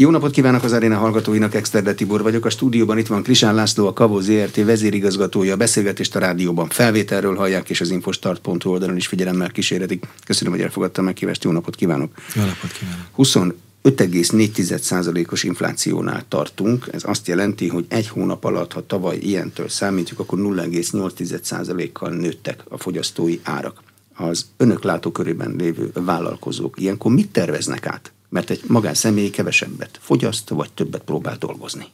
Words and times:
Jó 0.00 0.10
napot 0.10 0.30
kívánok 0.30 0.62
az 0.62 0.72
aréna 0.72 0.96
hallgatóinak, 0.96 1.54
Exterde 1.54 1.94
Tibor 1.94 2.22
vagyok. 2.22 2.44
A 2.44 2.50
stúdióban 2.50 2.98
itt 2.98 3.06
van 3.06 3.22
Krisán 3.22 3.54
László, 3.54 3.86
a 3.86 3.92
Kavó 3.92 4.20
ZRT 4.20 4.56
vezérigazgatója. 4.64 5.52
A 5.52 5.56
beszélgetést 5.56 6.16
a 6.16 6.18
rádióban 6.18 6.68
felvételről 6.68 7.36
hallják, 7.36 7.70
és 7.70 7.80
az 7.80 7.90
infostart.hu 7.90 8.70
oldalon 8.70 8.96
is 8.96 9.06
figyelemmel 9.06 9.50
kíséretik. 9.50 10.06
Köszönöm, 10.26 10.52
hogy 10.52 10.62
elfogadtam 10.62 11.04
meghívást. 11.04 11.44
Jó 11.44 11.50
napot 11.50 11.74
kívánok. 11.74 12.12
Jó 12.34 12.42
napot 12.42 12.72
kívánok. 12.72 13.54
5,4%-os 13.82 15.42
inflációnál 15.42 16.24
tartunk. 16.28 16.88
Ez 16.92 17.02
azt 17.04 17.26
jelenti, 17.26 17.68
hogy 17.68 17.84
egy 17.88 18.08
hónap 18.08 18.44
alatt, 18.44 18.72
ha 18.72 18.86
tavaly 18.86 19.16
ilyentől 19.16 19.68
számítjuk, 19.68 20.18
akkor 20.18 20.38
0,8%-kal 20.38 22.10
nőttek 22.10 22.64
a 22.68 22.78
fogyasztói 22.78 23.38
árak. 23.42 23.82
Az 24.14 24.46
önök 24.56 24.84
látókörében 24.84 25.54
lévő 25.58 25.90
vállalkozók 25.94 26.80
ilyenkor 26.80 27.12
mit 27.12 27.28
terveznek 27.28 27.86
át? 27.86 28.12
Mert 28.28 28.50
egy 28.50 28.62
magánszemély 28.66 29.30
kevesebbet 29.30 29.98
fogyaszt, 30.02 30.48
vagy 30.48 30.72
többet 30.72 31.02
próbál 31.02 31.36
dolgozni. 31.36 31.86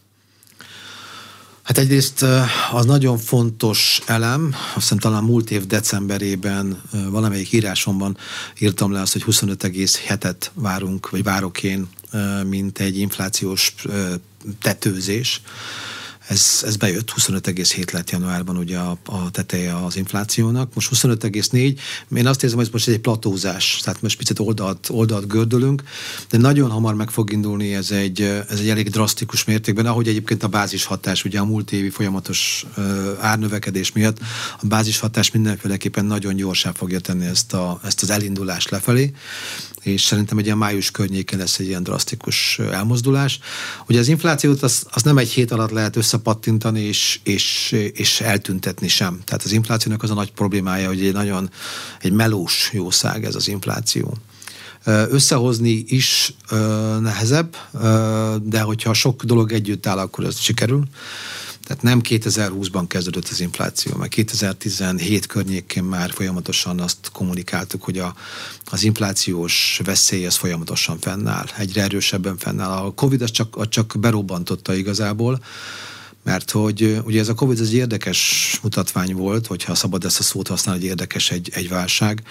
Hát 1.62 1.78
egyrészt 1.78 2.24
az 2.72 2.84
nagyon 2.84 3.18
fontos 3.18 4.00
elem, 4.06 4.54
azt 4.54 4.74
hiszem 4.74 4.98
talán 4.98 5.24
múlt 5.24 5.50
év 5.50 5.66
decemberében 5.66 6.82
valamelyik 7.10 7.52
írásomban 7.52 8.16
írtam 8.58 8.92
le 8.92 9.00
azt, 9.00 9.12
hogy 9.12 9.22
25,7-et 9.26 10.46
várunk, 10.54 11.10
vagy 11.10 11.22
várok 11.22 11.62
én, 11.62 11.88
mint 12.46 12.78
egy 12.78 12.98
inflációs 12.98 13.74
tetőzés 14.62 15.40
ez, 16.28 16.62
ez 16.64 16.76
bejött, 16.76 17.12
25,7 17.16 17.92
lett 17.92 18.10
januárban 18.10 18.56
ugye 18.56 18.78
a, 18.78 18.98
a 19.04 19.30
teteje 19.30 19.76
az 19.76 19.96
inflációnak, 19.96 20.74
most 20.74 20.90
25,4. 20.94 21.78
Én 22.16 22.26
azt 22.26 22.42
érzem, 22.42 22.58
hogy 22.58 22.66
ez 22.66 22.72
most 22.72 22.88
egy 22.88 22.98
platózás, 22.98 23.80
tehát 23.84 24.02
most 24.02 24.16
picit 24.16 24.38
oldalt, 24.38 24.88
oldalt 24.90 25.26
gördülünk, 25.26 25.82
de 26.30 26.38
nagyon 26.38 26.70
hamar 26.70 26.94
meg 26.94 27.10
fog 27.10 27.32
indulni 27.32 27.74
ez 27.74 27.90
egy, 27.90 28.20
ez 28.22 28.58
egy 28.58 28.68
elég 28.68 28.88
drasztikus 28.90 29.44
mértékben, 29.44 29.86
ahogy 29.86 30.08
egyébként 30.08 30.42
a 30.42 30.48
bázis 30.48 30.84
hatás, 30.84 31.24
ugye 31.24 31.38
a 31.38 31.44
múlt 31.44 31.72
évi 31.72 31.90
folyamatos 31.90 32.66
árnövekedés 33.20 33.92
miatt 33.92 34.18
a 34.60 34.66
bázis 34.66 34.98
hatás 34.98 35.30
mindenféleképpen 35.30 36.04
nagyon 36.04 36.34
gyorsá 36.34 36.72
fogja 36.72 37.00
tenni 37.00 37.26
ezt, 37.26 37.52
a, 37.52 37.80
ezt 37.84 38.02
az 38.02 38.10
elindulást 38.10 38.70
lefelé 38.70 39.12
és 39.84 40.02
szerintem 40.02 40.38
egy 40.38 40.44
ilyen 40.44 40.58
május 40.58 40.90
környéken 40.90 41.38
lesz 41.38 41.58
egy 41.58 41.66
ilyen 41.66 41.82
drasztikus 41.82 42.58
elmozdulás. 42.58 43.38
Ugye 43.88 43.98
az 43.98 44.08
inflációt 44.08 44.62
az, 44.62 44.86
az 44.90 45.02
nem 45.02 45.18
egy 45.18 45.30
hét 45.30 45.50
alatt 45.50 45.70
lehet 45.70 45.96
összepattintani 45.96 46.80
és, 46.80 47.20
és, 47.22 47.72
és 47.94 48.20
eltüntetni 48.20 48.88
sem. 48.88 49.20
Tehát 49.24 49.44
az 49.44 49.52
inflációnak 49.52 50.02
az 50.02 50.10
a 50.10 50.14
nagy 50.14 50.32
problémája, 50.32 50.88
hogy 50.88 51.04
egy 51.06 51.12
nagyon 51.12 51.50
egy 52.00 52.12
melós 52.12 52.70
jószág 52.72 53.24
ez 53.24 53.34
az 53.34 53.48
infláció. 53.48 54.16
Összehozni 54.84 55.84
is 55.86 56.34
nehezebb, 57.00 57.56
de 58.42 58.60
hogyha 58.60 58.92
sok 58.92 59.24
dolog 59.24 59.52
együtt 59.52 59.86
áll, 59.86 59.98
akkor 59.98 60.24
ez 60.24 60.38
sikerül. 60.38 60.84
Tehát 61.64 61.82
nem 61.82 62.00
2020-ban 62.02 62.84
kezdődött 62.88 63.28
az 63.28 63.40
infláció, 63.40 63.96
mert 63.96 64.10
2017 64.10 65.26
környékén 65.26 65.84
már 65.84 66.10
folyamatosan 66.10 66.80
azt 66.80 67.10
kommunikáltuk, 67.12 67.82
hogy 67.82 67.98
a, 67.98 68.14
az 68.64 68.82
inflációs 68.82 69.80
veszély 69.84 70.24
ez 70.24 70.36
folyamatosan 70.36 70.98
fennáll, 70.98 71.46
egyre 71.56 71.82
erősebben 71.82 72.36
fennáll. 72.36 72.70
A 72.70 72.90
Covid 72.90 73.22
az 73.22 73.30
csak, 73.30 73.56
az 73.56 73.68
csak 73.68 73.94
berobbantotta 73.98 74.74
igazából, 74.74 75.44
mert 76.22 76.50
hogy 76.50 77.00
ugye 77.04 77.20
ez 77.20 77.28
a 77.28 77.34
Covid 77.34 77.60
ez 77.60 77.66
egy 77.66 77.74
érdekes 77.74 78.58
mutatvány 78.62 79.14
volt, 79.14 79.46
hogyha 79.46 79.74
szabad 79.74 80.04
ezt 80.04 80.18
a 80.18 80.22
szót 80.22 80.48
használni, 80.48 80.80
hogy 80.80 80.90
érdekes 80.90 81.30
egy, 81.30 81.50
egy 81.52 81.68
válság, 81.68 82.22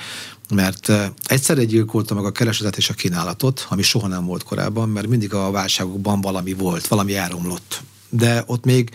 mert 0.49 0.91
egyszerre 1.23 1.63
gyilkolta 1.63 2.13
meg 2.13 2.25
a 2.25 2.31
keresetet 2.31 2.77
és 2.77 2.89
a 2.89 2.93
kínálatot, 2.93 3.65
ami 3.69 3.81
soha 3.81 4.07
nem 4.07 4.25
volt 4.25 4.43
korábban, 4.43 4.89
mert 4.89 5.07
mindig 5.07 5.33
a 5.33 5.51
válságokban 5.51 6.21
valami 6.21 6.53
volt, 6.53 6.87
valami 6.87 7.15
elromlott 7.15 7.81
de 8.15 8.43
ott 8.45 8.65
még 8.65 8.89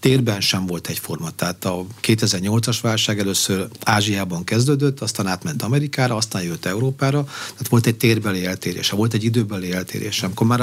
térben 0.00 0.40
sem 0.40 0.66
volt 0.66 0.88
egyforma. 0.88 1.30
Tehát 1.30 1.64
a 1.64 1.84
2008-as 2.02 2.78
válság 2.82 3.18
először 3.18 3.68
Ázsiában 3.84 4.44
kezdődött, 4.44 5.00
aztán 5.00 5.26
átment 5.26 5.62
Amerikára, 5.62 6.16
aztán 6.16 6.42
jött 6.42 6.64
Európára, 6.64 7.24
tehát 7.24 7.68
volt 7.68 7.86
egy 7.86 7.96
térbeli 7.96 8.46
eltérése, 8.46 8.96
volt 8.96 9.14
egy 9.14 9.24
időbeli 9.24 9.72
eltérése. 9.72 10.26
Amikor 10.26 10.46
már 10.46 10.60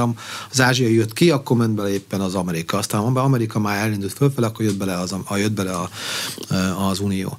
az 0.52 0.62
Ázsia 0.62 0.88
jött 0.88 1.14
ki, 1.14 1.32
akkor 1.32 1.58
ment 1.58 1.76
bele 1.76 1.90
éppen 1.90 2.22
az 2.22 2.36
Amerika. 2.36 2.78
Aztán 2.78 3.18
Amerika 3.18 3.60
már 3.60 3.86
elindult 3.86 4.14
fölfele, 4.14 4.48
akkor 4.48 4.66
jött 4.66 4.78
bele 4.78 4.98
az, 5.00 5.16
jött 5.36 5.52
bele 5.52 5.72
a, 5.72 5.90
az 6.90 7.00
Unió. 7.00 7.38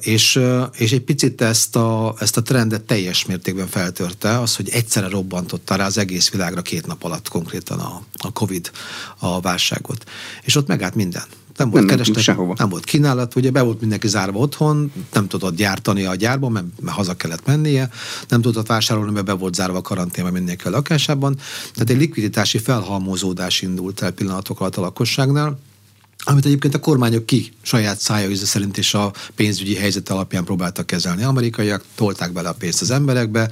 És, 0.00 0.40
és 0.76 0.92
egy 0.92 1.00
picit 1.00 1.40
ezt 1.40 1.76
a, 1.76 2.14
ezt 2.18 2.36
a 2.36 2.42
trendet 2.42 2.82
teljes 2.82 3.26
mértékben 3.26 3.66
feltörte, 3.66 4.40
az, 4.40 4.56
hogy 4.56 4.68
egyszerre 4.68 5.08
robbantotta 5.08 5.74
rá 5.74 5.86
az 5.86 5.98
egész 5.98 6.30
világra 6.30 6.62
két 6.62 6.86
nap 6.86 7.04
alatt 7.04 7.28
konkrétan 7.28 7.78
a, 7.78 8.02
a 8.16 8.32
Covid 8.32 8.70
a 9.18 9.40
válságot. 9.40 10.04
És 10.42 10.56
ott 10.56 10.66
megállt 10.66 10.94
minden. 10.94 11.22
Nem 11.56 11.70
volt 11.70 11.86
nem 11.86 11.96
kereslet, 11.96 12.58
nem 12.58 12.68
volt 12.68 12.84
kínálat, 12.84 13.34
ugye 13.34 13.50
be 13.50 13.62
volt 13.62 13.80
mindenki 13.80 14.08
zárva 14.08 14.38
otthon, 14.38 14.92
nem 15.12 15.28
tudott 15.28 15.56
gyártani 15.56 16.04
a 16.04 16.14
gyárban, 16.14 16.52
mert, 16.52 16.66
mert 16.80 16.96
haza 16.96 17.14
kellett 17.14 17.46
mennie, 17.46 17.90
nem 18.28 18.40
tudott 18.40 18.66
vásárolni, 18.66 19.12
mert 19.12 19.26
be 19.26 19.32
volt 19.32 19.54
zárva 19.54 19.78
a 19.78 19.82
karanténban 19.82 20.32
mindenki 20.32 20.66
a 20.66 20.70
lakásában. 20.70 21.38
Tehát 21.72 21.90
egy 21.90 21.96
likviditási 21.96 22.58
felhalmozódás 22.58 23.62
indult 23.62 24.02
el 24.02 24.10
pillanatok 24.10 24.60
alatt 24.60 24.76
a 24.76 24.80
lakosságnál, 24.80 25.58
amit 26.24 26.44
egyébként 26.44 26.74
a 26.74 26.78
kormányok 26.78 27.26
ki 27.26 27.52
saját 27.62 27.98
szája 27.98 28.36
szerint 28.36 28.76
is 28.76 28.94
a 28.94 29.12
pénzügyi 29.34 29.74
helyzet 29.74 30.08
alapján 30.08 30.44
próbáltak 30.44 30.86
kezelni. 30.86 31.22
Amerikaiak 31.22 31.84
tolták 31.94 32.32
bele 32.32 32.48
a 32.48 32.52
pénzt 32.52 32.80
az 32.80 32.90
emberekbe, 32.90 33.50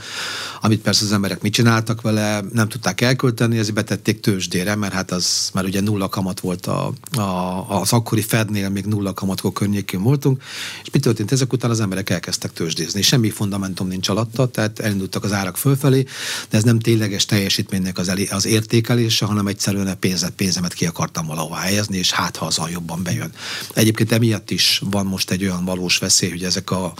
amit 0.61 0.81
persze 0.81 1.05
az 1.05 1.13
emberek 1.13 1.43
mit 1.43 1.53
csináltak 1.53 2.01
vele, 2.01 2.41
nem 2.53 2.69
tudták 2.69 3.01
elkölteni, 3.01 3.59
ezért 3.59 3.75
betették 3.75 4.21
tőzsdére, 4.21 4.75
mert 4.75 4.93
hát 4.93 5.11
az 5.11 5.51
már 5.55 5.65
ugye 5.65 5.81
nulla 5.81 6.09
kamat 6.09 6.41
volt 6.41 6.67
a, 6.67 6.93
a, 7.17 7.81
az 7.81 7.93
akkori 7.93 8.23
Fednél, 8.23 8.69
még 8.69 8.85
nulla 8.85 9.13
kamatkor 9.13 9.53
környékén 9.53 10.03
voltunk, 10.03 10.43
és 10.83 10.91
mi 10.91 10.99
történt 10.99 11.33
ezek 11.33 11.53
után 11.53 11.71
az 11.71 11.81
emberek 11.81 12.11
elkezdtek 12.11 12.53
tőzsdézni. 12.53 13.03
Semmi 13.03 13.31
fundamentum 13.31 13.89
nincs 13.89 14.09
alatta, 14.09 14.47
tehát 14.47 14.79
elindultak 14.79 15.25
az 15.25 15.33
árak 15.33 15.57
fölfelé, 15.57 16.05
de 16.51 16.57
ez 16.57 16.63
nem 16.63 16.79
tényleges 16.79 17.25
teljesítménynek 17.25 17.99
az, 17.99 18.09
elé, 18.09 18.27
az 18.31 18.47
értékelése, 18.47 19.25
hanem 19.25 19.47
egyszerűen 19.47 19.87
a 19.87 19.95
pénzet, 19.95 20.31
pénzemet 20.31 20.73
ki 20.73 20.87
akartam 20.87 21.27
valahova 21.27 21.57
helyezni, 21.57 21.99
és 21.99 22.11
hát 22.11 22.37
ha 22.37 22.47
az 22.47 22.59
azzal 22.63 22.71
jobban 22.71 23.03
bejön. 23.03 23.33
Egyébként 23.75 24.13
emiatt 24.13 24.51
is 24.51 24.83
van 24.91 25.07
most 25.07 25.31
egy 25.31 25.43
olyan 25.43 25.65
valós 25.65 25.99
veszély, 25.99 26.31
hogy 26.31 26.45
ezek 26.45 26.71
a, 26.71 26.95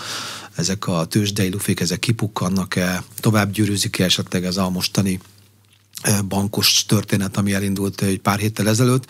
ezek 0.55 0.87
a 0.87 1.05
tőzsdei 1.05 1.51
lufék, 1.51 1.81
ezek 1.81 1.99
kipukkannak-e, 1.99 3.05
tovább 3.21 3.53
gyűrűzik-e 3.53 4.05
esetleg 4.05 4.45
ez 4.45 4.57
a 4.57 4.71
mostani 4.71 5.21
bankos 6.29 6.85
történet, 6.85 7.37
ami 7.37 7.55
elindult 7.55 8.03
egy 8.03 8.21
pár 8.21 8.39
héttel 8.39 8.69
ezelőtt, 8.69 9.07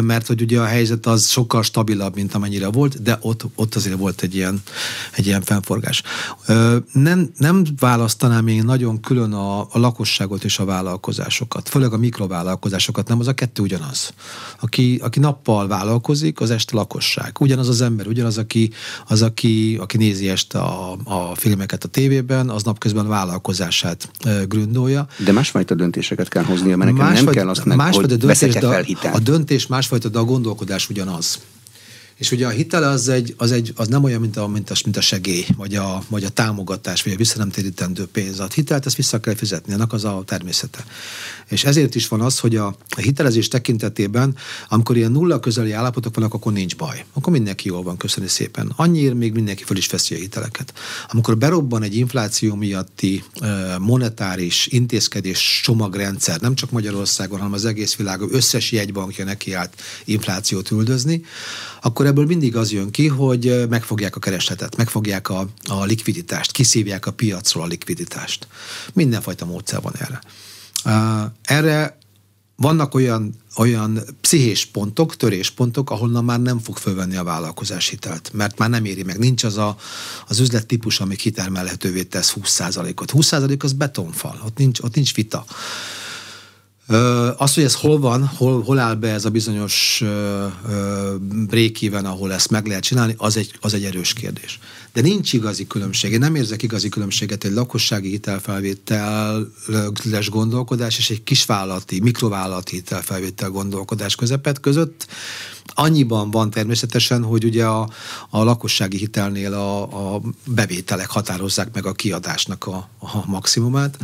mert 0.00 0.26
hogy 0.26 0.42
ugye 0.42 0.60
a 0.60 0.64
helyzet 0.64 1.06
az 1.06 1.28
sokkal 1.28 1.62
stabilabb, 1.62 2.14
mint 2.14 2.34
amennyire 2.34 2.68
volt, 2.68 3.02
de 3.02 3.18
ott, 3.20 3.44
ott 3.54 3.74
azért 3.74 3.96
volt 3.96 4.22
egy 4.22 4.34
ilyen, 4.34 4.62
egy 5.12 5.26
ilyen 5.26 5.42
fennforgás. 5.42 6.02
Nem, 6.92 7.30
nem 7.36 7.64
választanám 7.78 8.46
én 8.46 8.64
nagyon 8.64 9.00
külön 9.00 9.32
a, 9.32 9.60
a 9.60 9.78
lakosságot 9.78 10.44
és 10.44 10.58
a 10.58 10.64
vállalkozásokat, 10.64 11.68
főleg 11.68 11.92
a 11.92 11.96
mikrovállalkozásokat, 11.96 13.08
nem 13.08 13.20
az 13.20 13.26
a 13.26 13.32
kettő 13.32 13.62
ugyanaz. 13.62 14.12
Aki, 14.60 15.00
aki 15.02 15.18
nappal 15.18 15.68
vállalkozik, 15.68 16.40
az 16.40 16.50
este 16.50 16.76
lakosság. 16.76 17.36
Ugyanaz 17.40 17.68
az 17.68 17.80
ember, 17.80 18.06
ugyanaz, 18.06 18.38
aki, 18.38 18.70
az, 19.06 19.22
aki, 19.22 19.76
aki 19.80 19.96
nézi 19.96 20.28
este 20.28 20.58
a, 20.58 20.96
a 21.04 21.34
filmeket 21.34 21.84
a 21.84 21.88
tévében, 21.88 22.48
az 22.48 22.62
napközben 22.62 23.08
vállalkozását 23.08 24.10
gründolja. 24.48 25.06
De 25.24 25.32
másfajta 25.32 25.74
döntés 25.74 26.05
döntéseket 26.08 26.28
kell 26.28 26.54
hoznia, 26.54 26.76
mert 26.76 26.90
nekem 26.90 27.06
másfajta, 27.06 27.24
nem 27.24 27.34
kell 27.34 27.48
azt 27.48 27.64
meg, 27.64 27.94
hogy 27.94 28.12
a 28.12 28.16
döntés, 28.16 28.56
fel 28.58 28.82
hitelt. 28.82 29.14
A 29.14 29.18
döntés 29.18 29.66
másfajta, 29.66 30.08
de 30.08 30.18
a 30.18 30.24
gondolkodás 30.24 30.88
ugyanaz. 30.88 31.38
És 32.18 32.30
ugye 32.30 32.46
a 32.46 32.50
hitel 32.50 32.82
az, 32.82 33.08
egy, 33.08 33.34
az, 33.36 33.52
egy, 33.52 33.72
az 33.76 33.88
nem 33.88 34.04
olyan, 34.04 34.20
mint 34.20 34.36
a, 34.36 34.46
mint, 34.46 34.70
a, 34.70 34.74
mint 34.84 34.96
a 34.96 35.00
segély, 35.00 35.46
vagy 35.56 35.74
a, 35.74 36.02
vagy 36.08 36.24
a 36.24 36.28
támogatás, 36.28 37.02
vagy 37.02 37.12
a 37.12 37.16
visszanemtérítendő 37.16 38.06
pénz. 38.06 38.40
A 38.40 38.46
hitelt 38.54 38.86
ezt 38.86 38.96
vissza 38.96 39.20
kell 39.20 39.34
fizetni, 39.34 39.72
annak 39.72 39.92
az 39.92 40.04
a 40.04 40.22
természete. 40.26 40.84
És 41.48 41.64
ezért 41.64 41.94
is 41.94 42.08
van 42.08 42.20
az, 42.20 42.38
hogy 42.38 42.56
a, 42.56 42.66
a 42.66 43.00
hitelezés 43.00 43.48
tekintetében, 43.48 44.36
amikor 44.68 44.96
ilyen 44.96 45.12
nulla 45.12 45.40
közeli 45.40 45.72
állapotok 45.72 46.14
vannak, 46.14 46.34
akkor 46.34 46.52
nincs 46.52 46.76
baj. 46.76 47.04
Akkor 47.12 47.32
mindenki 47.32 47.68
jól 47.68 47.82
van, 47.82 47.96
köszönni 47.96 48.28
szépen. 48.28 48.72
Annyiért 48.76 49.14
még 49.14 49.32
mindenki 49.32 49.64
föl 49.64 49.76
is 49.76 49.86
veszi 49.86 50.14
a 50.14 50.18
hiteleket. 50.18 50.72
Amikor 51.08 51.38
berobban 51.38 51.82
egy 51.82 51.96
infláció 51.96 52.54
miatti 52.54 53.24
monetáris 53.78 54.66
intézkedés 54.66 55.60
csomagrendszer, 55.64 56.40
nem 56.40 56.54
csak 56.54 56.70
Magyarországon, 56.70 57.38
hanem 57.38 57.52
az 57.52 57.64
egész 57.64 57.94
világon 57.94 58.28
összes 58.32 58.72
jegybankja 58.72 59.24
nekiállt 59.24 59.82
inflációt 60.04 60.70
üldözni, 60.70 61.24
akkor 61.82 62.05
ebből 62.06 62.26
mindig 62.26 62.56
az 62.56 62.72
jön 62.72 62.90
ki, 62.90 63.08
hogy 63.08 63.66
megfogják 63.68 64.16
a 64.16 64.20
keresletet, 64.20 64.76
megfogják 64.76 65.28
a, 65.28 65.48
a 65.64 65.84
likviditást, 65.84 66.52
kiszívják 66.52 67.06
a 67.06 67.12
piacról 67.12 67.64
a 67.64 67.66
likviditást. 67.66 68.46
Mindenfajta 68.92 69.44
módszer 69.44 69.80
van 69.80 69.94
erre. 69.96 70.20
Erre 71.42 71.98
vannak 72.56 72.94
olyan, 72.94 73.34
olyan 73.56 74.00
pszichés 74.20 74.66
pontok, 74.66 75.16
töréspontok, 75.16 75.90
ahonnan 75.90 76.24
már 76.24 76.40
nem 76.40 76.58
fog 76.58 76.76
fölvenni 76.76 77.16
a 77.16 77.24
vállalkozás 77.24 77.88
hitelt, 77.88 78.30
mert 78.32 78.58
már 78.58 78.70
nem 78.70 78.84
éri 78.84 79.02
meg. 79.02 79.18
Nincs 79.18 79.44
az 79.44 79.56
a, 79.56 79.76
az 80.28 80.40
üzlettípus, 80.40 81.00
ami 81.00 81.16
kitermelhetővé 81.16 82.02
tesz 82.02 82.34
20%-ot. 82.40 83.12
20% 83.14 83.62
az 83.62 83.72
betonfal, 83.72 84.42
ott 84.44 84.56
nincs, 84.56 84.80
ott 84.80 84.94
nincs 84.94 85.14
vita. 85.14 85.44
Az, 87.36 87.54
hogy 87.54 87.64
ez 87.64 87.74
hol 87.74 87.98
van, 87.98 88.26
hol, 88.26 88.62
hol 88.62 88.78
áll 88.78 88.94
be 88.94 89.12
ez 89.12 89.24
a 89.24 89.30
bizonyos 89.30 90.02
break 91.46 91.72
ahol 92.04 92.32
ezt 92.32 92.50
meg 92.50 92.66
lehet 92.66 92.82
csinálni, 92.82 93.14
az 93.18 93.36
egy, 93.36 93.58
az 93.60 93.74
egy 93.74 93.84
erős 93.84 94.12
kérdés. 94.12 94.58
De 94.96 95.02
nincs 95.02 95.32
igazi 95.32 95.66
különbség. 95.66 96.12
Én 96.12 96.18
nem 96.18 96.34
érzek 96.34 96.62
igazi 96.62 96.88
különbséget 96.88 97.44
egy 97.44 97.52
lakossági 97.52 98.08
hitelfelvételes 98.08 100.28
gondolkodás 100.30 100.98
és 100.98 101.10
egy 101.10 101.22
kisvállalati, 101.22 102.00
mikrovállalati 102.00 102.74
hitelfelvétel 102.74 103.50
gondolkodás 103.50 104.14
közepet 104.14 104.60
között. 104.60 105.06
Annyiban 105.74 106.30
van 106.30 106.50
természetesen, 106.50 107.22
hogy 107.22 107.44
ugye 107.44 107.64
a, 107.64 107.90
a 108.30 108.42
lakossági 108.42 108.96
hitelnél 108.96 109.52
a, 109.52 110.14
a 110.14 110.20
bevételek 110.46 111.10
határozzák 111.10 111.74
meg 111.74 111.86
a 111.86 111.92
kiadásnak 111.92 112.66
a, 112.66 112.88
a 112.98 113.26
maximumát. 113.26 113.98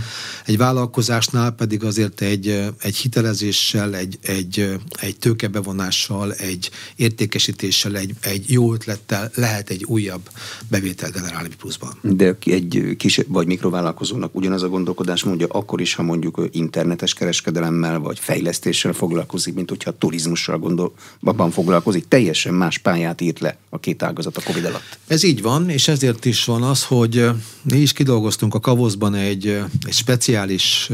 Egy 0.46 0.56
vállalkozásnál 0.56 1.50
pedig 1.50 1.84
azért 1.84 2.20
egy, 2.20 2.72
egy 2.80 2.96
hitelezéssel, 2.96 3.94
egy, 3.94 4.18
egy, 4.22 4.80
egy 5.00 5.16
tőkebevonással, 5.18 6.32
egy 6.32 6.70
értékesítéssel, 6.96 7.96
egy, 7.96 8.14
egy 8.20 8.50
jó 8.50 8.72
ötlettel 8.72 9.30
lehet 9.34 9.70
egy 9.70 9.84
újabb 9.84 10.30
bevétel 10.68 10.81
generálni 11.12 11.48
pluszban. 11.58 11.90
De 12.00 12.36
egy 12.44 12.94
kis 12.96 13.20
vagy 13.28 13.46
mikrovállalkozónak 13.46 14.34
ugyanaz 14.34 14.62
a 14.62 14.68
gondolkodás 14.68 15.24
mondja 15.24 15.46
akkor 15.46 15.80
is, 15.80 15.94
ha 15.94 16.02
mondjuk 16.02 16.48
internetes 16.50 17.14
kereskedelemmel 17.14 17.98
vagy 17.98 18.18
fejlesztéssel 18.18 18.92
foglalkozik, 18.92 19.54
mint 19.54 19.68
hogyha 19.68 19.98
turizmussal 19.98 20.58
gondol, 20.58 20.94
abban 21.20 21.50
foglalkozik, 21.50 22.08
teljesen 22.08 22.54
más 22.54 22.78
pályát 22.78 23.20
írt 23.20 23.40
le 23.40 23.56
a 23.68 23.78
két 23.78 24.02
ágazat 24.02 24.36
a 24.36 24.42
Covid 24.44 24.64
alatt. 24.64 24.98
Ez 25.06 25.22
így 25.22 25.42
van, 25.42 25.68
és 25.68 25.88
ezért 25.88 26.24
is 26.24 26.44
van 26.44 26.62
az, 26.62 26.84
hogy 26.84 27.30
mi 27.62 27.78
is 27.78 27.92
kidolgoztunk 27.92 28.54
a 28.54 28.60
Kavoszban 28.60 29.14
egy, 29.14 29.46
egy 29.86 29.92
speciális 29.92 30.90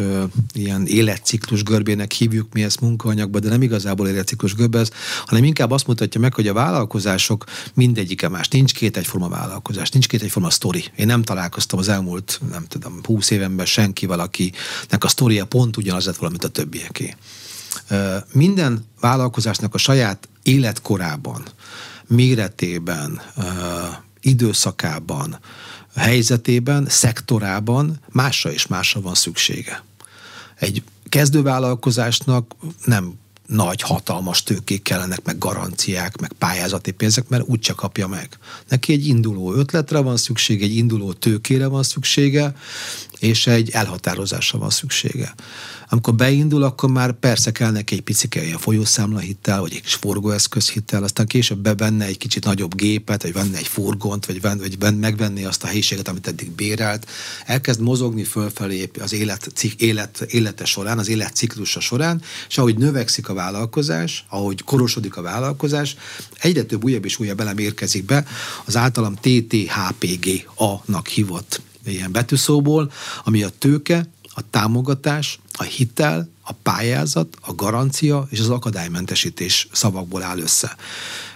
ilyen 0.52 0.87
életciklus 0.87 1.62
görbének 1.62 2.12
hívjuk 2.12 2.52
mi 2.52 2.62
ezt 2.62 2.81
munkaanyagba, 2.81 3.38
de 3.38 3.49
nem 3.49 3.62
igazából 3.62 4.08
életciklus 4.08 4.55
görbe 4.55 4.79
ez, 4.79 4.90
hanem 5.26 5.44
inkább 5.44 5.70
azt 5.70 5.87
mutatja 5.87 6.20
meg, 6.20 6.35
hogy 6.35 6.49
a 6.49 6.52
vállalkozások 6.52 7.44
mindegyike 7.75 8.29
más. 8.29 8.49
Nincs 8.49 8.73
két 8.75 8.96
egyforma 8.96 9.29
vállalkozás, 9.29 9.77
nincs 9.86 10.08
két 10.08 10.22
egyforma 10.22 10.50
sztori. 10.50 10.84
Én 10.96 11.06
nem 11.06 11.22
találkoztam 11.22 11.78
az 11.78 11.88
elmúlt, 11.88 12.40
nem 12.50 12.66
tudom, 12.66 13.00
húsz 13.04 13.30
évenben 13.30 13.66
senkivel, 13.66 14.20
akinek 14.20 15.04
a 15.04 15.08
sztoria 15.08 15.46
pont 15.46 15.76
ugyanaz 15.76 16.06
lett 16.06 16.16
valamit 16.16 16.44
a 16.44 16.48
többieké. 16.48 17.14
Minden 18.32 18.84
vállalkozásnak 19.00 19.75
a 19.75 19.78
saját 19.78 20.28
életkorában, 20.42 21.42
méretében, 22.06 23.22
időszakában, 24.20 25.38
helyzetében, 25.96 26.86
szektorában 26.88 28.00
másra 28.08 28.52
és 28.52 28.66
másra 28.66 29.00
van 29.00 29.14
szüksége. 29.14 29.82
Egy 30.54 30.82
kezdővállalkozásnak 31.08 32.54
nem 32.84 33.12
nagy, 33.49 33.81
hatalmas 33.81 34.43
tőkék 34.43 34.83
kellenek, 34.83 35.25
meg 35.25 35.39
garanciák, 35.39 36.21
meg 36.21 36.33
pályázati 36.39 36.91
pénzek, 36.91 37.29
mert 37.29 37.45
úgyse 37.47 37.73
kapja 37.73 38.06
meg. 38.06 38.29
Neki 38.69 38.93
egy 38.93 39.06
induló 39.06 39.55
ötletre 39.55 39.99
van 39.99 40.17
szüksége, 40.17 40.65
egy 40.65 40.77
induló 40.77 41.12
tőkére 41.12 41.67
van 41.67 41.83
szüksége, 41.83 42.55
és 43.20 43.47
egy 43.47 43.70
elhatározásra 43.70 44.59
van 44.59 44.70
szüksége. 44.70 45.35
Amikor 45.91 46.15
beindul, 46.15 46.62
akkor 46.62 46.91
már 46.91 47.12
persze 47.12 47.53
kell 47.53 47.70
neki 47.70 47.94
egy 47.94 48.00
picike 48.00 48.44
ilyen 48.44 48.59
folyószámla 48.59 49.19
hittel, 49.19 49.61
vagy 49.61 49.73
egy 49.73 49.81
kis 49.81 49.94
forgóeszköz 49.94 50.70
hittel, 50.70 51.03
aztán 51.03 51.26
később 51.26 51.59
bevenne 51.59 52.05
egy 52.05 52.17
kicsit 52.17 52.44
nagyobb 52.44 52.75
gépet, 52.75 53.23
vagy 53.23 53.32
venne 53.32 53.56
egy 53.56 53.67
furgont, 53.67 54.26
vagy, 54.26 54.41
venne, 54.41 54.61
vagy 54.61 54.79
venne, 54.79 54.99
megvenni 54.99 55.44
azt 55.44 55.62
a 55.62 55.67
helyiséget, 55.67 56.09
amit 56.09 56.26
eddig 56.26 56.50
bérelt. 56.50 57.06
Elkezd 57.47 57.81
mozogni 57.81 58.25
fölfelé 58.25 58.91
az 59.00 59.12
élet, 59.12 59.53
élet, 59.76 60.21
élete 60.21 60.64
során, 60.64 60.99
az 60.99 61.09
életciklusa 61.09 61.81
során, 61.81 62.23
és 62.49 62.59
ahogy 62.59 62.76
növekszik 62.76 63.29
a 63.29 63.35
vállalkozás, 63.35 64.25
ahogy 64.29 64.62
korosodik 64.64 65.17
a 65.17 65.23
vállalkozás, 65.23 65.97
egyre 66.38 66.62
több 66.62 66.85
újabb 66.85 67.05
és 67.05 67.19
újabb 67.19 67.41
elem 67.41 67.59
érkezik 67.59 68.05
be 68.05 68.25
az 68.64 68.76
általam 68.76 69.14
TTHPG-A-nak 69.14 71.09
hívott 71.09 71.61
ilyen 71.90 72.12
betűszóból, 72.12 72.93
ami 73.25 73.43
a 73.43 73.49
tőke, 73.58 74.08
a 74.35 74.50
támogatás, 74.50 75.38
a 75.52 75.62
hitel, 75.62 76.29
a 76.43 76.52
pályázat, 76.52 77.37
a 77.40 77.55
garancia 77.55 78.26
és 78.31 78.40
az 78.40 78.49
akadálymentesítés 78.49 79.69
szavakból 79.73 80.23
áll 80.23 80.38
össze. 80.38 80.76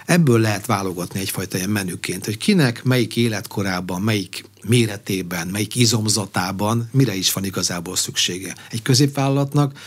Ebből 0.05 0.39
lehet 0.39 0.65
válogatni 0.65 1.19
egyfajta 1.19 1.57
ilyen 1.57 1.69
menüként, 1.69 2.25
hogy 2.25 2.37
kinek, 2.37 2.83
melyik 2.83 3.15
életkorában, 3.15 4.01
melyik 4.01 4.45
méretében, 4.63 5.47
melyik 5.47 5.75
izomzatában 5.75 6.89
mire 6.91 7.15
is 7.15 7.33
van 7.33 7.45
igazából 7.45 7.95
szüksége. 7.95 8.55
Egy 8.69 8.81
középvállalatnak 8.81 9.79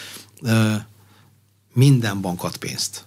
minden 1.73 2.21
bank 2.21 2.45
ad 2.45 2.57
pénzt. 2.57 3.05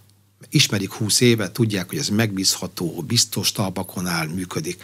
Ismerik 0.50 0.94
20 0.94 1.19
éve, 1.19 1.51
tudják, 1.51 1.89
hogy 1.89 1.97
ez 1.97 2.07
megbízható, 2.07 3.03
biztos 3.07 3.51
talpakon 3.51 4.07
áll, 4.07 4.27
működik 4.27 4.83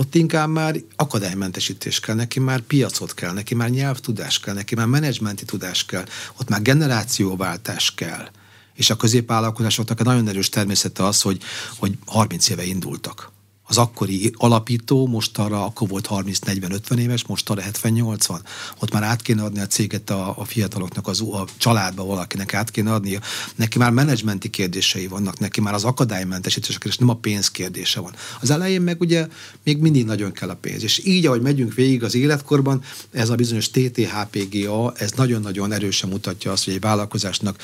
ott 0.00 0.14
inkább 0.14 0.48
már 0.48 0.76
akadálymentesítés 0.96 2.00
kell, 2.00 2.14
neki 2.14 2.40
már 2.40 2.60
piacot 2.60 3.14
kell, 3.14 3.32
neki 3.32 3.54
már 3.54 3.70
nyelvtudás 3.70 4.40
kell, 4.40 4.54
neki 4.54 4.74
már 4.74 4.86
menedzsmenti 4.86 5.44
tudás 5.44 5.84
kell, 5.84 6.04
ott 6.36 6.48
már 6.48 6.62
generációváltás 6.62 7.94
kell. 7.94 8.28
És 8.74 8.90
a 8.90 8.96
középvállalkozásoknak 8.96 10.00
egy 10.00 10.06
nagyon 10.06 10.28
erős 10.28 10.48
természete 10.48 11.04
az, 11.04 11.20
hogy, 11.22 11.42
hogy 11.78 11.98
30 12.06 12.48
éve 12.48 12.64
indultak 12.64 13.30
az 13.70 13.78
akkori 13.78 14.32
alapító 14.36 15.06
most 15.06 15.38
arra, 15.38 15.64
akkor 15.64 15.88
volt 15.88 16.08
30-40-50 16.10 16.96
éves, 16.96 17.24
most 17.26 17.50
arra 17.50 17.62
70-80. 17.82 18.40
Ott 18.78 18.92
már 18.92 19.02
át 19.02 19.22
kéne 19.22 19.42
adni 19.42 19.60
a 19.60 19.66
céget 19.66 20.10
a, 20.10 20.38
a 20.38 20.44
fiataloknak, 20.44 21.06
az, 21.06 21.20
a 21.20 21.44
családba 21.56 22.04
valakinek 22.04 22.54
át 22.54 22.70
kéne 22.70 22.92
adni. 22.92 23.18
Neki 23.54 23.78
már 23.78 23.90
menedzsmenti 23.90 24.48
kérdései 24.48 25.06
vannak, 25.06 25.38
neki 25.38 25.60
már 25.60 25.74
az 25.74 25.84
akadálymentesítés 25.84 26.78
és 26.84 26.96
nem 26.96 27.08
a 27.08 27.16
pénz 27.16 27.50
kérdése 27.50 28.00
van. 28.00 28.14
Az 28.40 28.50
elején 28.50 28.82
meg 28.82 29.00
ugye 29.00 29.28
még 29.64 29.78
mindig 29.78 30.04
nagyon 30.04 30.32
kell 30.32 30.48
a 30.48 30.56
pénz. 30.56 30.82
És 30.82 31.04
így, 31.04 31.26
ahogy 31.26 31.42
megyünk 31.42 31.74
végig 31.74 32.02
az 32.02 32.14
életkorban, 32.14 32.82
ez 33.10 33.28
a 33.28 33.34
bizonyos 33.34 33.70
TTHPGA, 33.70 34.92
ez 34.96 35.12
nagyon-nagyon 35.12 35.72
erősen 35.72 36.10
mutatja 36.10 36.52
azt, 36.52 36.64
hogy 36.64 36.74
egy 36.74 36.80
vállalkozásnak 36.80 37.56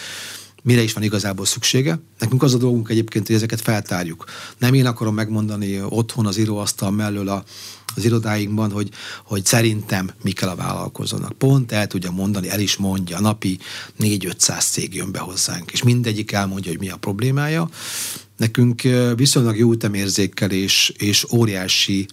mire 0.66 0.82
is 0.82 0.92
van 0.92 1.02
igazából 1.02 1.44
szüksége. 1.44 1.98
Nekünk 2.18 2.42
az 2.42 2.54
a 2.54 2.58
dolgunk 2.58 2.88
egyébként, 2.88 3.26
hogy 3.26 3.36
ezeket 3.36 3.60
feltárjuk. 3.60 4.24
Nem 4.58 4.74
én 4.74 4.86
akarom 4.86 5.14
megmondani 5.14 5.82
otthon 5.88 6.26
az 6.26 6.36
íróasztal 6.36 6.90
mellől 6.90 7.28
a, 7.28 7.44
az 7.96 8.04
irodáinkban, 8.04 8.70
hogy, 8.70 8.88
hogy 9.24 9.44
szerintem 9.44 10.10
mi 10.22 10.30
kell 10.30 10.48
a 10.48 10.54
vállalkozónak. 10.54 11.32
Pont 11.32 11.72
el 11.72 11.86
tudja 11.86 12.10
mondani, 12.10 12.48
el 12.48 12.60
is 12.60 12.76
mondja, 12.76 13.20
napi 13.20 13.58
4-500 14.00 14.70
cég 14.70 14.94
jön 14.94 15.12
be 15.12 15.18
hozzánk, 15.18 15.72
és 15.72 15.82
mindegyik 15.82 16.32
elmondja, 16.32 16.70
hogy 16.70 16.80
mi 16.80 16.90
a 16.90 16.96
problémája. 16.96 17.68
Nekünk 18.36 18.82
viszonylag 19.16 19.56
jó 19.56 19.72
ütemérzékkel 19.72 20.50
és, 20.50 20.92
és 20.96 21.26
óriási 21.32 22.06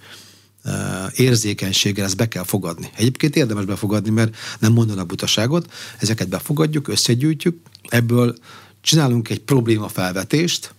érzékenységgel 1.15 2.05
ezt 2.05 2.17
be 2.17 2.27
kell 2.27 2.43
fogadni. 2.43 2.89
Egyébként 2.95 3.35
érdemes 3.35 3.65
befogadni, 3.65 4.09
mert 4.09 4.35
nem 4.59 4.73
mondanak 4.73 5.07
butaságot, 5.07 5.73
ezeket 5.99 6.29
befogadjuk, 6.29 6.87
összegyűjtjük, 6.87 7.57
ebből 7.87 8.35
csinálunk 8.81 9.29
egy 9.29 9.39
problémafelvetést, 9.39 10.73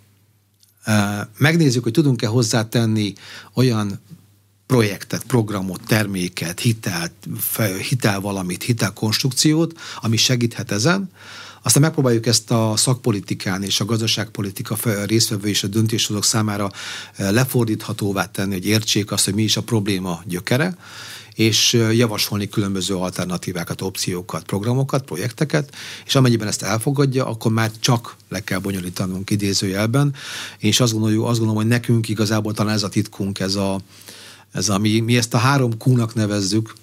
megnézzük, 1.39 1.83
hogy 1.83 1.93
tudunk-e 1.93 2.27
hozzátenni 2.27 3.13
olyan 3.55 4.01
projektet, 4.67 5.25
programot, 5.25 5.81
terméket, 5.87 6.61
hitelt, 6.61 7.13
hitel 7.89 8.21
valamit, 8.21 8.63
hitelkonstrukciót, 8.63 9.79
ami 10.01 10.17
segíthet 10.17 10.71
ezen, 10.71 11.11
aztán 11.65 11.83
megpróbáljuk 11.83 12.27
ezt 12.27 12.51
a 12.51 12.73
szakpolitikán 12.77 13.63
és 13.63 13.81
a 13.81 13.85
gazdaságpolitika 13.85 14.77
résztvevő 15.07 15.49
és 15.49 15.63
a 15.63 15.67
döntéshozók 15.67 16.25
számára 16.25 16.71
lefordíthatóvá 17.17 18.31
tenni, 18.31 18.53
hogy 18.53 18.67
értsék 18.67 19.13
azt, 19.13 19.25
hogy 19.25 19.35
mi 19.35 19.43
is 19.43 19.57
a 19.57 19.63
probléma 19.63 20.23
gyökere, 20.27 20.77
és 21.35 21.73
javasolni 21.93 22.49
különböző 22.49 22.95
alternatívákat, 22.95 23.81
opciókat, 23.81 24.43
programokat, 24.43 25.05
projekteket, 25.05 25.75
és 26.07 26.15
amennyiben 26.15 26.49
ezt 26.49 26.63
elfogadja, 26.63 27.27
akkor 27.27 27.53
már 27.53 27.71
csak 27.81 28.17
le 28.29 28.41
kell 28.41 28.59
bonyolítanunk 28.59 29.31
idézőjelben, 29.31 30.15
és 30.59 30.81
azt 30.81 30.93
gondoljuk, 30.93 31.25
azt 31.25 31.39
gondolom, 31.39 31.63
hogy 31.63 31.71
nekünk 31.71 32.09
igazából 32.09 32.53
talán 32.53 32.75
ez 32.75 32.83
a 32.83 32.89
titkunk, 32.89 33.41
ez 33.41 33.55
a, 33.55 33.81
ez 34.53 34.69
a 34.69 34.79
mi, 34.79 35.01
mi 35.01 35.17
ezt 35.17 35.35
a 35.35 35.39
három 35.39 35.73
Q-nak 35.85 36.15
nevezzük, 36.15 36.75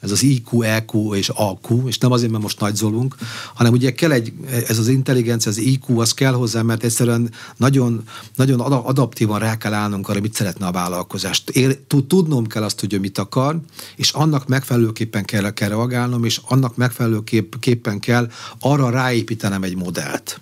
ez 0.00 0.10
az 0.10 0.22
IQ, 0.22 0.62
EQ 0.62 1.14
és 1.14 1.28
AQ, 1.28 1.86
és 1.86 1.98
nem 1.98 2.12
azért, 2.12 2.30
mert 2.30 2.42
most 2.42 2.60
nagyzolunk, 2.60 3.16
hanem 3.54 3.72
ugye 3.72 3.92
kell 3.92 4.12
egy, 4.12 4.32
ez 4.68 4.78
az 4.78 4.88
intelligencia, 4.88 5.50
az 5.50 5.58
IQ, 5.58 6.00
az 6.00 6.14
kell 6.14 6.32
hozzá, 6.32 6.62
mert 6.62 6.84
egyszerűen 6.84 7.30
nagyon, 7.56 8.02
nagyon 8.36 8.60
adaptívan 8.60 9.38
rá 9.38 9.56
kell 9.56 9.72
állnunk 9.72 10.08
arra, 10.08 10.20
mit 10.20 10.34
szeretne 10.34 10.66
a 10.66 10.72
vállalkozást. 10.72 11.50
Ér, 11.50 11.78
tudnom 12.06 12.46
kell 12.46 12.62
azt, 12.62 12.80
hogy 12.80 12.92
ő 12.92 12.98
mit 12.98 13.18
akar, 13.18 13.60
és 13.96 14.10
annak 14.10 14.46
megfelelőképpen 14.46 15.24
kell, 15.24 15.50
kell 15.50 15.68
reagálnom, 15.68 16.24
és 16.24 16.40
annak 16.44 16.76
megfelelőképpen 16.76 18.00
kell 18.00 18.30
arra 18.60 18.90
ráépítenem 18.90 19.62
egy 19.62 19.76
modellt. 19.76 20.40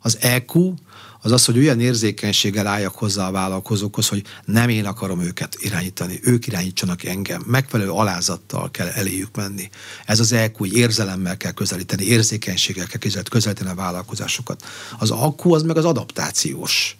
Az 0.00 0.18
EQ 0.20 0.74
az 1.20 1.32
az, 1.32 1.44
hogy 1.44 1.58
olyan 1.58 1.80
érzékenységgel 1.80 2.66
álljak 2.66 2.94
hozzá 2.94 3.28
a 3.28 3.30
vállalkozókhoz, 3.30 4.08
hogy 4.08 4.22
nem 4.44 4.68
én 4.68 4.84
akarom 4.86 5.20
őket 5.20 5.56
irányítani, 5.60 6.20
ők 6.22 6.46
irányítsanak 6.46 7.04
engem. 7.04 7.42
Megfelelő 7.46 7.90
alázattal 7.90 8.70
kell 8.70 8.86
eléjük 8.86 9.36
menni. 9.36 9.70
Ez 10.06 10.20
az 10.20 10.32
EQ, 10.32 10.64
érzelemmel 10.64 11.36
kell 11.36 11.52
közelíteni, 11.52 12.04
érzékenységgel 12.04 12.86
kell 12.86 13.22
közelíteni 13.22 13.70
a 13.70 13.74
vállalkozásokat. 13.74 14.64
Az 14.98 15.10
akku 15.10 15.54
az 15.54 15.62
meg 15.62 15.76
az 15.76 15.84
adaptációs 15.84 16.96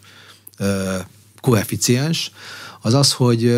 koeficiens, 1.41 2.31
az 2.81 2.93
az, 2.93 3.13
hogy 3.13 3.55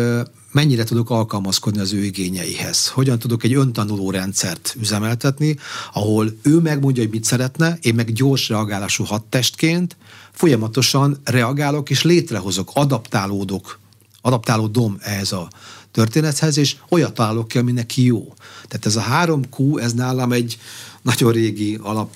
mennyire 0.52 0.84
tudok 0.84 1.10
alkalmazkodni 1.10 1.80
az 1.80 1.92
ő 1.92 2.04
igényeihez. 2.04 2.88
Hogyan 2.88 3.18
tudok 3.18 3.44
egy 3.44 3.54
öntanuló 3.54 4.10
rendszert 4.10 4.76
üzemeltetni, 4.80 5.56
ahol 5.92 6.38
ő 6.42 6.58
megmondja, 6.58 7.02
hogy 7.02 7.12
mit 7.12 7.24
szeretne, 7.24 7.78
én 7.80 7.94
meg 7.94 8.12
gyors 8.12 8.48
reagálású 8.48 9.04
hadtestként 9.04 9.96
folyamatosan 10.32 11.20
reagálok 11.24 11.90
és 11.90 12.02
létrehozok, 12.02 12.70
adaptálódok, 12.74 13.78
adaptálódom 14.20 14.96
ehhez 15.00 15.32
a 15.32 15.48
történethez, 15.90 16.56
és 16.56 16.76
olyat 16.88 17.14
találok 17.14 17.48
ki, 17.48 17.58
ami 17.58 17.72
neki 17.72 18.04
jó. 18.04 18.34
Tehát 18.68 18.86
ez 18.86 18.96
a 18.96 19.00
három 19.00 19.42
Q, 19.58 19.78
ez 19.78 19.92
nálam 19.92 20.32
egy 20.32 20.58
nagyon 21.02 21.32
régi 21.32 21.78
alap 21.82 22.10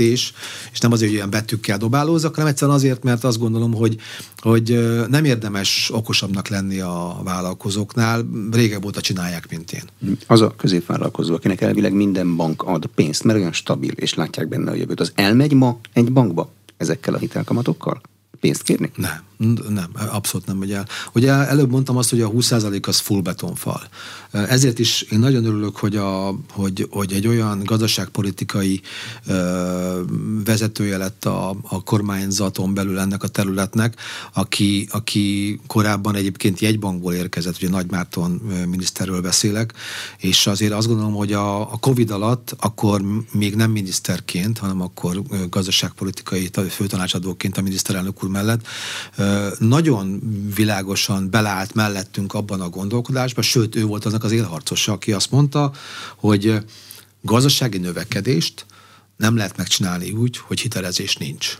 és 0.00 0.32
nem 0.80 0.92
azért, 0.92 1.10
hogy 1.10 1.18
ilyen 1.18 1.30
betűkkel 1.30 1.78
dobálózzak, 1.78 2.34
hanem 2.34 2.50
egyszerűen 2.50 2.76
azért, 2.76 3.02
mert 3.02 3.24
azt 3.24 3.38
gondolom, 3.38 3.74
hogy, 3.74 3.96
hogy 4.36 4.78
nem 5.08 5.24
érdemes 5.24 5.90
okosabbnak 5.94 6.48
lenni 6.48 6.80
a 6.80 7.20
vállalkozóknál, 7.24 8.28
régebb 8.52 8.84
óta 8.84 9.00
csinálják, 9.00 9.50
mint 9.50 9.72
én. 9.72 9.82
Az 10.26 10.40
a 10.40 10.54
középvállalkozó, 10.56 11.34
akinek 11.34 11.60
elvileg 11.60 11.92
minden 11.92 12.36
bank 12.36 12.62
ad 12.62 12.86
pénzt, 12.94 13.24
mert 13.24 13.38
olyan 13.38 13.52
stabil, 13.52 13.92
és 13.92 14.14
látják 14.14 14.48
benne 14.48 14.70
a 14.70 14.74
jövőt, 14.74 15.00
az 15.00 15.12
elmegy 15.14 15.52
ma 15.52 15.78
egy 15.92 16.12
bankba 16.12 16.50
ezekkel 16.78 17.14
a 17.14 17.18
hitelkamatokkal? 17.18 18.00
pénzt 18.40 18.62
kérni? 18.62 18.90
Nem, 18.94 19.27
nem, 19.68 19.90
abszolút 19.94 20.46
nem 20.46 20.56
megy 20.56 20.72
el. 20.72 20.86
Ugye 21.14 21.32
előbb 21.32 21.70
mondtam 21.70 21.96
azt, 21.96 22.10
hogy 22.10 22.20
a 22.20 22.30
20% 22.30 22.86
az 22.86 22.98
full 22.98 23.20
betonfal. 23.20 23.88
Ezért 24.30 24.78
is 24.78 25.02
én 25.02 25.18
nagyon 25.18 25.44
örülök, 25.44 25.76
hogy, 25.76 25.96
a, 25.96 26.34
hogy, 26.50 26.86
hogy 26.90 27.12
egy 27.12 27.26
olyan 27.26 27.62
gazdaságpolitikai 27.64 28.80
ö, 29.26 30.00
vezetője 30.44 30.96
lett 30.96 31.24
a, 31.24 31.56
a 31.62 31.82
kormányzaton 31.82 32.74
belül 32.74 32.98
ennek 32.98 33.22
a 33.22 33.28
területnek, 33.28 33.96
aki, 34.32 34.88
aki 34.90 35.60
korábban 35.66 36.14
egyébként 36.14 36.60
jegybankból 36.60 37.14
érkezett, 37.14 37.56
ugye 37.56 37.68
Nagy 37.68 37.90
Márton 37.90 38.30
miniszterről 38.68 39.20
beszélek, 39.20 39.72
és 40.18 40.46
azért 40.46 40.72
azt 40.72 40.86
gondolom, 40.86 41.14
hogy 41.14 41.32
a, 41.32 41.60
a 41.60 41.78
Covid 41.80 42.10
alatt 42.10 42.56
akkor 42.60 43.02
még 43.32 43.54
nem 43.54 43.70
miniszterként, 43.70 44.58
hanem 44.58 44.80
akkor 44.80 45.22
gazdaságpolitikai 45.50 46.50
főtanácsadóként 46.68 47.58
a 47.58 47.62
miniszterelnök 47.62 48.24
úr 48.24 48.30
mellett 48.30 48.66
nagyon 49.58 50.20
világosan 50.54 51.30
beleállt 51.30 51.74
mellettünk 51.74 52.34
abban 52.34 52.60
a 52.60 52.68
gondolkodásban, 52.68 53.44
sőt, 53.44 53.76
ő 53.76 53.84
volt 53.84 54.04
aznak 54.04 54.24
az 54.24 54.32
élharcosa, 54.32 54.92
aki 54.92 55.12
azt 55.12 55.30
mondta, 55.30 55.72
hogy 56.16 56.58
gazdasági 57.20 57.78
növekedést 57.78 58.66
nem 59.16 59.36
lehet 59.36 59.56
megcsinálni 59.56 60.10
úgy, 60.10 60.36
hogy 60.36 60.60
hitelezés 60.60 61.16
nincs. 61.16 61.58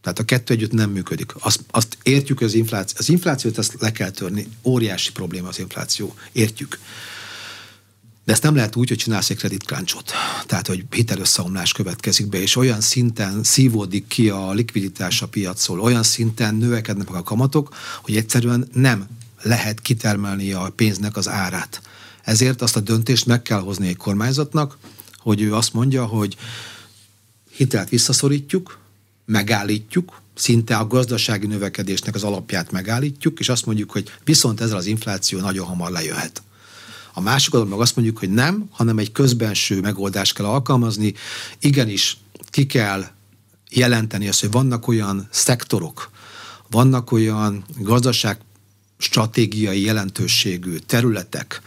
Tehát 0.00 0.18
a 0.18 0.24
kettő 0.24 0.54
együtt 0.54 0.72
nem 0.72 0.90
működik. 0.90 1.32
Azt, 1.38 1.60
azt 1.70 1.98
értjük, 2.02 2.40
az 2.40 2.54
infláció, 2.54 2.96
az 2.98 3.08
inflációt 3.08 3.58
ezt 3.58 3.76
le 3.78 3.92
kell 3.92 4.10
törni. 4.10 4.48
Óriási 4.62 5.12
probléma 5.12 5.48
az 5.48 5.58
infláció. 5.58 6.14
Értjük. 6.32 6.78
De 8.26 8.32
ezt 8.32 8.42
nem 8.42 8.54
lehet 8.54 8.76
úgy, 8.76 8.88
hogy 8.88 8.98
csinálsz 8.98 9.30
egy 9.30 9.36
kreditkáncsot. 9.36 10.12
Tehát, 10.46 10.66
hogy 10.66 10.84
hitelösszeomlás 10.90 11.72
következik 11.72 12.28
be, 12.28 12.40
és 12.40 12.56
olyan 12.56 12.80
szinten 12.80 13.42
szívódik 13.42 14.06
ki 14.06 14.28
a 14.28 14.52
likviditás 14.52 15.22
a 15.22 15.28
piacról, 15.28 15.80
olyan 15.80 16.02
szinten 16.02 16.54
növekednek 16.54 17.14
a 17.14 17.22
kamatok, 17.22 17.74
hogy 18.02 18.16
egyszerűen 18.16 18.68
nem 18.72 19.06
lehet 19.42 19.80
kitermelni 19.80 20.52
a 20.52 20.72
pénznek 20.76 21.16
az 21.16 21.28
árát. 21.28 21.80
Ezért 22.22 22.62
azt 22.62 22.76
a 22.76 22.80
döntést 22.80 23.26
meg 23.26 23.42
kell 23.42 23.60
hozni 23.60 23.88
egy 23.88 23.96
kormányzatnak, 23.96 24.78
hogy 25.18 25.40
ő 25.40 25.54
azt 25.54 25.72
mondja, 25.72 26.04
hogy 26.04 26.36
hitelt 27.50 27.88
visszaszorítjuk, 27.88 28.78
megállítjuk, 29.24 30.20
szinte 30.34 30.76
a 30.76 30.86
gazdasági 30.86 31.46
növekedésnek 31.46 32.14
az 32.14 32.24
alapját 32.24 32.70
megállítjuk, 32.70 33.38
és 33.38 33.48
azt 33.48 33.66
mondjuk, 33.66 33.90
hogy 33.90 34.12
viszont 34.24 34.60
ezzel 34.60 34.76
az 34.76 34.86
infláció 34.86 35.40
nagyon 35.40 35.66
hamar 35.66 35.90
lejöhet. 35.90 36.42
A 37.18 37.20
másik 37.20 37.54
oldalon 37.54 37.72
meg 37.74 37.82
azt 37.82 37.96
mondjuk, 37.96 38.18
hogy 38.18 38.30
nem, 38.30 38.68
hanem 38.70 38.98
egy 38.98 39.12
közbenső 39.12 39.80
megoldást 39.80 40.34
kell 40.34 40.46
alkalmazni. 40.46 41.14
Igenis, 41.58 42.16
ki 42.50 42.66
kell 42.66 43.04
jelenteni 43.70 44.28
azt, 44.28 44.40
hogy 44.40 44.50
vannak 44.50 44.88
olyan 44.88 45.28
szektorok, 45.30 46.10
vannak 46.70 47.12
olyan 47.12 47.64
gazdaság 47.78 48.38
stratégiai 48.98 49.80
jelentőségű 49.80 50.76
területek, 50.76 51.62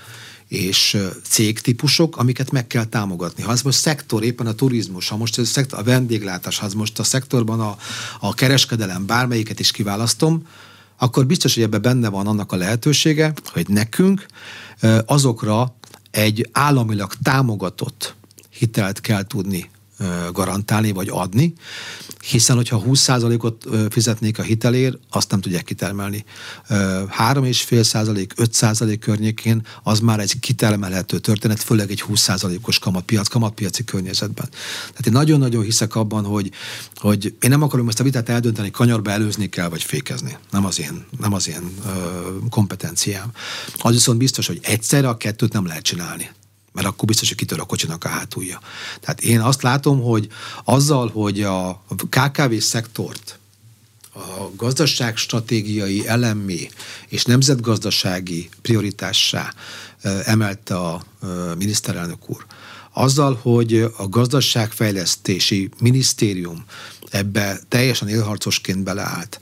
és 0.48 0.98
cégtípusok, 1.24 2.18
amiket 2.18 2.52
meg 2.52 2.68
kell 2.68 2.86
támogatni. 2.86 3.44
Ha 3.44 3.52
ez 3.52 3.62
most 3.62 3.80
szektor, 3.80 4.24
éppen 4.24 4.48
a 4.48 4.54
turizmus, 4.54 5.10
ha 5.10 5.18
most 5.18 5.38
a, 5.38 5.46
szektor, 5.46 5.80
a 5.80 5.84
vendéglátás, 5.84 6.58
ha 6.58 6.68
most 6.76 7.00
a 7.00 7.04
szektorban 7.04 7.60
a, 7.60 7.78
a 8.20 8.34
kereskedelem, 8.34 9.06
bármelyiket 9.06 9.60
is 9.60 9.72
kiválasztom, 9.72 10.48
akkor 10.98 11.26
biztos, 11.26 11.54
hogy 11.54 11.64
ebben 11.64 11.82
benne 11.82 12.10
van 12.10 12.28
annak 12.28 12.52
a 12.52 12.56
lehetősége, 12.56 13.34
hogy 13.46 13.68
nekünk 13.68 14.26
azokra 15.06 15.76
egy 16.12 16.50
államilag 16.52 17.14
támogatott 17.24 18.16
hitelt 18.50 19.02
kell 19.02 19.24
tudni 19.24 19.70
garantálni 20.32 20.92
vagy 20.92 21.08
adni, 21.12 21.54
hiszen 22.22 22.56
hogyha 22.56 22.84
20%-ot 22.88 23.68
fizetnék 23.90 24.40
a 24.40 24.42
hitelért, 24.42 24.98
azt 25.10 25.32
nem 25.32 25.42
tudják 25.42 25.64
kitermelni. 25.64 26.26
3,5%, 26.70 28.28
5% 28.36 28.98
környékén 29.00 29.66
az 29.84 30.00
már 30.00 30.20
egy 30.20 30.40
kitermelhető 30.40 31.20
történet, 31.20 31.64
főleg 31.64 31.92
egy 31.92 32.04
20%-os 32.08 32.80
kamatpiac, 32.80 33.28
kamatpiaci 33.28 33.84
környezetben. 33.84 34.50
Tehát 34.80 35.06
én 35.06 35.14
nagyon-nagyon 35.14 35.64
hiszek 35.64 35.96
abban, 35.96 36.26
hogy, 36.26 36.52
hogy 36.96 37.36
én 37.40 37.50
nem 37.50 37.62
akarom 37.62 37.88
ezt 37.88 38.00
a 38.00 38.04
vitát 38.04 38.30
eldönteni, 38.30 38.72
kanyarba 38.72 39.12
előzni 39.12 39.50
kell, 39.50 39.70
vagy 39.70 39.84
fékezni. 39.84 40.38
Nem 40.52 40.66
az 40.66 40.80
én, 40.80 41.06
nem 41.20 41.34
az 41.34 41.48
én 41.48 41.72
ö, 41.86 41.90
kompetenciám. 42.50 43.32
Az 43.78 43.94
viszont 43.94 44.18
biztos, 44.18 44.48
hogy 44.48 44.60
egyszerre 44.62 45.08
a 45.08 45.18
kettőt 45.18 45.54
nem 45.54 45.66
lehet 45.66 45.84
csinálni 45.84 46.30
mert 46.80 46.92
akkor 46.92 47.08
biztos, 47.08 47.28
hogy 47.28 47.38
kitör 47.38 47.60
a 47.60 47.64
kocsinak 47.64 48.04
a 48.04 48.08
hátulja. 48.08 48.60
Tehát 49.00 49.22
én 49.22 49.40
azt 49.40 49.62
látom, 49.62 50.02
hogy 50.02 50.28
azzal, 50.64 51.10
hogy 51.10 51.42
a 51.42 51.84
KKV 52.10 52.54
szektort 52.60 53.40
a 54.14 54.52
gazdaság 54.56 55.18
stratégiai 55.18 56.08
elemmé 56.08 56.70
és 57.08 57.24
nemzetgazdasági 57.24 58.50
prioritássá 58.62 59.54
emelte 60.26 60.76
a 60.76 61.04
miniszterelnök 61.58 62.30
úr, 62.30 62.46
azzal, 62.94 63.40
hogy 63.42 63.76
a 63.98 64.08
gazdaságfejlesztési 64.10 65.70
minisztérium 65.80 66.66
ebbe 67.10 67.60
teljesen 67.68 68.08
élharcosként 68.08 68.84
beleállt, 68.84 69.40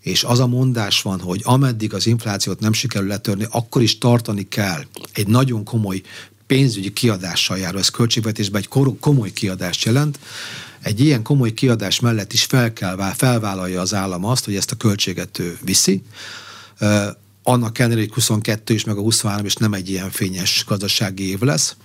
és 0.00 0.24
az 0.24 0.38
a 0.38 0.46
mondás 0.46 1.02
van, 1.02 1.20
hogy 1.20 1.40
ameddig 1.44 1.94
az 1.94 2.06
inflációt 2.06 2.60
nem 2.60 2.72
sikerül 2.72 3.08
letörni, 3.08 3.46
akkor 3.50 3.82
is 3.82 3.98
tartani 3.98 4.48
kell 4.48 4.82
egy 5.12 5.26
nagyon 5.26 5.64
komoly 5.64 6.02
pénzügyi 6.50 6.92
kiadással 6.92 7.58
jár, 7.58 7.74
ez 7.74 7.88
költségvetésben 7.88 8.60
egy 8.60 8.96
komoly 9.00 9.32
kiadást 9.32 9.84
jelent, 9.84 10.18
egy 10.80 11.00
ilyen 11.00 11.22
komoly 11.22 11.52
kiadás 11.52 12.00
mellett 12.00 12.32
is 12.32 12.44
fel 12.44 12.72
kell, 12.72 13.12
felvállalja 13.16 13.80
az 13.80 13.94
állam 13.94 14.24
azt, 14.24 14.44
hogy 14.44 14.56
ezt 14.56 14.70
a 14.70 14.76
költséget 14.76 15.38
ő 15.38 15.58
viszi. 15.64 16.02
Annak 17.42 17.78
ellenére, 17.78 18.00
hogy 18.00 18.12
22 18.12 18.74
is, 18.74 18.84
meg 18.84 18.96
a 18.96 19.00
23 19.00 19.44
is 19.44 19.54
nem 19.54 19.72
egy 19.72 19.90
ilyen 19.90 20.10
fényes 20.10 20.64
gazdasági 20.66 21.28
év 21.28 21.40
lesz, 21.40 21.76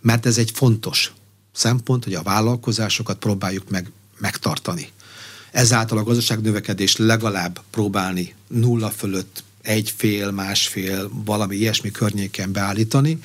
mert 0.00 0.26
ez 0.26 0.38
egy 0.38 0.50
fontos 0.54 1.12
szempont, 1.52 2.04
hogy 2.04 2.14
a 2.14 2.22
vállalkozásokat 2.22 3.18
próbáljuk 3.18 3.70
meg 3.70 3.90
megtartani. 4.18 4.88
Ezáltal 5.52 5.98
a 5.98 6.02
gazdaság 6.02 6.40
növekedés 6.40 6.96
legalább 6.96 7.60
próbálni 7.70 8.34
nulla 8.48 8.90
fölött 8.90 9.44
egy 9.62 9.94
fél, 9.96 10.30
másfél, 10.30 11.10
valami 11.24 11.56
ilyesmi 11.56 11.90
környéken 11.90 12.52
beállítani, 12.52 13.18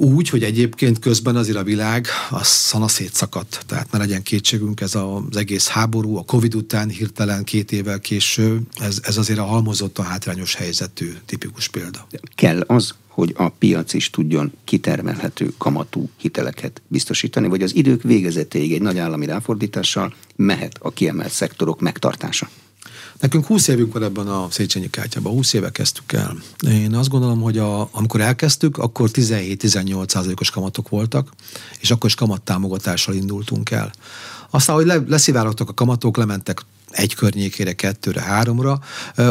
úgy, 0.00 0.28
hogy 0.28 0.42
egyébként 0.42 0.98
közben 0.98 1.36
azért 1.36 1.56
a 1.56 1.62
világ 1.62 2.06
a 2.30 2.44
szana 2.44 2.88
szétszakadt. 2.88 3.64
Tehát 3.66 3.92
ne 3.92 3.98
legyen 3.98 4.22
kétségünk, 4.22 4.80
ez 4.80 4.94
az 4.94 5.36
egész 5.36 5.68
háború, 5.68 6.16
a 6.16 6.22
Covid 6.22 6.54
után 6.54 6.88
hirtelen 6.88 7.44
két 7.44 7.72
évvel 7.72 8.00
később, 8.00 8.62
ez, 8.74 9.00
ez 9.02 9.16
azért 9.16 9.38
a 9.38 9.44
halmozott 9.44 9.98
a 9.98 10.02
hátrányos 10.02 10.54
helyzetű 10.54 11.12
tipikus 11.26 11.68
példa. 11.68 12.06
Kell 12.34 12.60
az, 12.60 12.94
hogy 13.06 13.34
a 13.36 13.48
piac 13.48 13.92
is 13.92 14.10
tudjon 14.10 14.52
kitermelhető 14.64 15.52
kamatú 15.58 16.08
hiteleket 16.16 16.82
biztosítani, 16.88 17.48
vagy 17.48 17.62
az 17.62 17.74
idők 17.74 18.02
végezetéig 18.02 18.72
egy 18.72 18.82
nagy 18.82 18.98
állami 18.98 19.26
ráfordítással 19.26 20.14
mehet 20.36 20.76
a 20.80 20.90
kiemelt 20.90 21.32
szektorok 21.32 21.80
megtartása? 21.80 22.48
Nekünk 23.20 23.46
20 23.46 23.68
évünk 23.68 23.92
van 23.92 24.02
ebben 24.02 24.26
a 24.26 24.48
Széchenyi 24.50 24.90
kártyában, 24.90 25.32
20 25.32 25.52
éve 25.52 25.70
kezdtük 25.70 26.12
el. 26.12 26.36
Én 26.68 26.94
azt 26.94 27.08
gondolom, 27.08 27.40
hogy 27.40 27.58
a, 27.58 27.88
amikor 27.92 28.20
elkezdtük, 28.20 28.78
akkor 28.78 29.10
17-18 29.12 30.08
százalékos 30.08 30.50
kamatok 30.50 30.88
voltak, 30.88 31.28
és 31.80 31.90
akkor 31.90 32.08
is 32.08 32.14
kamattámogatással 32.14 33.14
indultunk 33.14 33.70
el. 33.70 33.92
Aztán, 34.50 34.76
hogy 34.76 34.86
le, 34.86 35.02
leszivárogtak 35.06 35.68
a 35.68 35.74
kamatok, 35.74 36.16
lementek 36.16 36.60
egy 36.90 37.14
környékére, 37.14 37.72
kettőre, 37.72 38.20
háromra, 38.20 38.80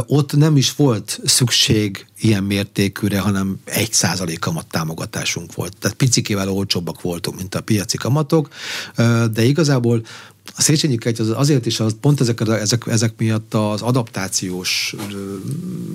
ott 0.05 0.35
nem 0.35 0.57
is 0.57 0.75
volt 0.75 1.19
szükség 1.25 2.05
ilyen 2.19 2.43
mértékűre, 2.43 3.19
hanem 3.19 3.59
egy 3.63 3.93
százalék 3.93 4.39
kamat 4.39 4.65
támogatásunk 4.65 5.53
volt. 5.53 5.77
Tehát 5.77 5.97
picikével 5.97 6.49
olcsóbbak 6.49 7.01
voltunk, 7.01 7.37
mint 7.37 7.55
a 7.55 7.61
piaci 7.61 7.97
kamatok, 7.97 8.49
de 9.31 9.43
igazából 9.43 10.01
a 10.55 10.61
Széchenyi 10.61 10.97
Kejt 10.97 11.19
az 11.19 11.29
azért 11.29 11.65
is, 11.65 11.79
az 11.79 11.95
pont 12.01 12.21
ezek, 12.21 12.41
ezek, 12.47 12.83
ezek 12.87 13.13
miatt 13.17 13.53
az 13.53 13.81
adaptációs 13.81 14.95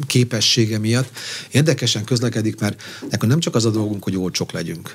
képessége 0.07 0.79
miatt 0.79 1.11
érdekesen 1.51 2.05
közlekedik, 2.05 2.61
mert 2.61 2.83
nekünk 3.11 3.31
nem 3.31 3.41
csak 3.41 3.55
az 3.55 3.65
a 3.65 3.71
dolgunk, 3.71 4.05
hogy 4.05 4.17
olcsók 4.17 4.53
legyünk, 4.53 4.95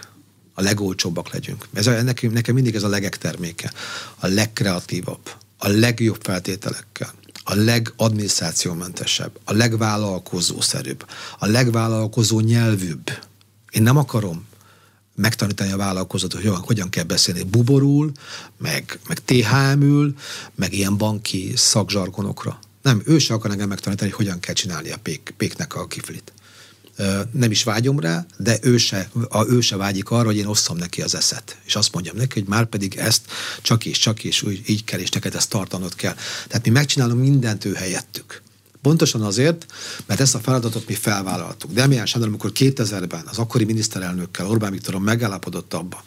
a 0.53 0.61
legolcsóbbak 0.61 1.33
legyünk. 1.33 1.67
Ez 1.73 1.87
a, 1.87 2.01
nekem, 2.01 2.31
nekem 2.31 2.55
mindig 2.55 2.75
ez 2.75 2.83
a 2.83 2.87
legek 2.87 3.17
terméke. 3.17 3.73
A 4.15 4.27
legkreatívabb, 4.27 5.29
a 5.57 5.67
legjobb 5.67 6.19
feltételekkel, 6.21 7.13
a 7.43 7.53
legadminisztrációmentesebb, 7.53 9.31
a 9.43 9.53
legvállalkozószerűbb, 9.53 11.05
a 11.39 11.45
legvállalkozó 11.45 12.39
nyelvűbb. 12.39 13.09
Én 13.71 13.83
nem 13.83 13.97
akarom 13.97 14.47
megtanítani 15.19 15.71
a 15.71 15.77
vállalkozót, 15.77 16.33
hogy 16.33 16.43
hogyan, 16.43 16.59
hogyan 16.59 16.89
kell 16.89 17.03
beszélni 17.03 17.43
buborul, 17.43 18.11
meg, 18.57 18.99
meg 19.07 19.19
THM-ül, 19.25 20.15
meg 20.55 20.73
ilyen 20.73 20.97
banki 20.97 21.53
szakzsargonokra. 21.55 22.59
Nem, 22.81 23.01
ő 23.05 23.17
se 23.17 23.33
akar 23.33 23.51
engem 23.51 23.67
megtanítani, 23.67 24.09
hogy 24.09 24.25
hogyan 24.25 24.39
kell 24.39 24.53
csinálni 24.53 24.91
a 24.91 24.97
pék, 24.97 25.33
péknek 25.37 25.75
a 25.75 25.87
kiflit 25.87 26.33
nem 27.31 27.51
is 27.51 27.63
vágyom 27.63 27.99
rá, 27.99 28.25
de 28.37 28.57
ő 28.61 28.77
se, 28.77 29.09
a, 29.29 29.45
ő 29.47 29.61
se 29.61 29.75
vágyik 29.75 30.09
arra, 30.09 30.25
hogy 30.25 30.37
én 30.37 30.45
osszam 30.45 30.77
neki 30.77 31.01
az 31.01 31.15
eszet. 31.15 31.57
És 31.65 31.75
azt 31.75 31.93
mondjam 31.93 32.15
neki, 32.15 32.39
hogy 32.39 32.49
már 32.49 32.65
pedig 32.65 32.95
ezt 32.95 33.21
csak 33.61 33.85
és 33.85 33.97
csak 33.97 34.23
és 34.23 34.41
úgy, 34.41 34.61
így 34.65 34.83
kell, 34.83 34.99
és 34.99 35.09
neked 35.09 35.35
ezt 35.35 35.49
tartanod 35.49 35.95
kell. 35.95 36.15
Tehát 36.47 36.65
mi 36.65 36.71
megcsinálunk 36.71 37.21
mindent 37.21 37.65
ő 37.65 37.73
helyettük. 37.73 38.41
Pontosan 38.81 39.21
azért, 39.21 39.65
mert 40.05 40.19
ezt 40.19 40.35
a 40.35 40.39
feladatot 40.39 40.87
mi 40.87 40.93
felvállaltuk. 40.93 41.71
Demián 41.71 42.05
Sándor, 42.05 42.29
amikor 42.29 42.51
2000-ben 42.55 43.23
az 43.29 43.37
akkori 43.37 43.63
miniszterelnökkel, 43.63 44.47
Orbán 44.47 44.71
Viktoron 44.71 45.01
megállapodott 45.01 45.73
abba, 45.73 46.03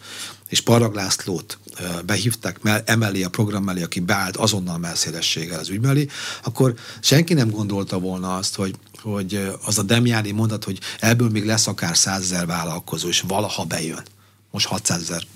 és 0.49 0.61
Parag 0.61 0.95
Lászlót 0.95 1.59
behívták 2.07 2.83
emellé 2.85 3.23
a 3.23 3.29
program 3.29 3.65
mellé, 3.65 3.83
aki 3.83 4.01
beállt 4.01 4.37
azonnal 4.37 4.79
melszélességgel 4.79 5.59
az 5.59 5.69
ügy 5.69 5.81
mellé, 5.81 6.07
akkor 6.43 6.75
senki 7.01 7.35
nem 7.35 7.51
gondolta 7.51 7.99
volna 7.99 8.37
azt, 8.37 8.55
hogy 8.55 8.75
hogy 9.03 9.51
az 9.65 9.79
a 9.79 9.83
Demjáni 9.83 10.31
mondat, 10.31 10.65
hogy 10.65 10.79
ebből 11.01 11.29
még 11.29 11.45
lesz 11.45 11.67
akár 11.67 11.97
százezer 11.97 12.47
vállalkozó, 12.47 13.09
és 13.09 13.21
valaha 13.21 13.65
bejön. 13.65 14.03
Most 14.51 14.67
600 14.67 15.01
ezer 15.01 15.27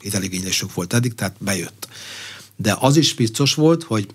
hiteligénylésük 0.00 0.74
volt 0.74 0.94
eddig, 0.94 1.14
tehát 1.14 1.36
bejött. 1.38 1.88
De 2.56 2.76
az 2.80 2.96
is 2.96 3.14
biztos 3.14 3.54
volt, 3.54 3.82
hogy 3.82 4.08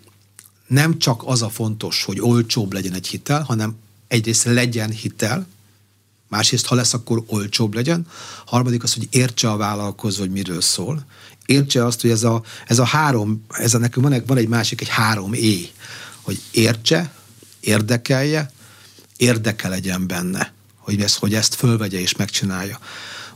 nem 0.70 0.98
csak 0.98 1.22
az 1.26 1.42
a 1.42 1.50
fontos, 1.50 2.04
hogy 2.04 2.22
olcsóbb 2.22 2.74
legyen 2.74 2.94
egy 2.94 3.08
hitel, 3.08 3.42
hanem 3.42 3.76
egyrészt 4.08 4.44
legyen 4.44 4.90
hitel, 4.92 5.48
másrészt, 6.28 6.66
ha 6.66 6.76
lesz, 6.76 6.94
akkor 6.94 7.24
olcsóbb 7.26 7.74
legyen, 7.74 8.08
harmadik 8.46 8.84
az, 8.84 8.94
hogy 8.94 9.08
értse 9.10 9.50
a 9.50 9.58
vállalkozó, 9.58 10.20
hogy 10.20 10.32
miről 10.32 10.62
szól, 10.62 11.06
értse 11.46 11.86
azt, 11.86 12.02
hogy 12.02 12.10
ez 12.10 12.24
a, 12.24 12.44
ez 12.68 12.80
a 12.80 12.86
három, 12.86 13.46
ez 13.50 13.74
a 13.74 13.78
nekünk 13.78 14.06
van 14.06 14.16
egy, 14.16 14.26
van 14.26 14.38
egy 14.38 14.48
másik, 14.48 14.82
egy 14.82 14.90
három 14.90 15.34
é, 15.34 15.70
hogy 16.22 16.42
értse, 16.52 17.14
érdekelje, 17.60 18.52
érdeke 19.18 19.68
legyen 19.68 20.08
benne, 20.08 20.54
hogy 20.76 21.02
ezt, 21.02 21.18
hogy 21.18 21.34
ezt 21.34 21.56
fölvegye 21.56 22.00
és 22.00 22.16
megcsinálja. 22.16 22.80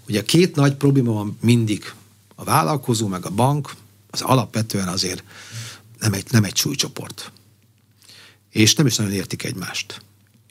Ugye 0.07 0.23
két 0.23 0.55
nagy 0.55 0.75
probléma 0.75 1.11
van 1.11 1.37
mindig. 1.41 1.93
A 2.35 2.43
vállalkozó 2.43 3.07
meg 3.07 3.25
a 3.25 3.29
bank, 3.29 3.75
az 4.09 4.21
alapvetően 4.21 4.87
azért 4.87 5.23
nem 6.03 6.13
egy, 6.13 6.25
nem 6.29 6.43
egy 6.43 6.55
súlycsoport. 6.55 7.31
És 8.49 8.75
nem 8.75 8.85
is 8.85 8.95
nagyon 8.95 9.13
értik 9.13 9.43
egymást. 9.43 10.01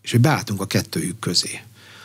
És 0.02 0.11
hogy 0.11 0.21
beálltunk 0.21 0.61
a 0.61 0.66
kettőjük 0.66 1.18
közé. 1.18 1.61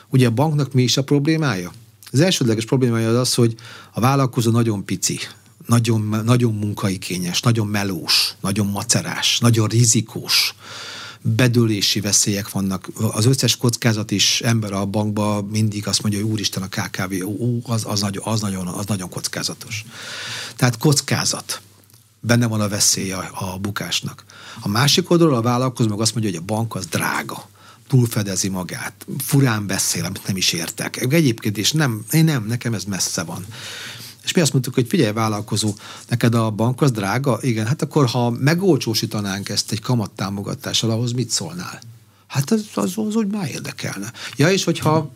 Ugye 0.09 0.27
a 0.27 0.31
banknak 0.31 0.73
mi 0.73 0.83
is 0.83 0.97
a 0.97 1.03
problémája? 1.03 1.73
Az 2.11 2.19
elsődleges 2.19 2.65
problémája 2.65 3.09
az 3.09 3.15
az, 3.15 3.33
hogy 3.33 3.55
a 3.93 3.99
vállalkozó 3.99 4.51
nagyon 4.51 4.85
pici, 4.85 5.19
nagyon, 5.65 6.21
nagyon 6.25 6.53
munkaikényes, 6.53 7.41
nagyon 7.41 7.67
melós, 7.67 8.35
nagyon 8.41 8.67
macerás, 8.67 9.39
nagyon 9.39 9.67
rizikós 9.67 10.55
bedőlési 11.21 11.99
veszélyek 11.99 12.49
vannak. 12.49 12.89
Az 13.11 13.25
összes 13.25 13.57
kockázat 13.57 14.11
is 14.11 14.41
ember 14.41 14.71
a 14.71 14.85
bankba 14.85 15.41
mindig 15.41 15.87
azt 15.87 16.01
mondja, 16.01 16.21
hogy 16.21 16.31
úristen 16.31 16.63
a 16.63 16.67
KKV, 16.67 17.25
ó, 17.25 17.59
az, 17.63 17.83
az, 17.85 17.99
nagyon, 17.99 18.23
az, 18.25 18.41
nagyon, 18.41 18.67
az 18.67 18.85
nagyon 18.85 19.09
kockázatos. 19.09 19.85
Tehát 20.55 20.77
kockázat. 20.77 21.61
Benne 22.19 22.47
van 22.47 22.61
a 22.61 22.67
veszély 22.67 23.11
a, 23.11 23.29
a 23.33 23.57
bukásnak. 23.57 24.23
A 24.59 24.67
másik 24.67 25.09
oldalról 25.09 25.35
a 25.35 25.41
vállalkozó 25.41 25.89
meg 25.89 25.99
azt 25.99 26.13
mondja, 26.13 26.31
hogy 26.31 26.39
a 26.41 26.53
bank 26.53 26.75
az 26.75 26.85
drága 26.85 27.47
túlfedezi 27.87 28.47
magát, 28.47 29.05
furán 29.17 29.67
beszél, 29.67 30.05
amit 30.05 30.27
nem 30.27 30.37
is 30.37 30.53
értek. 30.53 31.13
Egyébként 31.13 31.57
is 31.57 31.71
nem, 31.71 32.05
én 32.11 32.23
nem, 32.23 32.45
nekem 32.45 32.73
ez 32.73 32.83
messze 32.83 33.23
van. 33.23 33.45
És 34.23 34.33
mi 34.33 34.41
azt 34.41 34.51
mondtuk, 34.51 34.73
hogy 34.73 34.87
figyelj, 34.87 35.11
vállalkozó, 35.11 35.75
neked 36.09 36.35
a 36.35 36.49
bank 36.49 36.81
az 36.81 36.91
drága? 36.91 37.37
Igen, 37.41 37.67
hát 37.67 37.81
akkor 37.81 38.05
ha 38.05 38.29
megolcsósítanánk 38.29 39.49
ezt 39.49 39.71
egy 39.71 39.81
kamattámogatással, 39.81 40.89
ahhoz 40.89 41.11
mit 41.11 41.29
szólnál? 41.29 41.81
Hát 42.27 42.51
az, 42.51 42.65
az, 42.73 42.93
az 42.95 43.15
úgy 43.15 43.27
már 43.27 43.49
érdekelne. 43.49 44.11
Ja, 44.35 44.51
és 44.51 44.63
hogyha 44.63 45.11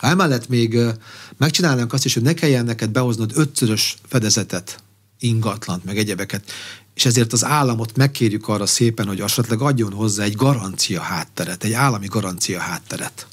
emellett 0.00 0.48
még 0.48 0.78
megcsinálnánk 1.36 1.92
azt 1.92 2.04
is, 2.04 2.14
hogy 2.14 2.22
ne 2.22 2.34
kelljen 2.34 2.64
neked 2.64 2.90
behoznod 2.90 3.32
ötszörös 3.34 3.96
fedezetet, 4.08 4.82
ingatlant, 5.20 5.84
meg 5.84 5.98
egyebeket, 5.98 6.50
és 6.94 7.04
ezért 7.04 7.32
az 7.32 7.44
államot 7.44 7.96
megkérjük 7.96 8.48
arra 8.48 8.66
szépen, 8.66 9.06
hogy 9.06 9.20
esetleg 9.20 9.60
adjon 9.60 9.92
hozzá 9.92 10.24
egy 10.24 10.36
garancia 10.36 11.00
hátteret, 11.00 11.64
egy 11.64 11.72
állami 11.72 12.06
garancia 12.06 12.58
hátteret 12.58 13.26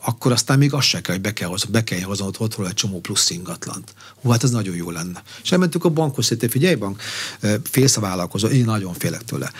akkor 0.00 0.32
aztán 0.32 0.58
még 0.58 0.72
az 0.72 0.84
se 0.84 1.00
kell, 1.00 1.14
hogy 1.14 1.22
be 1.22 1.32
kell, 1.32 1.48
hozni, 1.48 1.70
be 1.70 1.84
kell 1.84 2.00
hoznod 2.00 2.36
otthon 2.38 2.66
egy 2.66 2.74
csomó 2.74 3.00
plusz 3.00 3.30
ingatlant. 3.30 3.94
Hú, 4.22 4.30
hát 4.30 4.42
ez 4.42 4.50
nagyon 4.50 4.76
jó 4.76 4.90
lenne. 4.90 5.22
És 5.42 5.52
elmentük 5.52 5.84
a 5.84 5.88
bankhoz, 5.88 6.28
hogy 6.28 6.46
figyelj 6.50 6.74
bank, 6.74 7.02
félsz 7.62 7.96
a 7.96 8.00
vállalkozó, 8.00 8.48
én 8.48 8.64
nagyon 8.64 8.94
félek 8.94 9.22
tőle. 9.22 9.52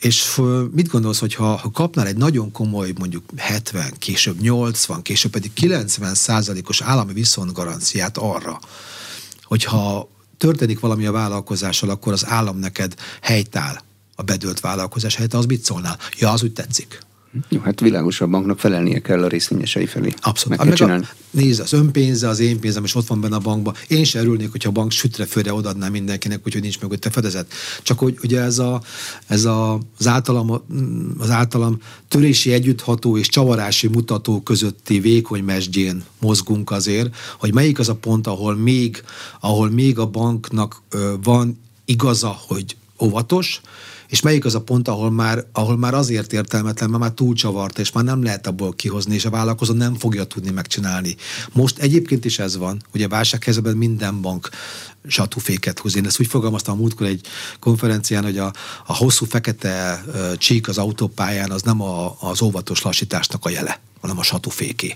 És 0.00 0.40
mit 0.70 0.88
gondolsz, 0.88 1.18
hogy 1.18 1.34
ha, 1.34 1.56
ha 1.56 1.70
kapnál 1.70 2.06
egy 2.06 2.16
nagyon 2.16 2.52
komoly, 2.52 2.92
mondjuk 2.98 3.24
70, 3.36 3.92
később 3.98 4.40
80, 4.40 5.02
később 5.02 5.30
pedig 5.30 5.52
90 5.52 6.14
százalékos 6.14 6.80
állami 6.80 7.12
viszontgaranciát 7.12 8.18
arra, 8.18 8.60
hogyha 9.48 10.08
történik 10.36 10.80
valami 10.80 11.06
a 11.06 11.12
vállalkozással, 11.12 11.90
akkor 11.90 12.12
az 12.12 12.26
állam 12.26 12.58
neked 12.58 12.94
helytáll 13.22 13.80
a 14.14 14.22
bedőlt 14.22 14.60
vállalkozás 14.60 15.14
helyett, 15.14 15.34
az 15.34 15.46
mit 15.46 15.64
szólnál? 15.64 15.98
Ja, 16.18 16.30
az 16.30 16.42
úgy 16.42 16.52
tetszik. 16.52 17.06
Jó, 17.48 17.60
hát 17.60 17.80
világos, 17.80 18.20
a 18.20 18.26
banknak 18.26 18.58
felelnie 18.58 19.00
kell 19.00 19.22
a 19.22 19.28
részvényesei 19.28 19.86
felé. 19.86 20.14
Abszolút. 20.20 20.64
Meg 20.64 20.74
kell 20.74 20.90
a, 20.90 21.00
nézd, 21.30 21.60
az 21.60 21.72
önpénze, 21.72 22.28
az 22.28 22.38
én 22.38 22.60
pénzem, 22.60 22.84
és 22.84 22.94
ott 22.94 23.06
van 23.06 23.20
benne 23.20 23.36
a 23.36 23.38
bankban. 23.38 23.74
Én 23.88 24.04
sem 24.04 24.22
örülnék, 24.22 24.50
hogyha 24.50 24.68
a 24.68 24.72
bank 24.72 24.90
sütre 24.90 25.24
főre 25.24 25.52
odaadná 25.52 25.88
mindenkinek, 25.88 26.40
úgyhogy 26.46 26.62
nincs 26.62 26.80
meg 26.80 26.90
ott 26.90 27.04
a 27.04 27.10
fedezet. 27.10 27.52
Csak 27.82 27.98
hogy 27.98 28.18
ugye 28.22 28.40
ez, 28.40 28.58
a, 28.58 28.82
ez 29.26 29.44
a, 29.44 29.80
az, 29.98 30.06
általam, 30.06 30.62
az 31.18 31.30
általam 31.30 31.78
törési 32.08 32.52
együttható 32.52 33.18
és 33.18 33.28
csavarási 33.28 33.88
mutató 33.88 34.40
közötti 34.40 35.00
vékony 35.00 35.44
mesdjén 35.44 36.04
mozgunk 36.20 36.70
azért, 36.70 37.16
hogy 37.38 37.54
melyik 37.54 37.78
az 37.78 37.88
a 37.88 37.94
pont, 37.94 38.26
ahol 38.26 38.56
még, 38.56 39.02
ahol 39.40 39.70
még 39.70 39.98
a 39.98 40.06
banknak 40.06 40.82
ö, 40.90 41.14
van 41.22 41.60
igaza, 41.84 42.38
hogy 42.46 42.76
óvatos, 43.00 43.60
és 44.08 44.20
melyik 44.20 44.44
az 44.44 44.54
a 44.54 44.60
pont, 44.60 44.88
ahol 44.88 45.10
már, 45.10 45.44
ahol 45.52 45.76
már 45.76 45.94
azért 45.94 46.32
értelmetlen, 46.32 46.90
mert 46.90 47.02
már 47.02 47.12
túlcsavart, 47.12 47.78
és 47.78 47.92
már 47.92 48.04
nem 48.04 48.22
lehet 48.22 48.46
abból 48.46 48.72
kihozni, 48.72 49.14
és 49.14 49.24
a 49.24 49.30
vállalkozó 49.30 49.72
nem 49.72 49.94
fogja 49.94 50.24
tudni 50.24 50.50
megcsinálni. 50.50 51.16
Most 51.52 51.78
egyébként 51.78 52.24
is 52.24 52.38
ez 52.38 52.56
van, 52.56 52.82
ugye 52.94 53.08
válsághelyzetben 53.08 53.76
minden 53.76 54.20
bank 54.20 54.48
satúféket 55.06 55.78
húz. 55.78 55.96
Én 55.96 56.06
ezt 56.06 56.20
úgy 56.20 56.26
fogalmaztam 56.26 56.74
a 56.74 56.80
múltkor 56.80 57.06
egy 57.06 57.26
konferencián, 57.60 58.24
hogy 58.24 58.38
a, 58.38 58.52
a 58.86 58.96
hosszú 58.96 59.26
fekete 59.26 60.04
csík 60.38 60.68
az 60.68 60.78
autópályán 60.78 61.50
az 61.50 61.62
nem 61.62 61.82
a, 61.82 62.16
az 62.20 62.42
óvatos 62.42 62.82
lassításnak 62.82 63.44
a 63.44 63.50
jele, 63.50 63.80
hanem 64.00 64.18
a 64.18 64.22
satúféké. 64.22 64.94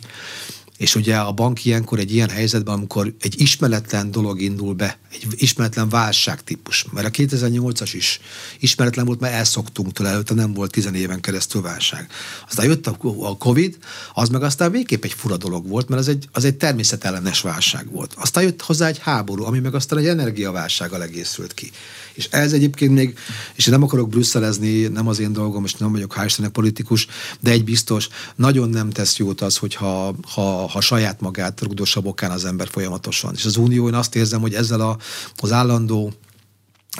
És 0.82 0.94
ugye 0.94 1.16
a 1.16 1.32
bank 1.32 1.64
ilyenkor 1.64 1.98
egy 1.98 2.14
ilyen 2.14 2.28
helyzetben, 2.28 2.74
amikor 2.74 3.14
egy 3.20 3.40
ismeretlen 3.40 4.10
dolog 4.10 4.40
indul 4.40 4.74
be, 4.74 4.98
egy 5.12 5.26
ismeretlen 5.30 5.88
válságtípus, 5.88 6.86
mert 6.90 7.06
a 7.06 7.10
2008-as 7.10 7.90
is 7.92 8.20
ismeretlen 8.60 9.04
volt, 9.04 9.20
mert 9.20 9.34
elszoktunk 9.34 9.92
tőle, 9.92 10.10
előtte 10.10 10.34
nem 10.34 10.52
volt 10.52 10.70
10 10.70 10.90
éven 10.94 11.20
keresztül 11.20 11.62
válság. 11.62 12.10
Aztán 12.48 12.66
jött 12.66 12.86
a 12.86 13.36
Covid, 13.38 13.78
az 14.14 14.28
meg 14.28 14.42
aztán 14.42 14.70
végképp 14.70 15.04
egy 15.04 15.12
fura 15.12 15.36
dolog 15.36 15.68
volt, 15.68 15.88
mert 15.88 16.00
az 16.00 16.08
egy, 16.08 16.28
az 16.32 16.44
egy 16.44 16.56
természetellenes 16.56 17.40
válság 17.40 17.90
volt. 17.90 18.14
Aztán 18.16 18.42
jött 18.42 18.62
hozzá 18.62 18.86
egy 18.86 18.98
háború, 18.98 19.44
ami 19.44 19.58
meg 19.58 19.74
aztán 19.74 19.98
egy 19.98 20.06
energiaválsággal 20.06 21.02
egészült 21.02 21.54
ki. 21.54 21.70
És 22.14 22.28
ez 22.30 22.52
egyébként 22.52 22.92
még, 22.94 23.18
és 23.54 23.66
én 23.66 23.72
nem 23.72 23.82
akarok 23.82 24.08
brüsszelezni, 24.08 24.86
nem 24.86 25.08
az 25.08 25.18
én 25.18 25.32
dolgom, 25.32 25.64
és 25.64 25.74
nem 25.74 25.92
vagyok 25.92 26.14
hál' 26.18 26.48
politikus, 26.52 27.06
de 27.40 27.50
egy 27.50 27.64
biztos, 27.64 28.08
nagyon 28.36 28.68
nem 28.68 28.90
tesz 28.90 29.16
jót 29.16 29.40
az, 29.40 29.56
hogyha 29.56 30.14
ha, 30.28 30.68
ha 30.68 30.80
saját 30.80 31.20
magát 31.20 31.60
rugdossa 31.60 32.00
bokán 32.00 32.30
az 32.30 32.44
ember 32.44 32.68
folyamatosan. 32.68 33.34
És 33.34 33.44
az 33.44 33.56
Unió, 33.56 33.88
én 33.88 33.94
azt 33.94 34.14
érzem, 34.14 34.40
hogy 34.40 34.54
ezzel 34.54 34.80
a, 34.80 34.98
az 35.36 35.52
állandó 35.52 36.12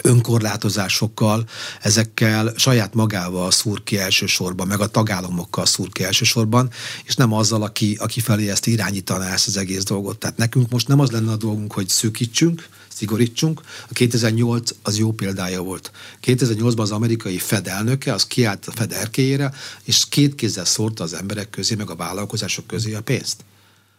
önkorlátozásokkal, 0.02 1.44
ezekkel 1.80 2.52
saját 2.56 2.94
magával 2.94 3.50
szúr 3.50 3.82
ki 3.82 3.98
elsősorban, 3.98 4.66
meg 4.66 4.80
a 4.80 4.86
tagállamokkal 4.86 5.66
szúr 5.66 5.88
ki 5.88 6.04
elsősorban, 6.04 6.70
és 7.04 7.14
nem 7.14 7.32
azzal, 7.32 7.62
aki, 7.62 7.96
aki 8.00 8.20
felé 8.20 8.50
ezt 8.50 8.66
irányítaná 8.66 9.32
ezt 9.32 9.46
az 9.46 9.56
egész 9.56 9.84
dolgot. 9.84 10.18
Tehát 10.18 10.36
nekünk 10.36 10.70
most 10.70 10.88
nem 10.88 11.00
az 11.00 11.10
lenne 11.10 11.30
a 11.30 11.36
dolgunk, 11.36 11.72
hogy 11.72 11.88
szűkítsünk, 11.88 12.68
szigorítsunk. 13.02 13.60
A 13.88 13.92
2008 13.92 14.70
az 14.82 14.98
jó 14.98 15.12
példája 15.12 15.62
volt. 15.62 15.90
2008-ban 16.24 16.80
az 16.80 16.90
amerikai 16.90 17.38
Fed 17.38 17.66
elnöke, 17.66 18.12
az 18.12 18.26
kiállt 18.26 18.66
a 18.66 18.70
Fed 18.70 18.92
erkélyére, 18.92 19.52
és 19.84 20.08
két 20.08 20.34
kézzel 20.34 20.64
szórta 20.64 21.04
az 21.04 21.14
emberek 21.14 21.50
közé, 21.50 21.74
meg 21.74 21.90
a 21.90 21.96
vállalkozások 21.96 22.66
közé 22.66 22.94
a 22.94 23.00
pénzt. 23.00 23.44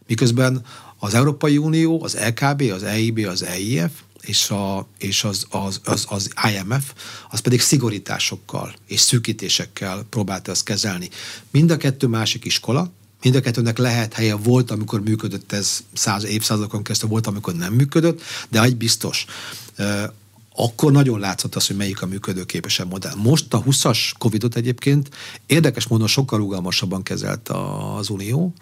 Miközben 0.08 0.66
az 1.00 1.14
Európai 1.14 1.58
Unió, 1.58 2.04
az 2.04 2.18
LKB, 2.28 2.62
az 2.62 2.84
EIB, 2.84 3.18
az 3.18 3.44
EIF 3.44 3.92
és, 4.22 4.50
a, 4.50 4.88
és 4.98 5.24
az, 5.24 5.46
az, 5.50 5.82
az, 5.84 6.06
az 6.10 6.30
IMF, 6.54 6.94
az 7.30 7.40
pedig 7.40 7.62
szigorításokkal 7.62 8.74
és 8.88 9.00
szűkítésekkel 9.00 10.06
próbálta 10.10 10.52
ezt 10.52 10.64
kezelni. 10.64 11.10
Mind 11.52 11.72
a 11.72 11.78
kettő 11.78 12.08
másik 12.08 12.46
iskola, 12.46 12.92
Mind 13.24 13.36
a 13.36 13.40
kettőnek 13.40 13.78
lehet 13.78 14.14
helye, 14.14 14.36
volt, 14.36 14.72
amikor 14.72 15.02
működött 15.02 15.52
ez 15.52 15.84
száz 15.94 16.24
évszázadokon 16.24 16.84
keresztül, 16.84 17.10
volt, 17.10 17.28
amikor 17.28 17.54
nem 17.54 17.74
működött, 17.74 18.22
de 18.50 18.62
egy 18.62 18.78
biztos 18.78 19.26
akkor 20.56 20.92
nagyon 20.92 21.20
látszott 21.20 21.56
az, 21.56 21.68
hogy 21.68 21.76
melyik 21.76 22.02
a 22.02 22.06
működőképesebb 22.06 22.90
modell. 22.90 23.16
Most 23.16 23.54
a 23.54 23.64
20-as 23.64 24.12
Covidot 24.18 24.56
egyébként 24.56 25.10
érdekes 25.46 25.88
módon 25.88 26.08
sokkal 26.08 26.40
rugalmasabban 26.40 27.04
kezelt 27.04 27.50
az 27.50 28.10
Unió, 28.10 28.54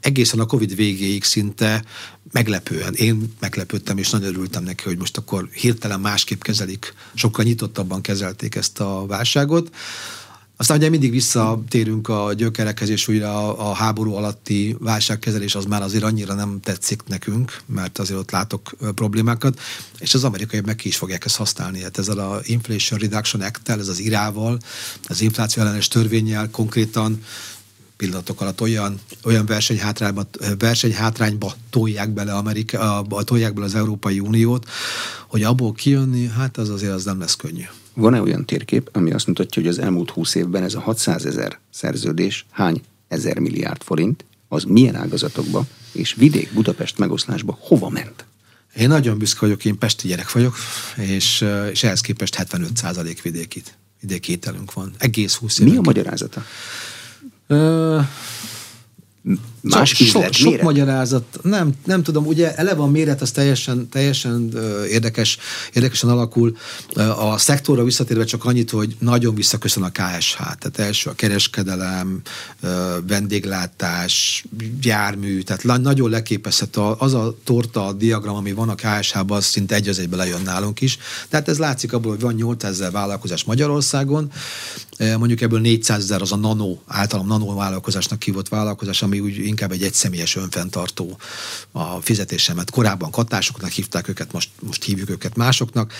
egészen 0.00 0.40
a 0.40 0.46
Covid 0.46 0.76
végéig 0.76 1.24
szinte 1.24 1.84
meglepően. 2.32 2.94
Én 2.94 3.34
meglepődtem, 3.40 3.98
és 3.98 4.10
nagyon 4.10 4.28
örültem 4.28 4.62
neki, 4.62 4.84
hogy 4.84 4.98
most 4.98 5.16
akkor 5.16 5.48
hirtelen 5.52 6.00
másképp 6.00 6.42
kezelik, 6.42 6.94
sokkal 7.14 7.44
nyitottabban 7.44 8.00
kezelték 8.00 8.54
ezt 8.54 8.80
a 8.80 9.06
válságot. 9.06 9.74
Aztán 10.60 10.76
ugye 10.76 10.88
mindig 10.88 11.10
visszatérünk 11.10 12.08
a 12.08 12.32
gyökerekhez, 12.32 12.88
és 12.88 13.08
újra 13.08 13.54
a, 13.54 13.70
a 13.70 13.74
háború 13.74 14.12
alatti 14.14 14.76
válságkezelés 14.78 15.54
az 15.54 15.64
már 15.64 15.82
azért 15.82 16.04
annyira 16.04 16.34
nem 16.34 16.60
tetszik 16.62 17.02
nekünk, 17.06 17.60
mert 17.66 17.98
azért 17.98 18.18
ott 18.18 18.30
látok 18.30 18.72
problémákat, 18.94 19.60
és 19.98 20.14
az 20.14 20.24
amerikaiak 20.24 20.64
meg 20.64 20.76
ki 20.76 20.88
is 20.88 20.96
fogják 20.96 21.24
ezt 21.24 21.36
használni. 21.36 21.82
Hát 21.82 21.98
ezzel 21.98 22.18
a 22.18 22.40
Inflation 22.44 22.98
Reduction 22.98 23.42
Act-tel, 23.42 23.78
ez 23.78 23.88
az 23.88 23.98
irával, 23.98 24.58
az 25.08 25.20
infláció 25.20 25.62
ellenes 25.62 25.88
törvényel 25.88 26.50
konkrétan 26.50 27.22
pillanatok 27.96 28.40
alatt 28.40 28.60
olyan, 28.60 29.00
olyan 29.24 29.46
versenyhátrányba, 29.46 30.26
versenyhátrányba 30.58 31.54
tolják 31.70 32.10
bele, 32.10 32.34
Amerika, 32.34 33.06
tolják 33.24 33.54
bele 33.54 33.66
az 33.66 33.74
Európai 33.74 34.20
Uniót, 34.20 34.68
hogy 35.26 35.42
abból 35.42 35.72
kijönni, 35.72 36.28
hát 36.28 36.56
az 36.56 36.68
azért 36.68 36.92
az 36.92 37.04
nem 37.04 37.20
lesz 37.20 37.36
könnyű. 37.36 37.64
Van-e 37.94 38.20
olyan 38.20 38.44
térkép, 38.44 38.88
ami 38.92 39.12
azt 39.12 39.26
mutatja, 39.26 39.62
hogy 39.62 39.70
az 39.70 39.78
elmúlt 39.78 40.10
húsz 40.10 40.34
évben 40.34 40.62
ez 40.62 40.74
a 40.74 40.80
600 40.80 41.24
ezer 41.24 41.58
szerződés 41.70 42.46
hány 42.50 42.80
ezer 43.08 43.38
milliárd 43.38 43.82
forint, 43.82 44.24
az 44.48 44.64
milyen 44.64 44.94
ágazatokba 44.94 45.66
és 45.92 46.14
vidék 46.14 46.52
Budapest 46.52 46.98
megoszlásba 46.98 47.58
hova 47.60 47.88
ment? 47.88 48.24
Én 48.76 48.88
nagyon 48.88 49.18
büszke 49.18 49.38
vagyok, 49.40 49.64
én 49.64 49.78
pesti 49.78 50.08
gyerek 50.08 50.32
vagyok, 50.32 50.56
és, 50.96 51.44
és 51.70 51.82
ehhez 51.82 52.00
képest 52.00 52.36
75% 52.38 53.18
vidékit, 53.22 53.76
vidéki 54.00 54.32
ételünk 54.32 54.72
van. 54.72 54.92
Egész 54.98 55.34
20 55.34 55.58
Mi 55.58 55.76
a 55.76 55.80
magyarázata? 55.80 56.44
Ö, 57.46 58.00
Más 59.60 59.88
so, 59.88 60.04
sok, 60.04 60.32
sok 60.32 60.62
magyarázat, 60.62 61.38
nem, 61.42 61.72
nem 61.84 62.02
tudom, 62.02 62.26
ugye 62.26 62.54
eleve 62.54 62.82
a 62.82 62.86
méret 62.86 63.20
az 63.20 63.30
teljesen, 63.30 63.88
teljesen 63.88 64.52
érdekes, 64.90 65.38
érdekesen 65.72 66.10
alakul. 66.10 66.56
A 67.18 67.38
szektorra 67.38 67.84
visszatérve 67.84 68.24
csak 68.24 68.44
annyit, 68.44 68.70
hogy 68.70 68.96
nagyon 68.98 69.34
visszaköszön 69.34 69.82
a 69.82 69.90
KSH, 69.90 70.36
tehát 70.36 70.78
első 70.78 71.10
a 71.10 71.14
kereskedelem, 71.14 72.20
vendéglátás, 73.06 74.44
jármű, 74.82 75.40
tehát 75.40 75.82
nagyon 75.82 76.10
leképezhető 76.10 76.80
az 76.80 77.14
a 77.14 77.36
torta 77.44 77.86
a 77.86 77.92
diagram, 77.92 78.34
ami 78.34 78.52
van 78.52 78.68
a 78.68 78.74
KSH-ban, 78.74 79.36
az 79.36 79.44
szinte 79.44 79.74
egy 79.74 79.88
az 79.88 79.98
egybe 79.98 80.16
lejön 80.16 80.42
nálunk 80.42 80.80
is. 80.80 80.98
Tehát 81.28 81.48
ez 81.48 81.58
látszik 81.58 81.92
abból, 81.92 82.10
hogy 82.10 82.20
van 82.20 82.34
8000 82.34 82.90
vállalkozás 82.90 83.44
Magyarországon, 83.44 84.32
mondjuk 85.18 85.40
ebből 85.40 85.60
400 85.60 86.02
ezer 86.02 86.22
az 86.22 86.32
a 86.32 86.36
nano, 86.36 86.76
általam 86.86 87.26
nano 87.26 87.54
vállalkozásnak 87.54 88.22
hívott 88.22 88.48
vállalkozás, 88.48 89.02
ami 89.10 89.20
úgy 89.20 89.36
inkább 89.36 89.72
egy 89.72 89.82
egyszemélyes 89.82 90.36
önfenntartó 90.36 91.18
a 91.72 92.00
fizetésemet. 92.00 92.70
Korábban 92.70 93.10
katásoknak 93.10 93.70
hívták 93.70 94.08
őket, 94.08 94.32
most, 94.32 94.50
most 94.60 94.84
hívjuk 94.84 95.10
őket 95.10 95.36
másoknak. 95.36 95.92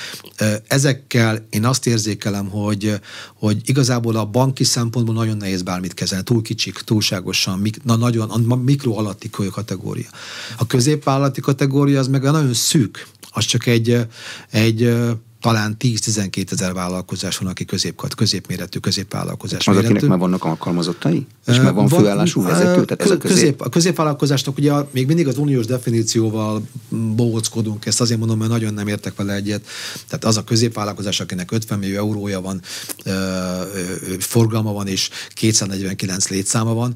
Ezekkel 0.67 1.47
én 1.51 1.65
azt 1.65 1.87
érzékelem, 1.87 2.49
hogy, 2.49 3.01
hogy 3.35 3.61
igazából 3.65 4.17
a 4.17 4.25
banki 4.25 4.65
szempontból 4.65 5.15
nagyon 5.15 5.37
nehéz 5.37 5.63
bármit 5.63 5.95
kezelni. 5.95 6.25
Túl 6.25 6.43
kicsik, 6.43 6.79
túlságosan, 6.79 7.59
mik, 7.59 7.83
na, 7.85 7.97
nagyon, 7.97 8.31
a 8.31 8.55
mikro 8.55 8.95
alatti 8.95 9.31
kategória. 9.31 10.09
A 10.57 10.67
középvállalati 10.67 11.41
kategória 11.41 11.99
az 11.99 12.09
meg 12.09 12.23
nagyon 12.23 12.55
szűk. 12.55 13.07
Az 13.31 13.45
csak 13.45 13.67
egy, 13.67 14.07
egy 14.51 14.97
talán 15.41 15.77
10-12 15.81 16.53
ezer 16.53 16.73
vállalkozás 16.73 17.37
van, 17.37 17.49
aki 17.49 17.65
közép, 17.65 18.03
középméretű, 18.17 18.79
középvállalkozás 18.79 19.69
Az, 19.69 19.75
méretű. 19.75 19.95
akinek 19.95 20.11
már 20.11 20.19
vannak 20.19 20.45
alkalmazottai? 20.45 21.27
És 21.47 21.57
uh, 21.57 21.63
már 21.63 21.75
van, 21.75 21.87
van 21.87 22.01
főállású 22.01 22.43
vezető? 22.43 22.85
Tehát 22.85 23.03
ez 23.03 23.11
a 23.11 23.17
közép... 23.17 23.37
közép, 23.37 23.61
a 23.61 23.69
középvállalkozásnak 23.69 24.59
ugye 24.59 24.73
még 24.91 25.07
mindig 25.07 25.29
az 25.29 25.39
uniós 25.39 25.67
definícióval 25.67 26.63
bohóckodunk, 27.15 27.87
ezt 27.87 28.01
azért 28.01 28.19
mondom, 28.19 28.39
mert 28.39 28.51
nagyon 28.51 28.75
nem 28.75 28.89
értek 28.89 29.17
vele 29.17 29.35
egyet. 29.35 29.67
Tehát 30.09 30.25
az 30.25 30.37
a 30.37 30.45
középvállalkozás, 30.45 31.21
akinek 31.21 31.51
50 31.51 31.79
millió 31.79 31.97
eurója 31.97 32.41
van, 32.41 32.61
uh, 33.07 33.13
forgalma 34.19 34.73
van 34.73 34.87
és 34.87 35.11
249 35.35 36.29
létszáma 36.29 36.75
van. 36.75 36.95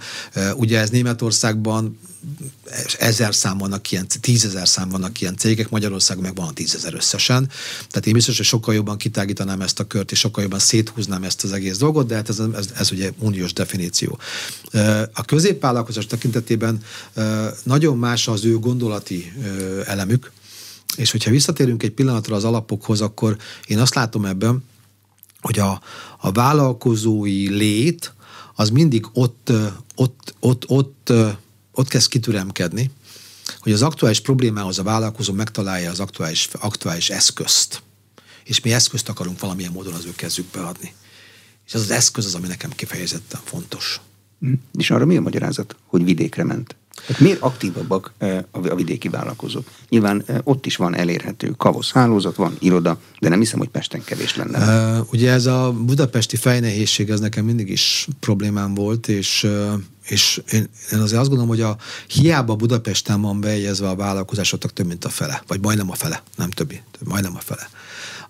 Ugye 0.57 0.79
ez 0.79 0.91
Németországban 0.91 1.99
ezer 2.99 3.35
szám 3.35 3.59
vannak 3.59 3.91
ilyen, 3.91 4.07
tízezer 4.21 4.69
szám 4.69 4.89
vannak 4.89 5.21
ilyen 5.21 5.37
cégek, 5.37 5.71
Magyarországon 5.71 6.23
meg 6.23 6.35
van 6.35 6.55
tízezer 6.55 6.95
összesen. 6.95 7.51
Tehát 7.89 8.07
én 8.07 8.13
biztos, 8.13 8.37
hogy 8.37 8.47
sokkal 8.47 8.75
jobban 8.75 8.97
kitágítanám 8.97 9.61
ezt 9.61 9.81
a 9.81 9.87
kört, 9.87 10.13
és 10.13 10.19
sokkal 10.19 10.43
jobban 10.43 10.59
széthúznám 10.59 11.23
ezt 11.23 11.45
az 11.45 11.53
egész 11.53 11.77
dolgot, 11.77 12.07
de 12.07 12.15
hát 12.15 12.29
ez, 12.29 12.39
ez, 12.39 12.69
ez 12.77 12.93
ugye 12.93 13.11
uniós 13.19 13.53
definíció. 13.53 14.19
A 15.13 15.25
középvállalkozás 15.25 16.07
tekintetében 16.07 16.83
nagyon 17.63 17.99
más 17.99 18.29
az 18.29 18.45
ő 18.45 18.59
gondolati 18.59 19.33
elemük, 19.87 20.33
és 20.97 21.11
hogyha 21.11 21.31
visszatérünk 21.31 21.83
egy 21.83 21.91
pillanatra 21.91 22.37
az 22.37 22.45
alapokhoz, 22.45 23.01
akkor 23.01 23.37
én 23.67 23.79
azt 23.79 23.95
látom 23.95 24.25
ebben, 24.25 24.65
hogy 25.41 25.59
a, 25.59 25.81
a 26.21 26.33
vállalkozói 26.33 27.49
lét 27.49 28.15
az 28.55 28.71
mindig 28.71 29.07
ott, 29.13 29.53
ott, 29.95 30.35
ott, 30.41 30.65
ott 30.67 31.13
ott 31.13 31.13
kezd 31.89 32.09
kitüremkedni, 32.09 32.91
hogy 33.59 33.73
az 33.73 33.83
aktuális 33.83 34.21
problémához 34.21 34.79
a 34.79 34.83
vállalkozó 34.83 35.33
megtalálja 35.33 35.91
az 35.91 36.01
aktuális, 36.01 36.49
aktuális 36.53 37.11
eszközt. 37.11 37.83
És 38.45 38.61
mi 38.61 38.73
eszközt 38.73 39.09
akarunk 39.09 39.41
valamilyen 39.41 39.73
módon 39.73 39.93
az 39.93 40.05
ő 40.05 40.13
kezükbe 40.17 40.61
adni. 40.61 40.95
És 41.67 41.75
ez 41.75 41.81
az 41.81 41.91
eszköz 41.91 42.27
az, 42.27 42.35
ami 42.35 42.47
nekem 42.47 42.71
kifejezetten 42.71 43.41
fontos. 43.45 44.01
Hm. 44.41 44.53
És 44.79 44.91
arra 44.91 45.05
mi 45.05 45.17
a 45.17 45.21
magyarázat, 45.21 45.77
hogy 45.87 46.05
vidékre 46.05 46.45
ment? 46.45 46.77
Tehát 47.07 47.23
miért 47.23 47.41
aktívabbak 47.41 48.13
a 48.51 48.75
vidéki 48.75 49.09
vállalkozók? 49.09 49.71
Nyilván 49.89 50.25
ott 50.45 50.67
is 50.67 50.77
van 50.77 50.95
elérhető 50.95 51.49
kavosz 51.57 51.93
hálózat, 51.93 52.37
van 52.37 52.57
iroda, 52.59 53.01
de 53.21 53.29
nem 53.29 53.39
hiszem, 53.39 53.59
hogy 53.59 53.69
Pesten 53.69 54.05
kevés 54.05 54.37
lenne. 54.37 54.99
Uh, 54.99 55.07
ugye 55.13 55.31
ez 55.33 55.47
a 55.47 55.73
budapesti 55.73 56.37
fejnehézség, 56.37 57.11
ez 57.11 57.21
nekem 57.21 57.45
mindig 57.45 57.69
is 57.69 58.09
problémám 58.21 58.75
volt, 58.75 59.09
és 59.09 59.47
és 60.05 60.43
én, 60.51 60.69
én 60.93 60.99
azért 60.99 61.21
azt 61.21 61.29
gondolom, 61.29 61.49
hogy 61.49 61.61
a 61.61 61.77
hiába 62.07 62.55
Budapesten 62.55 63.21
van 63.21 63.41
bejegyezve 63.41 63.89
a 63.89 63.95
vállalkozásoknak 63.95 64.73
több, 64.73 64.87
mint 64.87 65.05
a 65.05 65.09
fele, 65.09 65.43
vagy 65.47 65.61
majdnem 65.61 65.91
a 65.91 65.95
fele, 65.95 66.23
nem 66.37 66.51
többi, 66.51 66.83
majdnem 67.05 67.37
a 67.37 67.41
fele. 67.41 67.69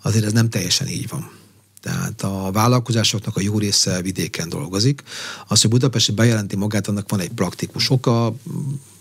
Azért 0.02 0.24
ez 0.24 0.32
nem 0.32 0.50
teljesen 0.50 0.88
így 0.88 1.08
van. 1.08 1.30
Tehát 1.80 2.22
a 2.22 2.50
vállalkozásoknak 2.52 3.36
a 3.36 3.40
jó 3.40 3.58
része 3.58 4.02
vidéken 4.02 4.48
dolgozik. 4.48 5.02
Az, 5.46 5.60
hogy 5.60 5.70
Budapesti 5.70 6.12
bejelenti 6.12 6.56
magát, 6.56 6.88
annak 6.88 7.10
van 7.10 7.20
egy 7.20 7.30
praktikus 7.30 7.90
oka, 7.90 8.34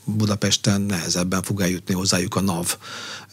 Budapesten 0.06 0.82
nehezebben 0.82 1.44
fog 1.44 1.62
eljutni 1.62 1.94
hozzájuk 1.94 2.36
a 2.36 2.42
NAV, 2.42 2.78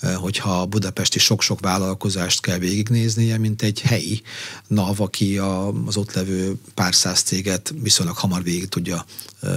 eh, 0.00 0.14
hogyha 0.14 0.61
a 0.61 0.66
budapesti 0.66 1.18
sok-sok 1.18 1.61
vállalkozást 1.61 2.40
kell 2.40 2.59
végignéznie, 2.59 3.38
mint 3.38 3.62
egy 3.62 3.80
helyi 3.80 4.22
NAV, 4.66 5.00
aki 5.00 5.38
az 5.38 5.96
ott 5.96 6.12
levő 6.12 6.54
pár 6.74 6.94
száz 6.94 7.20
céget 7.20 7.74
viszonylag 7.83 8.16
hamar 8.16 8.42
végig 8.42 8.68
tudja 8.68 9.04
eh, 9.40 9.50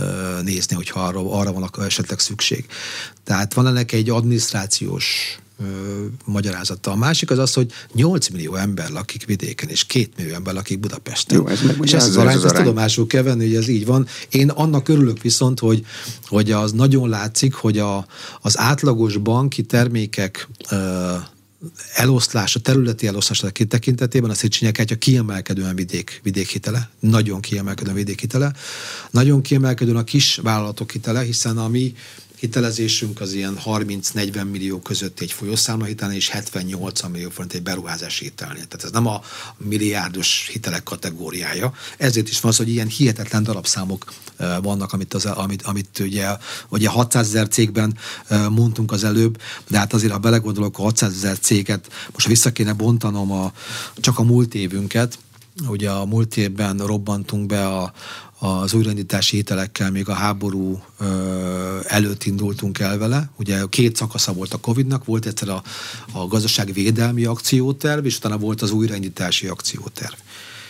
nézni, 0.44 0.76
hogyha 0.76 1.00
arra, 1.00 1.32
arra 1.32 1.52
van 1.52 1.70
esetleg 1.86 2.20
szükség. 2.20 2.66
Tehát 3.24 3.54
van 3.54 3.68
ennek 3.68 3.92
egy 3.92 4.10
adminisztrációs 4.10 5.38
magyarázata. 6.26 6.92
A 6.92 6.96
másik 6.96 7.32
az 7.32 7.38
az, 7.38 7.54
hogy 7.54 7.72
8 7.94 8.30
millió 8.30 8.56
ember 8.56 8.90
lakik 8.90 9.26
vidéken, 9.26 9.70
és 9.70 9.86
2 9.86 10.10
millió 10.18 10.34
ember 10.34 10.54
lakik 10.54 10.80
Budapesten. 10.80 11.38
Jó, 11.38 11.48
ez 11.48 11.62
és 11.82 11.94
ezt 11.94 12.08
az 12.08 12.18
arányt 12.18 12.44
ezt 12.44 12.56
tudomásul 12.56 13.08
kell 13.08 13.24
venni, 13.24 13.46
hogy 13.46 13.56
ez 13.56 13.68
így 13.68 13.86
van. 13.86 14.08
Én 14.30 14.50
annak 14.50 14.88
örülök 14.88 15.22
viszont, 15.22 15.60
hogy, 15.60 15.86
hogy 16.28 16.52
az 16.52 16.72
nagyon 16.72 17.10
látszik, 17.10 17.54
hogy 17.54 17.78
a, 17.78 18.06
az 18.42 18.60
átlagos 18.60 19.18
banki 19.18 19.64
termékek 19.64 20.48
ö, 20.70 21.16
eloszlás, 21.94 22.56
a 22.56 22.60
területi 22.60 23.08
eloszlás 23.08 23.44
a 23.44 23.52
tekintetében 23.52 24.30
a 24.30 24.34
Széchenyi 24.34 24.98
kiemelkedően 25.00 25.76
vidék, 25.76 26.20
vidékhitele, 26.24 26.90
nagyon 27.00 27.42
kiemelkedően 27.42 27.96
vidékhitele, 27.96 28.54
nagyon 29.12 29.42
kiemelkedően 29.42 29.98
a 29.98 30.04
kis 30.04 30.36
vállalatok 30.36 30.92
hitele, 30.92 31.22
hiszen 31.22 31.58
a 31.58 31.68
mi 31.68 31.94
hitelezésünk 32.44 33.22
az 33.22 33.34
ilyen 33.34 33.58
30-40 33.66 34.50
millió 34.52 34.80
között 34.80 35.20
egy 35.20 35.32
folyószámla 35.32 35.86
hitelnél, 35.86 36.18
és 36.18 36.30
78 36.30 37.02
millió 37.02 37.30
forint 37.30 37.54
egy 37.54 37.64
beruházási 37.64 38.24
hitelnél. 38.24 38.66
Tehát 38.66 38.84
ez 38.84 38.92
nem 38.92 39.08
a 39.08 39.22
milliárdos 39.58 40.50
hitelek 40.52 40.84
kategóriája. 40.84 41.74
Ezért 41.98 42.30
is 42.30 42.40
van 42.40 42.52
az, 42.52 42.58
hogy 42.58 42.70
ilyen 42.70 42.88
hihetetlen 42.88 43.44
darabszámok 43.44 44.14
vannak, 44.62 44.94
amit, 44.94 45.14
az, 45.14 45.26
amit, 45.26 45.62
amit 45.62 46.00
ugye, 46.00 46.28
ugye 46.70 46.90
600 46.90 47.28
ezer 47.28 47.48
cégben 47.48 47.98
mondtunk 48.50 48.92
az 48.92 49.04
előbb, 49.04 49.42
de 49.68 49.78
hát 49.78 49.94
azért, 49.94 50.12
ha 50.12 50.18
belegondolok, 50.18 50.78
a 50.78 50.82
600 50.82 51.14
ezer 51.14 51.40
céget 51.40 51.88
most 52.14 52.28
vissza 52.28 52.52
kéne 52.52 52.74
bontanom 52.74 53.32
a, 53.32 53.54
csak 53.96 54.20
a 54.20 54.24
múlt 54.24 54.54
évünket, 54.54 55.18
ugye 55.68 55.90
a 55.90 56.06
múlt 56.06 56.38
évben 56.38 56.78
robbantunk 56.78 57.46
be 57.46 57.68
a, 57.68 57.94
az 58.44 58.74
újraindítási 58.74 59.36
hitelekkel 59.36 59.92
még 59.92 60.10
a 60.10 60.14
háború 60.14 60.84
előtt 61.84 62.24
indultunk 62.24 62.80
el 62.80 62.98
vele. 62.98 63.30
Ugye 63.36 63.62
két 63.70 63.96
szakasza 63.96 64.34
volt 64.34 64.54
a 64.54 64.58
Covid-nak, 64.58 65.06
volt 65.06 65.26
egyszer 65.26 65.50
a, 65.50 65.64
a 66.12 66.28
gazdasági 66.28 66.72
védelmi 66.72 67.26
akcióterv, 67.26 68.06
és 68.06 68.18
utána 68.18 68.38
volt 68.38 68.62
az 68.62 68.72
újraindítási 68.72 69.48
akcióterv. 69.48 70.14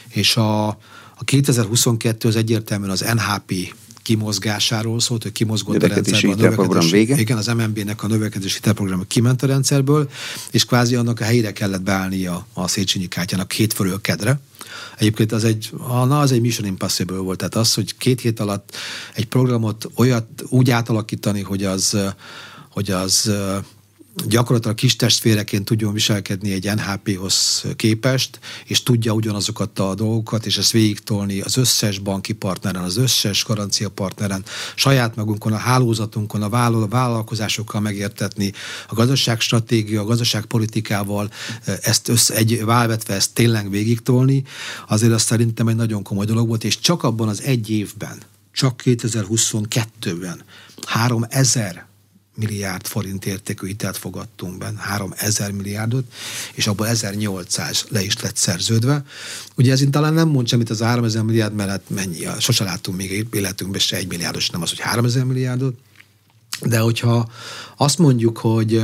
És 0.09 0.35
a, 0.35 0.67
a 0.67 1.23
2022 1.25 2.27
az 2.27 2.35
egyértelműen 2.35 2.91
az 2.91 3.05
NHP 3.13 3.73
kimozgásáról 4.01 4.99
szólt, 4.99 5.23
hogy 5.23 5.31
kimozgott 5.31 5.83
a 5.83 5.87
rendszerből. 5.87 6.31
A 6.31 6.35
növekedés, 6.35 6.91
vége. 6.91 7.19
Igen, 7.19 7.37
az 7.37 7.47
MNB-nek 7.47 8.03
a 8.03 8.07
növekedési 8.07 8.53
hitelprogram 8.53 9.07
kiment 9.07 9.43
a 9.43 9.47
rendszerből, 9.47 10.09
és 10.51 10.65
kvázi 10.65 10.95
annak 10.95 11.19
a 11.19 11.23
helyére 11.23 11.51
kellett 11.53 11.81
beállnia 11.81 12.47
a 12.53 12.67
Széchenyi 12.67 13.07
kártyának 13.07 13.47
két 13.47 13.73
fölől 13.73 14.01
kedre. 14.01 14.39
Egyébként 14.97 15.31
az 15.31 15.43
egy, 15.43 15.69
na, 15.87 16.19
az 16.19 16.31
egy 16.31 16.41
Mission 16.41 16.67
Impossible 16.67 17.17
volt, 17.17 17.37
tehát 17.37 17.55
az, 17.55 17.73
hogy 17.73 17.97
két 17.97 18.21
hét 18.21 18.39
alatt 18.39 18.75
egy 19.13 19.27
programot 19.27 19.89
olyat 19.95 20.27
úgy 20.49 20.71
átalakítani, 20.71 21.41
hogy 21.41 21.63
az, 21.63 21.97
hogy 22.69 22.91
az 22.91 23.31
gyakorlatilag 24.27 24.75
kis 24.75 24.95
testvéreként 24.95 25.65
tudjon 25.65 25.93
viselkedni 25.93 26.51
egy 26.51 26.71
NHP-hoz 26.75 27.65
képest, 27.75 28.39
és 28.65 28.83
tudja 28.83 29.13
ugyanazokat 29.13 29.79
a 29.79 29.95
dolgokat, 29.95 30.45
és 30.45 30.57
ezt 30.57 30.71
végigtolni 30.71 31.41
az 31.41 31.57
összes 31.57 31.99
banki 31.99 32.33
partneren, 32.33 32.83
az 32.83 32.97
összes 32.97 33.43
garancia 33.45 33.89
partneren, 33.89 34.43
saját 34.75 35.15
magunkon, 35.15 35.53
a 35.53 35.57
hálózatunkon, 35.57 36.41
a 36.41 36.49
vállalkozásokkal 36.89 37.81
megértetni, 37.81 38.51
a 38.87 38.93
gazdaságstratégia, 38.93 40.01
a 40.01 40.05
gazdaságpolitikával 40.05 41.31
ezt 41.81 42.07
össze, 42.07 42.35
egy 42.35 42.65
válvetve 42.65 43.13
ezt 43.13 43.33
tényleg 43.33 43.69
végigtolni, 43.69 44.43
azért 44.87 45.13
azt 45.13 45.25
szerintem 45.25 45.67
egy 45.67 45.75
nagyon 45.75 46.03
komoly 46.03 46.25
dolog 46.25 46.47
volt, 46.47 46.63
és 46.63 46.79
csak 46.79 47.03
abban 47.03 47.27
az 47.27 47.41
egy 47.41 47.69
évben, 47.69 48.17
csak 48.51 48.81
2022-ben 48.85 50.43
3000 50.85 51.91
milliárd 52.35 52.85
forint 52.85 53.25
értékű 53.25 53.67
hitelt 53.67 53.97
fogadtunk 53.97 54.57
be, 54.57 54.73
3000 54.77 55.51
milliárdot, 55.51 56.13
és 56.53 56.67
abból 56.67 56.87
1800 56.87 57.85
le 57.89 58.03
is 58.03 58.21
lett 58.21 58.35
szerződve. 58.35 59.05
Ugye 59.55 59.71
ez 59.71 59.83
talán 59.91 60.13
nem 60.13 60.27
mond 60.27 60.47
semmit 60.47 60.69
az 60.69 60.79
3000 60.79 61.23
milliárd 61.23 61.53
mellett 61.53 61.89
mennyi, 61.89 62.27
sose 62.39 62.63
láttunk 62.63 62.97
még 62.97 63.27
életünkben 63.31 63.79
se 63.79 63.95
egy 63.95 64.07
milliárdos, 64.07 64.49
nem 64.49 64.61
az, 64.61 64.69
hogy 64.69 64.79
3000 64.79 65.23
milliárdot, 65.23 65.77
de 66.61 66.79
hogyha 66.79 67.31
azt 67.77 67.97
mondjuk, 67.97 68.37
hogy 68.37 68.75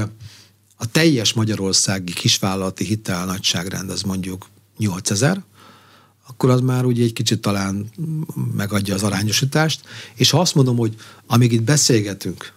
a 0.75 0.91
teljes 0.91 1.33
magyarországi 1.33 2.13
kisvállalati 2.13 2.85
hitel 2.85 3.25
nagyságrend 3.25 3.89
az 3.89 4.01
mondjuk 4.01 4.49
8000, 4.77 5.43
akkor 6.27 6.49
az 6.49 6.61
már 6.61 6.85
úgy 6.85 7.01
egy 7.01 7.13
kicsit 7.13 7.41
talán 7.41 7.89
megadja 8.55 8.93
az 8.93 9.03
arányosítást, 9.03 9.81
és 10.15 10.29
ha 10.29 10.39
azt 10.39 10.55
mondom, 10.55 10.77
hogy 10.77 10.95
amíg 11.27 11.51
itt 11.51 11.61
beszélgetünk, 11.61 12.53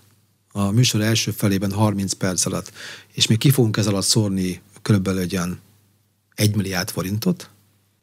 a 0.52 0.70
műsor 0.70 1.00
első 1.00 1.30
felében 1.30 1.72
30 1.72 2.12
perc 2.12 2.46
alatt, 2.46 2.72
és 3.12 3.26
mi 3.26 3.36
ki 3.36 3.50
fogunk 3.50 3.76
ez 3.76 3.86
alatt 3.86 4.04
szórni 4.04 4.60
körülbelül 4.82 5.20
egy 5.20 5.36
olyan 5.36 5.60
1 6.34 6.56
milliárd 6.56 6.90
forintot, 6.90 7.50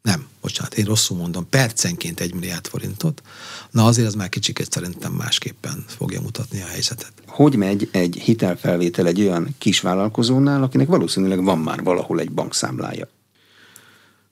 nem, 0.02 0.26
bocsánat, 0.40 0.74
én 0.74 0.84
rosszul 0.84 1.16
mondom, 1.16 1.48
percenként 1.48 2.20
egy 2.20 2.34
milliárd 2.34 2.66
forintot, 2.66 3.22
na 3.70 3.84
azért 3.84 4.06
az 4.06 4.14
már 4.14 4.28
kicsiket 4.28 4.72
szerintem 4.72 5.12
másképpen 5.12 5.84
fogja 5.86 6.20
mutatni 6.20 6.60
a 6.60 6.66
helyzetet. 6.66 7.12
Hogy 7.26 7.56
megy 7.56 7.88
egy 7.92 8.16
hitelfelvétel 8.16 9.06
egy 9.06 9.20
olyan 9.20 9.54
kis 9.58 9.80
vállalkozónál, 9.80 10.62
akinek 10.62 10.88
valószínűleg 10.88 11.44
van 11.44 11.58
már 11.58 11.82
valahol 11.82 12.20
egy 12.20 12.30
bankszámlája? 12.30 13.08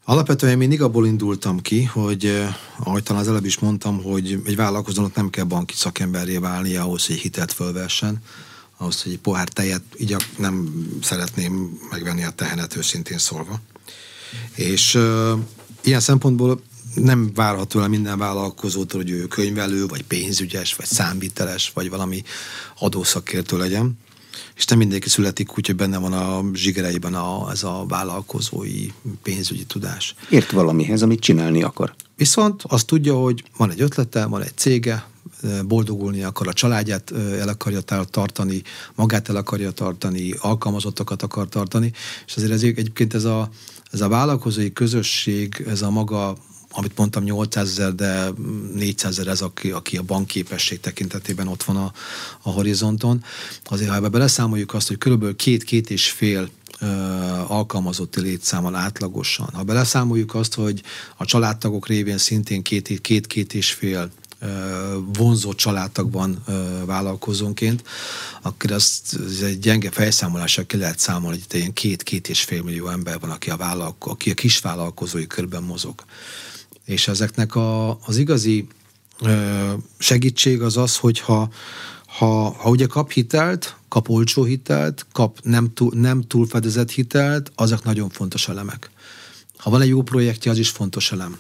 Alapvetően 0.09 0.59
mindig 0.59 0.83
abból 0.83 1.07
indultam 1.07 1.61
ki, 1.61 1.85
hogy 1.85 2.25
eh, 2.25 2.55
ahogy 2.79 3.03
talán 3.03 3.23
az 3.23 3.29
előbb 3.29 3.45
is 3.45 3.59
mondtam, 3.59 4.03
hogy 4.03 4.41
egy 4.45 4.57
vállalkozónak 4.57 5.15
nem 5.15 5.31
kell 5.31 5.45
banki 5.45 5.75
szakemberré 5.75 6.37
válni 6.37 6.77
ahhoz, 6.77 7.07
hogy 7.07 7.17
hitelt 7.17 7.53
fölvessen, 7.53 8.19
ahhoz, 8.77 9.03
hogy 9.03 9.13
egy 9.13 9.19
pohár 9.19 9.49
tejet 9.49 9.83
így 9.97 10.17
nem 10.39 10.87
szeretném 11.03 11.79
megvenni 11.91 12.25
a 12.25 12.31
tehenet 12.31 12.77
őszintén 12.77 13.19
szólva. 13.19 13.61
És 14.55 14.95
uh, 14.95 15.39
ilyen 15.83 16.01
szempontból 16.01 16.61
nem 16.95 17.31
várható 17.35 17.81
el 17.81 17.89
minden 17.89 18.19
vállalkozótól, 18.19 19.01
hogy 19.01 19.11
ő 19.11 19.27
könyvelő, 19.27 19.87
vagy 19.87 20.03
pénzügyes, 20.03 20.75
vagy 20.75 20.87
számviteles, 20.87 21.71
vagy 21.75 21.91
valami 21.91 22.23
adószakértő 22.79 23.59
legyen 23.59 23.99
és 24.57 24.65
nem 24.65 24.79
mindenki 24.79 25.09
születik 25.09 25.59
úgy, 25.59 25.67
hogy 25.67 25.77
benne 25.77 25.99
van 25.99 26.13
a 26.13 26.45
zsigereiben 26.55 27.15
a, 27.15 27.51
ez 27.51 27.63
a 27.63 27.85
vállalkozói 27.89 28.87
pénzügyi 29.23 29.65
tudás. 29.65 30.15
Ért 30.31 30.51
valamihez, 30.51 31.03
amit 31.03 31.21
csinálni 31.21 31.63
akar. 31.63 31.95
Viszont 32.17 32.63
azt 32.67 32.87
tudja, 32.87 33.15
hogy 33.15 33.45
van 33.57 33.71
egy 33.71 33.81
ötlete, 33.81 34.27
van 34.27 34.43
egy 34.43 34.57
cége, 34.57 35.07
boldogulni 35.67 36.23
akar, 36.23 36.49
a 36.49 36.53
családját 36.53 37.13
el 37.39 37.49
akarja 37.49 37.81
tartani, 38.11 38.63
magát 38.95 39.29
el 39.29 39.37
akarja 39.37 39.71
tartani, 39.71 40.35
alkalmazottakat 40.39 41.23
akar 41.23 41.49
tartani, 41.49 41.93
és 42.27 42.37
azért 42.37 42.53
ez 42.53 42.63
egyébként 42.63 43.15
ez 43.15 43.25
a, 43.25 43.51
ez 43.91 44.01
a 44.01 44.09
vállalkozói 44.09 44.73
közösség, 44.73 45.65
ez 45.67 45.83
a 45.83 45.91
maga 45.91 46.37
amit 46.71 46.97
mondtam 46.97 47.23
800 47.23 47.69
ezer, 47.69 47.95
de 47.95 48.29
400 48.75 49.19
ezer 49.19 49.27
ez, 49.27 49.41
aki, 49.41 49.71
aki 49.71 49.97
a 49.97 50.03
bankképesség 50.03 50.81
tekintetében 50.81 51.49
ott 51.49 51.63
van 51.63 51.77
a, 51.77 51.93
a 52.43 52.51
horizonton. 52.51 53.25
Azért, 53.65 53.91
ha 53.91 53.97
ebbe 53.97 54.09
beleszámoljuk 54.09 54.75
azt, 54.75 54.89
hogy 54.89 54.99
körülbelül 54.99 55.37
két-két 55.37 55.91
és 55.91 56.11
fél 56.11 56.49
alkalmazotti 57.47 58.21
létszámmal 58.21 58.75
átlagosan. 58.75 59.49
Ha 59.53 59.63
beleszámoljuk 59.63 60.35
azt, 60.35 60.55
hogy 60.55 60.83
a 61.17 61.25
családtagok 61.25 61.87
révén 61.87 62.19
szintén 62.19 62.63
két-két 62.63 63.55
és 63.55 63.73
fél 63.73 64.11
vonzó 65.13 65.55
családtagban 65.55 66.45
vállalkozónként, 66.85 67.83
akkor 68.43 68.73
azt 68.73 69.19
ez 69.27 69.41
egy 69.41 69.59
gyenge 69.59 69.91
fejszámolással 69.91 70.67
ki 70.67 70.77
lehet 70.77 70.99
számolni, 70.99 71.39
hogy 71.49 71.59
ilyen 71.59 71.73
két-két 71.73 72.29
és 72.29 72.43
fél 72.43 72.63
millió 72.63 72.89
ember 72.89 73.21
van, 73.21 73.31
aki 73.31 73.51
a, 73.51 73.57
vállalko, 73.57 74.11
aki 74.11 74.31
a 74.31 74.35
kisvállalkozói 74.35 75.27
körben 75.27 75.63
mozog. 75.63 76.05
És 76.89 77.09
ezeknek 77.09 77.55
a, 77.55 77.99
az 78.07 78.17
igazi 78.17 78.67
ö, 79.21 79.73
segítség 79.99 80.63
az 80.63 80.77
az, 80.77 80.97
hogyha 80.97 81.51
ha, 82.07 82.51
ha 82.51 82.71
ugye 82.71 82.87
kap 82.87 83.11
hitelt, 83.11 83.77
kap 83.89 84.09
olcsó 84.09 84.45
hitelt, 84.45 85.07
kap 85.13 85.39
nem, 85.43 85.73
túl, 85.75 85.93
nem 85.95 86.23
túlfedezett 86.23 86.91
hitelt, 86.91 87.53
azok 87.55 87.85
nagyon 87.85 88.09
fontos 88.09 88.49
elemek. 88.49 88.91
Ha 89.57 89.71
van 89.71 89.81
egy 89.81 89.89
jó 89.89 90.03
projektje, 90.03 90.51
az 90.51 90.59
is 90.59 90.69
fontos 90.69 91.13
elem. 91.13 91.39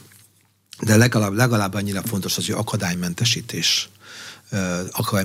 De 0.81 0.97
legalább, 0.97 1.33
legalább 1.33 1.75
annyira 1.75 2.03
fontos 2.03 2.37
az, 2.37 2.47
hogy 2.47 2.55
akadálymentesítés 2.55 3.89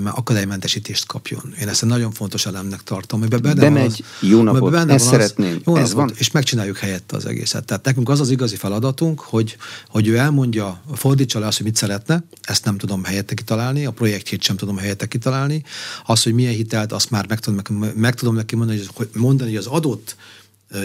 akadálymentesítést 0.05 1.05
kapjon. 1.05 1.53
Én 1.61 1.67
ezt 1.67 1.83
egy 1.83 1.89
nagyon 1.89 2.11
fontos 2.11 2.45
elemnek 2.45 2.83
tartom. 2.83 3.19
Hogy 3.19 3.29
benne 3.29 3.53
Bemegy, 3.53 4.03
az, 4.21 4.29
jó 4.29 4.41
napot, 4.41 4.71
benne 4.71 4.93
ezt 4.93 5.05
szeretném, 5.05 5.61
jó 5.65 5.75
ez 5.75 5.89
napot, 5.89 6.09
van. 6.09 6.13
És 6.17 6.31
megcsináljuk 6.31 6.77
helyette 6.77 7.15
az 7.15 7.25
egészet. 7.25 7.65
Tehát 7.65 7.85
nekünk 7.85 8.09
az 8.09 8.19
az 8.19 8.29
igazi 8.29 8.55
feladatunk, 8.55 9.19
hogy, 9.19 9.57
hogy 9.87 10.07
ő 10.07 10.17
elmondja, 10.17 10.81
fordítsa 10.93 11.39
le 11.39 11.47
azt, 11.47 11.57
hogy 11.57 11.65
mit 11.65 11.75
szeretne, 11.75 12.23
ezt 12.41 12.65
nem 12.65 12.77
tudom 12.77 13.03
helyette 13.03 13.33
kitalálni, 13.33 13.85
a 13.85 13.91
projektjét 13.91 14.41
sem 14.41 14.55
tudom 14.55 14.77
helyette 14.77 15.07
kitalálni, 15.07 15.63
az, 16.05 16.23
hogy 16.23 16.33
milyen 16.33 16.53
hitelt, 16.53 16.91
azt 16.91 17.09
már 17.09 17.27
meg 17.27 17.39
tudom, 17.39 17.83
meg 17.95 18.15
tudom 18.15 18.35
neki 18.35 18.55
mondani, 18.55 18.81
hogy, 18.93 19.09
mondani, 19.13 19.49
hogy 19.49 19.59
az 19.59 19.67
adott 19.67 20.15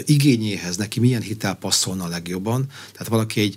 igényéhez 0.05 0.77
neki 0.77 1.01
milyen 1.01 1.23
hitel 1.23 1.55
passzolna 1.55 2.07
legjobban. 2.07 2.67
Tehát 2.93 3.09
valaki 3.09 3.41
egy, 3.41 3.57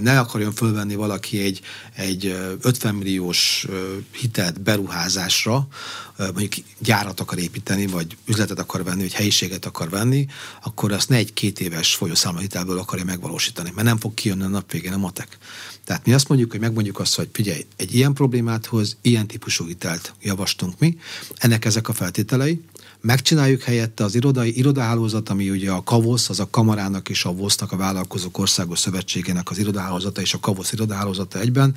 ne 0.00 0.18
akarjon 0.18 0.52
fölvenni 0.52 0.94
valaki 0.94 1.40
egy, 1.40 1.60
egy 1.94 2.36
50 2.60 2.94
milliós 2.94 3.66
hitelt 4.10 4.60
beruházásra, 4.60 5.68
mondjuk 6.16 6.52
gyárat 6.78 7.20
akar 7.20 7.38
építeni, 7.38 7.86
vagy 7.86 8.16
üzletet 8.26 8.58
akar 8.58 8.84
venni, 8.84 9.00
vagy 9.00 9.12
helyiséget 9.12 9.64
akar 9.64 9.90
venni, 9.90 10.26
akkor 10.62 10.92
azt 10.92 11.08
ne 11.08 11.16
egy 11.16 11.32
két 11.32 11.60
éves 11.60 11.94
folyószámla 11.94 12.40
hitelből 12.40 12.78
akarja 12.78 13.04
megvalósítani, 13.04 13.72
mert 13.74 13.86
nem 13.86 13.98
fog 13.98 14.14
kijönni 14.14 14.42
a 14.42 14.48
nap 14.48 14.72
végén 14.72 14.92
a 14.92 14.96
matek. 14.96 15.38
Tehát 15.90 16.06
mi 16.06 16.12
azt 16.12 16.28
mondjuk, 16.28 16.50
hogy 16.50 16.60
megmondjuk 16.60 16.98
azt, 16.98 17.16
hogy 17.16 17.28
figyelj, 17.32 17.66
egy 17.76 17.94
ilyen 17.94 18.12
problémát 18.12 18.66
hoz, 18.66 18.96
ilyen 19.02 19.26
típusú 19.26 19.66
hitelt 19.66 20.14
javaslunk 20.22 20.78
mi, 20.78 20.98
ennek 21.36 21.64
ezek 21.64 21.88
a 21.88 21.92
feltételei, 21.92 22.60
megcsináljuk 23.00 23.62
helyette 23.62 24.04
az 24.04 24.14
irodai 24.14 24.58
irodahálózat, 24.58 25.28
ami 25.28 25.50
ugye 25.50 25.70
a 25.70 25.82
KAVOSZ, 25.82 26.28
az 26.28 26.40
a 26.40 26.48
Kamarának 26.50 27.08
és 27.08 27.24
a 27.24 27.32
VOSZ-nak, 27.32 27.72
a 27.72 27.76
Vállalkozók 27.76 28.38
Országos 28.38 28.78
Szövetségének 28.78 29.50
az 29.50 29.58
irodahálózata 29.58 30.20
és 30.20 30.34
a 30.34 30.40
KAVOSZ 30.40 30.72
irodahálózata 30.72 31.38
egyben. 31.38 31.74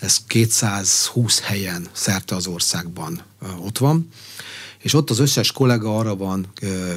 Ez 0.00 0.16
220 0.26 1.40
helyen 1.40 1.86
szerte 1.92 2.34
az 2.34 2.46
országban 2.46 3.22
ott 3.58 3.78
van 3.78 4.08
és 4.82 4.94
ott 4.94 5.10
az 5.10 5.18
összes 5.18 5.52
kollega 5.52 5.98
arra 5.98 6.16
van 6.16 6.46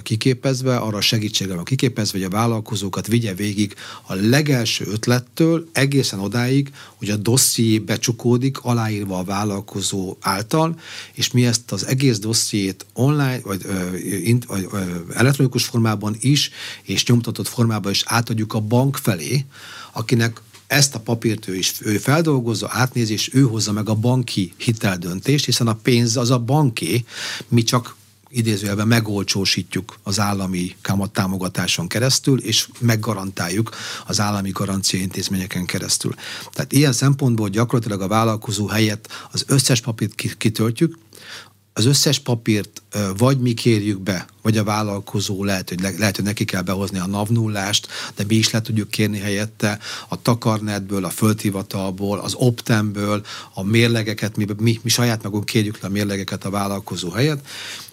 kiképezve, 0.04 0.78
arra 0.78 0.98
a 0.98 1.02
segítségre 1.02 1.56
van 1.56 1.64
kiképezve, 1.64 2.18
hogy 2.18 2.28
a 2.28 2.30
vállalkozókat 2.30 3.08
vigye 3.08 3.34
végig 3.34 3.76
a 4.08 4.14
legelső 4.14 4.86
ötlettől 4.88 5.70
egészen 5.72 6.20
odáig, 6.20 6.72
hogy 6.96 7.10
a 7.10 7.16
dosszié 7.16 7.80
becsukódik, 7.80 8.60
aláírva 8.60 9.18
a 9.18 9.24
vállalkozó 9.24 10.18
által, 10.20 10.80
és 11.14 11.32
mi 11.32 11.46
ezt 11.46 11.72
az 11.72 11.86
egész 11.86 12.20
dossziét 12.20 12.86
online, 12.94 13.40
vagy, 13.44 13.62
ö, 13.66 13.98
vagy 14.48 14.68
elektronikus 15.14 15.66
formában 15.66 16.16
is, 16.20 16.50
és 16.84 17.06
nyomtatott 17.06 17.48
formában 17.48 17.92
is 17.92 18.04
átadjuk 18.06 18.54
a 18.54 18.60
bank 18.60 18.98
felé, 18.98 19.46
akinek 19.92 20.42
ezt 20.70 20.96
a 20.96 21.00
papírt 21.00 21.48
ő 21.48 21.56
is 21.56 21.74
ő 21.80 21.98
feldolgozza, 21.98 22.70
átnézi, 22.72 23.14
és 23.14 23.34
ő 23.34 23.42
hozza 23.42 23.72
meg 23.72 23.90
a 23.90 23.96
banki 23.96 24.54
hiteldöntést, 24.58 25.46
hiszen 25.46 25.68
a 25.68 25.74
pénz 25.74 26.18
az 26.18 26.30
a 26.32 26.40
banké, 26.40 27.06
mi 27.48 27.64
csak 27.64 27.96
idézőjelben 28.30 28.88
megolcsósítjuk 28.88 30.00
az 30.04 30.20
állami 30.20 30.76
kamattámogatáson 30.82 31.88
keresztül, 31.88 32.40
és 32.40 32.68
meggarantáljuk 32.80 33.76
az 34.06 34.20
állami 34.20 34.50
garancia 34.50 35.00
intézményeken 35.00 35.66
keresztül. 35.66 36.14
Tehát 36.52 36.72
ilyen 36.72 36.94
szempontból 36.94 37.50
gyakorlatilag 37.50 38.02
a 38.02 38.08
vállalkozó 38.08 38.68
helyett 38.68 39.08
az 39.32 39.44
összes 39.48 39.82
papírt 39.82 40.16
kitöltjük, 40.38 40.98
az 41.80 41.86
összes 41.86 42.20
papírt 42.20 42.82
vagy 43.18 43.40
mi 43.40 43.54
kérjük 43.54 44.00
be, 44.00 44.28
vagy 44.42 44.58
a 44.58 44.64
vállalkozó 44.64 45.44
lehet, 45.44 45.70
hogy, 45.70 45.82
lehet, 45.98 46.16
hogy 46.16 46.26
neki 46.26 46.46
kell 46.46 46.62
behozni 46.62 47.00
a 47.00 47.08
NAV 47.08 47.30
nullást, 47.30 47.88
de 48.16 48.24
mi 48.28 48.36
is 48.36 48.50
le 48.50 48.62
tudjuk 48.62 48.90
kérni 48.90 49.20
helyette 49.20 49.80
a 50.08 50.22
takarnetből, 50.22 51.06
a 51.06 51.10
földhivatalból, 51.10 52.20
az 52.20 52.34
optemből, 52.34 53.26
a 53.54 53.64
mérlegeket, 53.64 54.36
mi, 54.36 54.46
mi, 54.58 54.80
mi 54.84 54.90
saját 54.90 55.24
magunk 55.24 55.46
kérjük 55.46 55.80
le 55.80 55.88
a 55.88 55.92
mérlegeket 55.92 56.46
a 56.46 56.50
vállalkozó 56.50 57.10
helyett, 57.10 57.48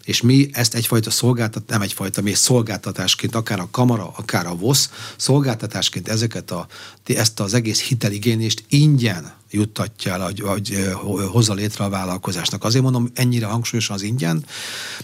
és 0.06 0.20
mi 0.20 0.48
ezt 0.52 0.74
egyfajta 0.74 1.10
szolgáltat, 1.10 1.68
nem 1.68 1.82
egyfajta, 1.82 2.22
mi 2.22 2.34
szolgáltatásként, 2.34 3.34
akár 3.34 3.60
a 3.60 3.68
kamara, 3.70 4.12
akár 4.16 4.46
a 4.46 4.56
VOSZ, 4.56 4.90
szolgáltatásként 5.16 6.08
ezeket 6.08 6.50
a, 6.50 6.66
ezt 7.04 7.40
az 7.40 7.54
egész 7.54 7.80
hiteligényést 7.80 8.64
ingyen 8.68 9.32
juttatja 9.50 10.12
el, 10.12 10.20
hogy, 10.20 10.40
hogy 10.40 10.88
hozza 11.30 11.54
létre 11.54 11.84
a 11.84 11.88
vállalkozásnak. 11.88 12.64
Azért 12.64 12.82
mondom 12.82 13.10
ennyire 13.14 13.46
hangsúlyosan 13.46 13.96
az 13.96 14.02
ingyen, 14.02 14.44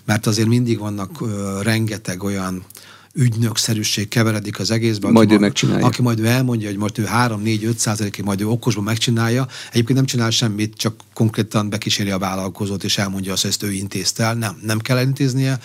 mert 0.04 0.26
azért 0.26 0.48
mindig 0.48 0.78
vannak 0.78 1.20
uh, 1.20 1.62
rengeteg 1.62 2.22
olyan 2.22 2.64
ügynökszerűség 3.14 4.08
keveredik 4.08 4.58
az 4.58 4.70
egészbe. 4.70 5.10
Majd 5.10 5.26
aki 5.26 5.36
ő 5.36 5.38
megcsinálja. 5.38 5.86
Aki 5.86 6.02
majd 6.02 6.18
ő 6.18 6.26
elmondja, 6.26 6.68
hogy 6.68 6.76
most 6.76 6.98
ő 6.98 7.08
3-4-5 7.14 7.76
százalékig 7.76 8.24
majd 8.24 8.40
ő 8.40 8.48
okosban 8.48 8.84
megcsinálja. 8.84 9.46
Egyébként 9.70 9.98
nem 9.98 10.06
csinál 10.06 10.30
semmit, 10.30 10.74
csak 10.74 11.00
konkrétan 11.14 11.68
bekíséri 11.68 12.10
a 12.10 12.18
vállalkozót, 12.18 12.84
és 12.84 12.98
elmondja 12.98 13.32
azt, 13.32 13.42
hogy 13.42 13.50
ezt 13.50 13.62
ő 13.62 13.72
intézte 13.72 14.24
el. 14.24 14.34
Nem, 14.34 14.58
nem 14.62 14.78
kell 14.78 14.96
elintéznie. 14.96 15.60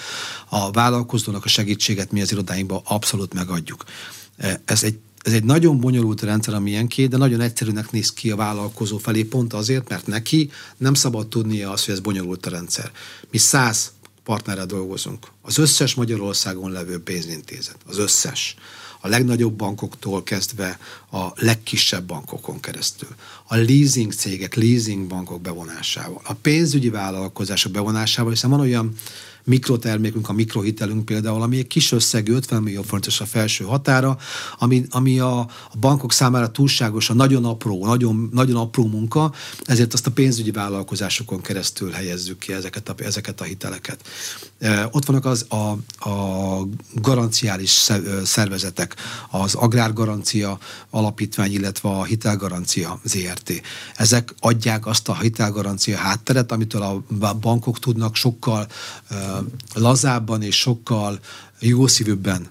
A 0.49 0.71
vállalkozónak 0.71 1.45
a 1.45 1.47
segítséget 1.47 2.12
mi 2.12 2.21
az 2.21 2.31
irodáinkban 2.31 2.81
abszolút 2.83 3.33
megadjuk. 3.33 3.83
Ez 4.65 4.83
egy 4.83 4.97
ez 5.27 5.33
egy 5.33 5.43
nagyon 5.43 5.79
bonyolult 5.79 6.21
rendszer, 6.21 6.53
ami 6.53 6.69
ilyenké, 6.69 7.05
de 7.05 7.17
nagyon 7.17 7.41
egyszerűnek 7.41 7.91
néz 7.91 8.13
ki 8.13 8.31
a 8.31 8.36
vállalkozó 8.36 8.97
felé, 8.97 9.23
pont 9.23 9.53
azért, 9.53 9.89
mert 9.89 10.07
neki 10.07 10.51
nem 10.77 10.93
szabad 10.93 11.27
tudnia 11.27 11.71
azt, 11.71 11.86
hogy 11.86 11.93
ez 11.93 11.99
bonyolult 11.99 12.45
a 12.45 12.49
rendszer. 12.49 12.91
Mi 13.31 13.38
száz 13.38 13.91
partnerrel 14.27 14.65
dolgozunk. 14.65 15.27
Az 15.41 15.57
összes 15.57 15.95
Magyarországon 15.95 16.71
levő 16.71 17.03
pénzintézet, 17.03 17.77
az 17.85 17.97
összes. 17.97 18.55
A 19.01 19.07
legnagyobb 19.07 19.53
bankoktól 19.53 20.23
kezdve 20.23 20.79
a 21.11 21.27
legkisebb 21.35 22.03
bankokon 22.03 22.59
keresztül. 22.59 23.09
A 23.47 23.55
leasing 23.55 24.13
cégek, 24.13 24.55
leasing 24.55 25.07
bankok 25.07 25.41
bevonásával. 25.41 26.21
A 26.23 26.33
pénzügyi 26.33 26.89
vállalkozások 26.89 27.71
bevonásával, 27.71 28.31
hiszen 28.31 28.49
van 28.49 28.59
olyan 28.59 28.93
mikrotermékünk, 29.47 30.29
a 30.29 30.33
mikrohitelünk 30.33 31.05
például, 31.05 31.41
ami 31.41 31.57
egy 31.57 31.67
kis 31.67 31.91
összegű, 31.91 32.33
50 32.33 32.63
millió 32.63 32.81
forintos 32.81 33.21
a 33.21 33.25
felső 33.25 33.63
határa, 33.63 34.17
ami, 34.57 34.86
ami 34.89 35.19
a, 35.19 35.39
a 35.39 35.77
bankok 35.79 36.12
számára 36.12 36.51
túlságosan 36.51 37.15
nagyon 37.15 37.45
apró, 37.45 37.86
nagyon, 37.86 38.29
nagyon 38.33 38.55
apró 38.55 38.86
munka, 38.86 39.33
ezért 39.65 39.93
azt 39.93 40.07
a 40.07 40.12
pénzügyi 40.12 40.51
vállalkozásokon 40.51 41.41
keresztül 41.41 41.91
helyezzük 41.91 42.39
ki 42.39 42.53
ezeket 42.53 42.89
a, 42.89 42.95
ezeket 42.97 43.41
a 43.41 43.43
hiteleket. 43.43 44.07
E, 44.60 44.88
ott 44.91 45.05
vannak 45.05 45.25
az, 45.25 45.45
a, 45.49 45.77
a 46.10 46.67
garanciális 46.93 47.89
szervezetek, 48.23 48.95
az 49.29 49.55
agrárgarancia 49.55 50.60
alapítvány, 50.89 51.51
illetve 51.51 51.89
a 51.89 52.03
hitelgarancia 52.03 52.99
ZRT. 53.03 53.62
Ezek 53.95 54.33
adják 54.39 54.86
azt 54.86 55.10
a 55.10 55.19
hitelgarancia 55.19 55.97
hátteret, 55.97 56.51
amitől 56.51 56.81
a 56.81 57.03
bankok 57.39 57.79
tudnak 57.79 58.15
sokkal 58.15 58.67
lazábban 59.73 60.41
és 60.41 60.56
sokkal 60.56 61.19
jószívűbben 61.60 62.47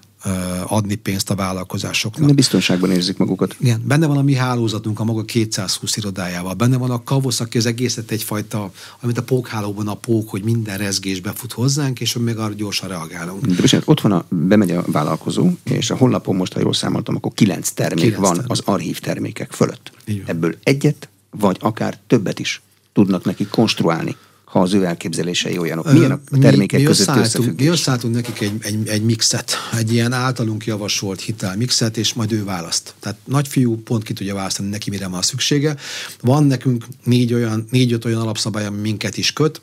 adni 0.63 0.95
pénzt 0.95 1.29
a 1.29 1.35
vállalkozásoknak. 1.35 2.27
De 2.27 2.33
biztonságban 2.33 2.91
érzik 2.91 3.17
magukat. 3.17 3.55
Igen, 3.59 3.81
benne 3.85 4.07
van 4.07 4.17
a 4.17 4.21
mi 4.21 4.33
hálózatunk 4.33 4.99
a 4.99 5.03
maga 5.03 5.23
220 5.23 5.97
irodájával, 5.97 6.53
benne 6.53 6.77
van 6.77 6.91
a 6.91 7.03
kavosz, 7.03 7.39
aki 7.39 7.57
az 7.57 7.65
egészet 7.65 8.11
egyfajta, 8.11 8.71
amit 8.99 9.17
a 9.17 9.23
pókhálóban 9.23 9.87
a 9.87 9.93
pók, 9.93 10.29
hogy 10.29 10.43
minden 10.43 10.77
rezgés 10.77 11.21
befut 11.21 11.51
hozzánk, 11.51 11.99
és 11.99 12.13
még 12.13 12.37
arra 12.37 12.53
gyorsan 12.53 12.89
reagálunk. 12.89 13.45
De 13.45 13.61
bocsánat, 13.61 13.87
ott 13.87 14.01
van 14.01 14.11
a, 14.11 14.25
bemegy 14.29 14.71
a 14.71 14.83
vállalkozó, 14.85 15.49
és 15.63 15.89
a 15.89 15.95
honlapon 15.95 16.35
most, 16.35 16.53
ha 16.53 16.59
jól 16.59 16.73
számoltam, 16.73 17.15
akkor 17.15 17.31
kilenc 17.33 17.71
termék 17.71 18.03
9 18.03 18.21
van 18.21 18.31
termék. 18.31 18.51
az 18.51 18.61
archív 18.65 18.99
termékek 18.99 19.51
fölött. 19.51 19.91
Ebből 20.25 20.55
egyet, 20.63 21.09
vagy 21.29 21.57
akár 21.59 21.97
többet 22.07 22.39
is 22.39 22.61
tudnak 22.93 23.23
neki 23.23 23.45
konstruálni 23.45 24.15
ha 24.47 24.59
az 24.59 24.73
ő 24.73 24.85
elképzelései 24.85 25.57
olyanok. 25.57 25.91
Milyen 25.91 26.11
a 26.11 26.19
termékek 26.39 26.79
mi, 26.79 26.85
mi 26.85 26.91
között 26.91 27.15
összefüggés? 27.15 27.65
Mi 27.65 27.71
összeálltunk 27.71 28.13
nekik 28.13 28.41
egy, 28.41 28.53
egy, 28.59 28.87
egy 28.87 29.03
mixet, 29.03 29.53
egy 29.77 29.93
ilyen 29.93 30.13
általunk 30.13 30.65
javasolt 30.65 31.21
hitelmixet, 31.21 31.97
és 31.97 32.13
majd 32.13 32.31
ő 32.31 32.43
választ. 32.43 32.93
Tehát 32.99 33.17
nagyfiú 33.25 33.81
pont 33.83 34.03
ki 34.03 34.13
tudja 34.13 34.35
választani 34.35 34.69
neki, 34.69 34.89
mire 34.89 35.07
van 35.07 35.21
szüksége. 35.21 35.75
Van 36.21 36.43
nekünk 36.43 36.85
négy 37.03 37.33
olyan, 37.33 37.67
négy-öt 37.71 38.05
olyan 38.05 38.21
alapszabály, 38.21 38.65
ami 38.65 38.79
minket 38.79 39.17
is 39.17 39.33
köt, 39.33 39.61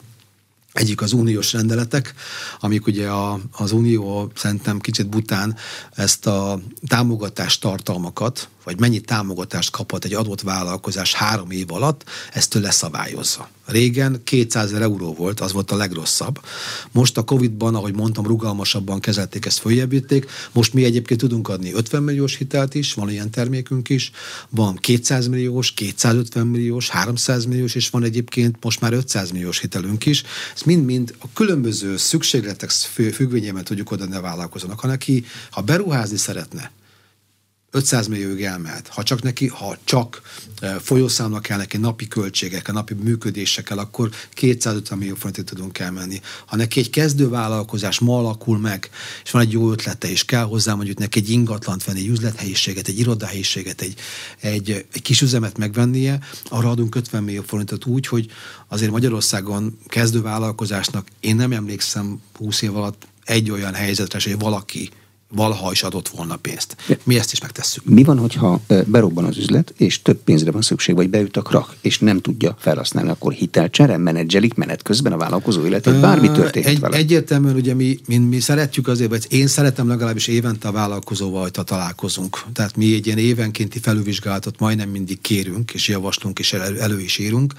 egyik 0.73 1.03
az 1.03 1.13
uniós 1.13 1.53
rendeletek, 1.53 2.15
amik 2.61 2.87
ugye 2.87 3.09
a, 3.09 3.41
az 3.53 3.73
unió 3.73 4.31
szerintem 4.35 4.79
kicsit 4.79 5.09
bután 5.09 5.57
ezt 5.95 6.27
a 6.27 6.61
támogatás 6.89 7.59
tartalmakat, 7.59 8.49
vagy 8.65 8.81
mennyi 8.81 9.01
támogatást 9.01 9.71
kaphat 9.71 10.05
egy 10.05 10.15
adott 10.15 10.41
vállalkozás 10.41 11.15
három 11.15 11.51
év 11.51 11.73
alatt, 11.73 12.05
ezt 12.33 12.55
ő 12.55 12.61
leszabályozza. 12.61 13.49
Régen 13.67 14.21
200 14.25 14.65
ezer 14.65 14.83
euró 14.83 15.15
volt, 15.15 15.41
az 15.41 15.53
volt 15.53 15.71
a 15.71 15.77
legrosszabb. 15.77 16.41
Most 16.93 17.19
a 17.19 17.23
Covid-ban, 17.23 17.75
ahogy 17.75 17.95
mondtam, 17.95 18.27
rugalmasabban 18.27 19.01
kezelték, 19.01 19.47
ezt 19.47 19.59
följebbíték. 19.59 20.31
Most 20.53 20.73
mi 20.73 20.85
egyébként 20.85 21.21
tudunk 21.21 21.49
adni 21.49 21.73
50 21.73 22.03
milliós 22.03 22.37
hitelt 22.37 22.75
is, 22.75 22.95
van 22.95 23.11
ilyen 23.11 23.31
termékünk 23.31 23.89
is, 23.89 24.11
van 24.49 24.77
200 24.77 25.27
milliós, 25.27 25.73
250 25.73 26.47
milliós, 26.47 26.89
300 26.89 27.45
milliós, 27.45 27.75
és 27.75 27.91
van 27.91 28.03
egyébként 28.03 28.57
most 28.61 28.81
már 28.81 28.93
500 28.93 29.31
milliós 29.31 29.61
hitelünk 29.61 30.07
is. 30.07 30.23
Ez 30.55 30.63
mind-mind 30.63 31.15
a 31.19 31.27
különböző 31.33 31.97
szükségletek 31.97 32.71
függvényében 32.71 33.65
tudjuk 33.65 33.91
adni 33.91 34.15
a 34.15 34.21
vállalkozónak. 34.21 34.81
Ha 34.81 34.87
neki, 34.87 35.25
ha 35.51 35.61
beruházni 35.61 36.17
szeretne, 36.17 36.73
500 37.75 38.07
millióig 38.07 38.43
elmehet. 38.43 38.89
Ha 38.89 39.03
csak 39.03 39.23
neki, 39.23 39.47
ha 39.47 39.77
csak 39.85 40.23
e, 40.61 40.79
folyószámnak 40.79 41.43
kell 41.43 41.59
neki 41.59 41.77
napi 41.77 42.09
költségekkel, 42.09 42.75
napi 42.75 42.95
működésekkel, 42.95 43.79
akkor 43.79 44.11
250 44.33 44.99
millió 44.99 45.15
forintig 45.15 45.45
tudunk 45.45 45.79
elmenni. 45.79 46.21
Ha 46.47 46.57
neki 46.57 46.81
egy 46.81 46.91
kezdővállalkozás 46.91 47.99
ma 47.99 48.19
alakul 48.19 48.59
meg, 48.59 48.91
és 49.25 49.31
van 49.31 49.43
egy 49.43 49.53
jó 49.53 49.71
ötlete, 49.71 50.11
és 50.11 50.25
kell 50.25 50.45
hozzá 50.45 50.75
mondjuk 50.75 50.99
neki 50.99 51.19
egy 51.19 51.31
ingatlant 51.31 51.85
venni, 51.85 51.99
egy 51.99 52.07
üzlethelyiséget, 52.07 52.89
egy 52.89 52.99
irodahelyiséget, 52.99 53.81
egy, 53.81 53.95
egy, 54.41 54.87
egy 54.93 55.03
kis 55.03 55.21
üzemet 55.21 55.59
megvennie, 55.59 56.19
arra 56.49 56.71
adunk 56.71 56.95
50 56.95 57.23
millió 57.23 57.43
forintot 57.43 57.87
úgy, 57.87 58.07
hogy 58.07 58.31
azért 58.69 58.91
Magyarországon 58.91 59.79
kezdővállalkozásnak 59.87 61.09
én 61.21 61.37
nem 61.37 61.53
emlékszem 61.53 62.21
20 62.39 62.63
év 62.63 62.77
alatt 62.77 63.07
egy 63.25 63.51
olyan 63.51 63.75
helyzetre, 63.75 64.19
hogy 64.25 64.39
valaki 64.39 64.91
valaha 65.35 65.73
is 65.73 65.83
adott 65.83 66.09
volna 66.09 66.37
pénzt. 66.37 66.77
Mi 67.05 67.19
ezt 67.19 67.33
is 67.33 67.41
megtesszük. 67.41 67.85
Mi 67.85 68.03
van, 68.03 68.19
hogyha 68.19 68.61
berobban 68.87 69.25
az 69.25 69.37
üzlet, 69.37 69.75
és 69.77 70.03
több 70.03 70.17
pénzre 70.17 70.51
van 70.51 70.63
szükség, 70.63 70.95
vagy 70.95 71.11
beüt 71.11 71.37
a 71.37 71.43
krak, 71.43 71.77
és 71.81 71.99
nem 71.99 72.21
tudja 72.21 72.57
felhasználni, 72.59 73.11
akkor 73.11 73.33
hitelcsere, 73.33 73.97
menedzselik 73.97 74.55
menet 74.55 74.83
közben 74.83 75.13
a 75.13 75.17
vállalkozó 75.17 75.65
életét, 75.65 76.01
bármi 76.01 76.31
történik 76.31 76.69
Egy, 76.69 76.81
vele. 76.81 76.97
Egyértelműen 76.97 77.55
ugye 77.55 77.75
mi, 77.75 77.99
mi, 78.07 78.17
mi 78.17 78.41
szeretjük 78.41 78.89
azért, 78.89 79.11
vagy 79.11 79.27
én 79.29 79.47
szeretem 79.47 79.89
legalábbis 79.89 80.27
évente 80.27 80.69
a 80.69 80.73
vállalkozóval, 80.73 81.43
hogy 81.43 81.65
találkozunk. 81.65 82.43
Tehát 82.53 82.77
mi 82.77 82.95
egy 82.95 83.07
ilyen 83.07 83.19
évenkénti 83.19 83.79
felülvizsgálatot 83.79 84.59
majdnem 84.59 84.89
mindig 84.89 85.21
kérünk, 85.21 85.71
és 85.71 85.89
javaslunk, 85.89 86.39
és 86.39 86.53
elő, 86.53 86.81
elő 86.81 87.01
is 87.01 87.19
írunk. 87.19 87.53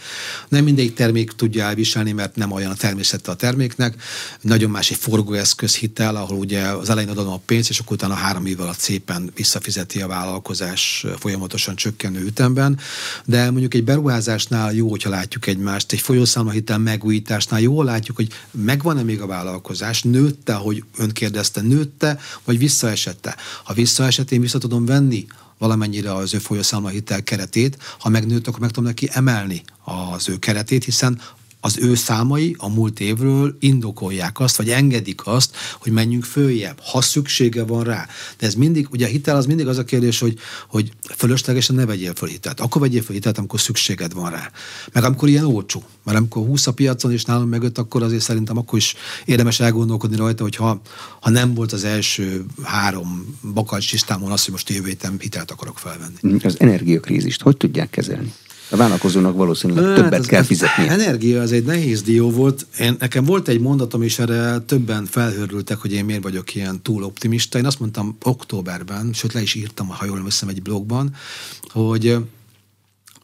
Nem 0.47 0.63
mindegyik 0.63 0.93
termék 0.93 1.31
tudja 1.31 1.63
elviselni, 1.63 2.11
mert 2.11 2.35
nem 2.35 2.51
olyan 2.51 2.71
a 2.71 2.75
természete 2.75 3.31
a 3.31 3.35
terméknek. 3.35 3.95
Nagyon 4.41 4.69
más 4.69 4.91
egy 4.91 4.97
forgóeszköz 4.97 5.75
hitel, 5.75 6.15
ahol 6.15 6.37
ugye 6.37 6.61
az 6.61 6.89
elején 6.89 7.09
adom 7.09 7.27
a 7.27 7.41
pénzt, 7.45 7.64
és 7.69 7.79
akkor 7.79 7.95
utána 7.95 8.13
három 8.13 8.45
év 8.45 8.59
alatt 8.59 8.79
szépen 8.79 9.31
visszafizeti 9.35 10.01
a 10.01 10.07
vállalkozás 10.07 11.05
folyamatosan 11.19 11.75
csökkenő 11.75 12.25
ütemben. 12.25 12.79
De 13.25 13.51
mondjuk 13.51 13.73
egy 13.73 13.83
beruházásnál 13.83 14.73
jó, 14.73 14.89
hogyha 14.89 15.09
látjuk 15.09 15.47
egymást, 15.47 15.91
egy 15.91 15.99
folyószámlahitel 15.99 16.77
megújításnál 16.77 17.61
jó 17.61 17.83
látjuk, 17.83 18.15
hogy 18.15 18.27
megvan-e 18.51 19.03
még 19.03 19.21
a 19.21 19.25
vállalkozás, 19.25 20.01
nőtte, 20.01 20.53
hogy 20.53 20.83
ön 20.97 21.09
kérdezte, 21.09 21.61
nőtte, 21.61 22.19
vagy 22.43 22.57
visszaesette. 22.57 23.35
Ha 23.63 23.73
visszaesett, 23.73 24.31
én 24.31 24.41
vissza 24.41 24.57
tudom 24.57 24.85
venni 24.85 25.25
valamennyire 25.57 26.13
az 26.13 26.33
ő 26.33 26.37
folyószámla 26.37 26.89
hitel 26.89 27.23
keretét, 27.23 27.77
ha 27.99 28.09
megnőtt, 28.09 28.47
akkor 28.47 28.59
meg 28.59 28.69
tudom 28.69 28.89
neki 28.89 29.09
emelni 29.11 29.63
az 29.83 30.29
ő 30.29 30.39
keretét, 30.39 30.83
hiszen 30.83 31.21
az 31.65 31.77
ő 31.77 31.95
számai 31.95 32.55
a 32.57 32.69
múlt 32.69 32.99
évről 32.99 33.55
indokolják 33.59 34.39
azt, 34.39 34.55
vagy 34.55 34.69
engedik 34.69 35.27
azt, 35.27 35.55
hogy 35.79 35.91
menjünk 35.91 36.23
följebb, 36.23 36.79
ha 36.83 37.01
szüksége 37.01 37.63
van 37.63 37.83
rá. 37.83 38.07
De 38.37 38.45
ez 38.45 38.53
mindig, 38.53 38.87
ugye 38.91 39.05
a 39.05 39.09
hitel 39.09 39.35
az 39.35 39.45
mindig 39.45 39.67
az 39.67 39.77
a 39.77 39.83
kérdés, 39.83 40.19
hogy, 40.19 40.37
hogy 40.67 40.91
fölöslegesen 41.15 41.75
ne 41.75 41.85
vegyél 41.85 42.13
föl 42.13 42.29
hitelt. 42.29 42.59
Akkor 42.59 42.81
vegyél 42.81 43.01
föl 43.01 43.15
hitelt, 43.15 43.37
amikor 43.37 43.59
szükséged 43.59 44.13
van 44.13 44.31
rá. 44.31 44.51
Meg 44.93 45.03
amikor 45.03 45.29
ilyen 45.29 45.45
olcsó. 45.45 45.83
Mert 46.03 46.17
amikor 46.17 46.45
20 46.45 46.67
a 46.67 46.73
piacon 46.73 47.11
és 47.11 47.23
nálam 47.23 47.47
mögött, 47.47 47.77
akkor 47.77 48.03
azért 48.03 48.21
szerintem 48.21 48.57
akkor 48.57 48.77
is 48.77 48.95
érdemes 49.25 49.59
elgondolkodni 49.59 50.15
rajta, 50.15 50.43
hogy 50.43 50.55
ha, 50.55 50.81
ha 51.21 51.29
nem 51.29 51.53
volt 51.53 51.71
az 51.71 51.83
első 51.83 52.45
három 52.63 53.37
bakalcs 53.53 53.91
listámon 53.91 54.31
az, 54.31 54.43
hogy 54.43 54.53
most 54.53 54.69
jövő 54.69 54.97
hitelt 55.19 55.51
akarok 55.51 55.79
felvenni. 55.79 56.43
Az 56.43 56.59
energiakrízist 56.59 57.41
hogy 57.41 57.57
tudják 57.57 57.89
kezelni? 57.89 58.33
A 58.69 58.75
vállalkozónak 58.75 59.35
valószínűleg 59.35 59.85
hát 59.85 59.95
többet 59.95 60.25
kell 60.25 60.43
fizetni. 60.43 60.87
Energia 60.87 61.41
az 61.41 61.51
egy 61.51 61.63
nehéz 61.63 62.01
dió 62.01 62.31
volt. 62.31 62.65
Én, 62.79 62.95
nekem 62.99 63.23
volt 63.23 63.47
egy 63.47 63.59
mondatom, 63.59 64.01
és 64.01 64.19
erre 64.19 64.59
többen 64.59 65.05
felhörültek, 65.05 65.77
hogy 65.77 65.93
én 65.93 66.05
miért 66.05 66.23
vagyok 66.23 66.55
ilyen 66.55 66.81
túl 66.81 67.03
optimista. 67.03 67.57
Én 67.57 67.65
azt 67.65 67.79
mondtam 67.79 68.17
októberben, 68.23 69.13
sőt 69.13 69.33
le 69.33 69.41
is 69.41 69.53
írtam, 69.53 69.87
ha 69.87 70.05
jól 70.05 70.17
emlékszem 70.17 70.49
egy 70.49 70.61
blogban, 70.61 71.15
hogy 71.61 72.17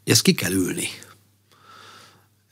ezt 0.04 0.22
ki 0.22 0.34
kell 0.34 0.52
ülni. 0.52 0.88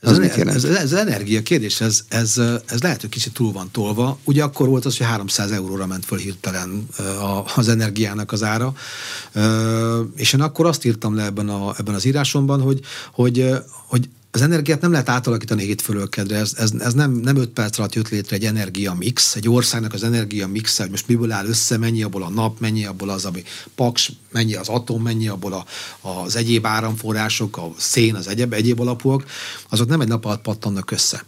Ez, 0.00 0.10
az 0.10 0.18
ez, 0.18 0.64
ez, 0.64 0.64
ez 0.64 0.92
energia 0.92 1.42
kérdés, 1.42 1.80
ez, 1.80 2.00
ez, 2.08 2.40
ez 2.66 2.80
lehet, 2.80 3.00
hogy 3.00 3.10
kicsit 3.10 3.32
túl 3.32 3.52
van 3.52 3.68
tolva. 3.72 4.18
Ugye 4.24 4.42
akkor 4.42 4.68
volt 4.68 4.84
az, 4.84 4.96
hogy 4.96 5.06
300 5.06 5.50
euróra 5.50 5.86
ment 5.86 6.04
föl 6.04 6.18
hirtelen 6.18 6.88
az 7.56 7.68
energiának 7.68 8.32
az 8.32 8.42
ára, 8.42 8.74
és 10.16 10.32
én 10.32 10.40
akkor 10.40 10.66
azt 10.66 10.84
írtam 10.84 11.14
le 11.14 11.24
ebben, 11.24 11.48
a, 11.48 11.74
ebben 11.78 11.94
az 11.94 12.04
írásomban, 12.04 12.60
hogy, 12.60 12.80
hogy, 13.12 13.48
hogy 13.86 14.08
az 14.30 14.42
energiát 14.42 14.80
nem 14.80 14.90
lehet 14.90 15.08
átalakítani 15.08 15.64
hétfőről 15.64 16.08
kedre, 16.08 16.36
ez, 16.36 16.52
ez, 16.56 16.70
ez 16.78 16.94
nem, 16.94 17.12
nem 17.12 17.36
öt 17.36 17.48
perc 17.48 17.78
alatt 17.78 17.94
jött 17.94 18.08
létre 18.08 18.36
egy 18.36 18.44
energia 18.44 18.94
mix, 18.94 19.34
egy 19.34 19.48
országnak 19.48 19.92
az 19.92 20.02
energia 20.02 20.46
mix, 20.46 20.78
hogy 20.78 20.90
most 20.90 21.08
miből 21.08 21.32
áll 21.32 21.46
össze, 21.46 21.76
mennyi 21.76 22.02
abból 22.02 22.22
a 22.22 22.28
nap, 22.28 22.60
mennyi 22.60 22.84
abból 22.84 23.08
az, 23.08 23.24
ami 23.24 23.42
paks, 23.74 24.12
mennyi 24.32 24.54
az 24.54 24.68
atom, 24.68 25.02
mennyi 25.02 25.28
abból 25.28 25.52
a, 25.52 25.64
az 26.08 26.36
egyéb 26.36 26.66
áramforrások, 26.66 27.56
a 27.56 27.72
szén, 27.76 28.14
az 28.14 28.28
egyéb, 28.28 28.52
egyéb 28.52 28.80
alapúak, 28.80 29.24
azok 29.68 29.88
nem 29.88 30.00
egy 30.00 30.08
nap 30.08 30.24
alatt 30.24 30.42
pattannak 30.42 30.90
össze 30.90 31.24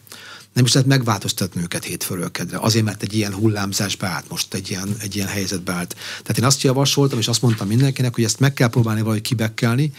nem 0.53 0.65
is 0.65 0.73
lehet 0.73 0.89
megváltoztatni 0.89 1.63
őket 1.63 1.85
hétfőről 1.85 2.31
kedre. 2.31 2.59
Azért, 2.61 2.85
mert 2.85 3.03
egy 3.03 3.15
ilyen 3.15 3.35
hullámzás 3.35 3.97
beállt 3.97 4.29
most, 4.29 4.55
egy 4.55 4.71
ilyen, 4.71 4.97
egy 5.01 5.17
ilyen 5.17 5.29
helyzetbe 5.29 5.73
állt. 5.73 5.97
Tehát 6.23 6.39
én 6.39 6.45
azt 6.45 6.63
javasoltam, 6.63 7.19
és 7.19 7.29
azt 7.29 7.43
mondtam 7.43 7.69
mindenkinek, 7.69 8.15
hogy 8.15 8.25
ezt 8.25 8.41
meg 8.41 8.53
kell 8.53 8.69
próbálni 8.69 9.01
valahogy 9.01 9.23
kibekkelni. 9.23 9.93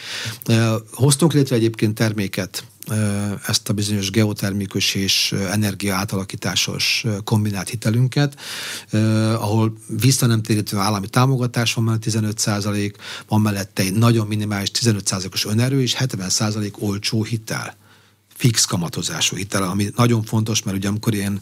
Hoztunk 0.91 1.33
létre 1.33 1.55
egyébként 1.55 1.95
terméket, 1.95 2.63
ezt 3.47 3.69
a 3.69 3.73
bizonyos 3.73 4.11
geotermikus 4.11 4.95
és 4.95 5.31
energia 5.51 5.95
átalakításos 5.95 7.05
kombinált 7.23 7.69
hitelünket, 7.69 8.39
ahol 9.33 9.77
vissza 9.87 10.25
nem 10.25 10.41
térítő 10.41 10.77
állami 10.77 11.07
támogatás 11.07 11.73
van 11.73 11.83
mellett 11.83 12.01
15 12.01 12.37
százalék, 12.37 12.97
van 13.27 13.41
mellette 13.41 13.83
egy 13.83 13.93
nagyon 13.93 14.27
minimális 14.27 14.71
15 14.71 15.07
százalékos 15.07 15.45
önerő 15.45 15.81
és 15.81 15.93
70 15.93 16.29
százalék 16.29 16.81
olcsó 16.81 17.23
hitel. 17.23 17.75
Fix 18.35 18.65
kamatozású 18.65 19.35
hitel, 19.35 19.63
ami 19.63 19.91
nagyon 19.95 20.23
fontos, 20.23 20.63
mert 20.63 20.77
ugye 20.77 20.87
amikor 20.87 21.13
ilyen 21.13 21.41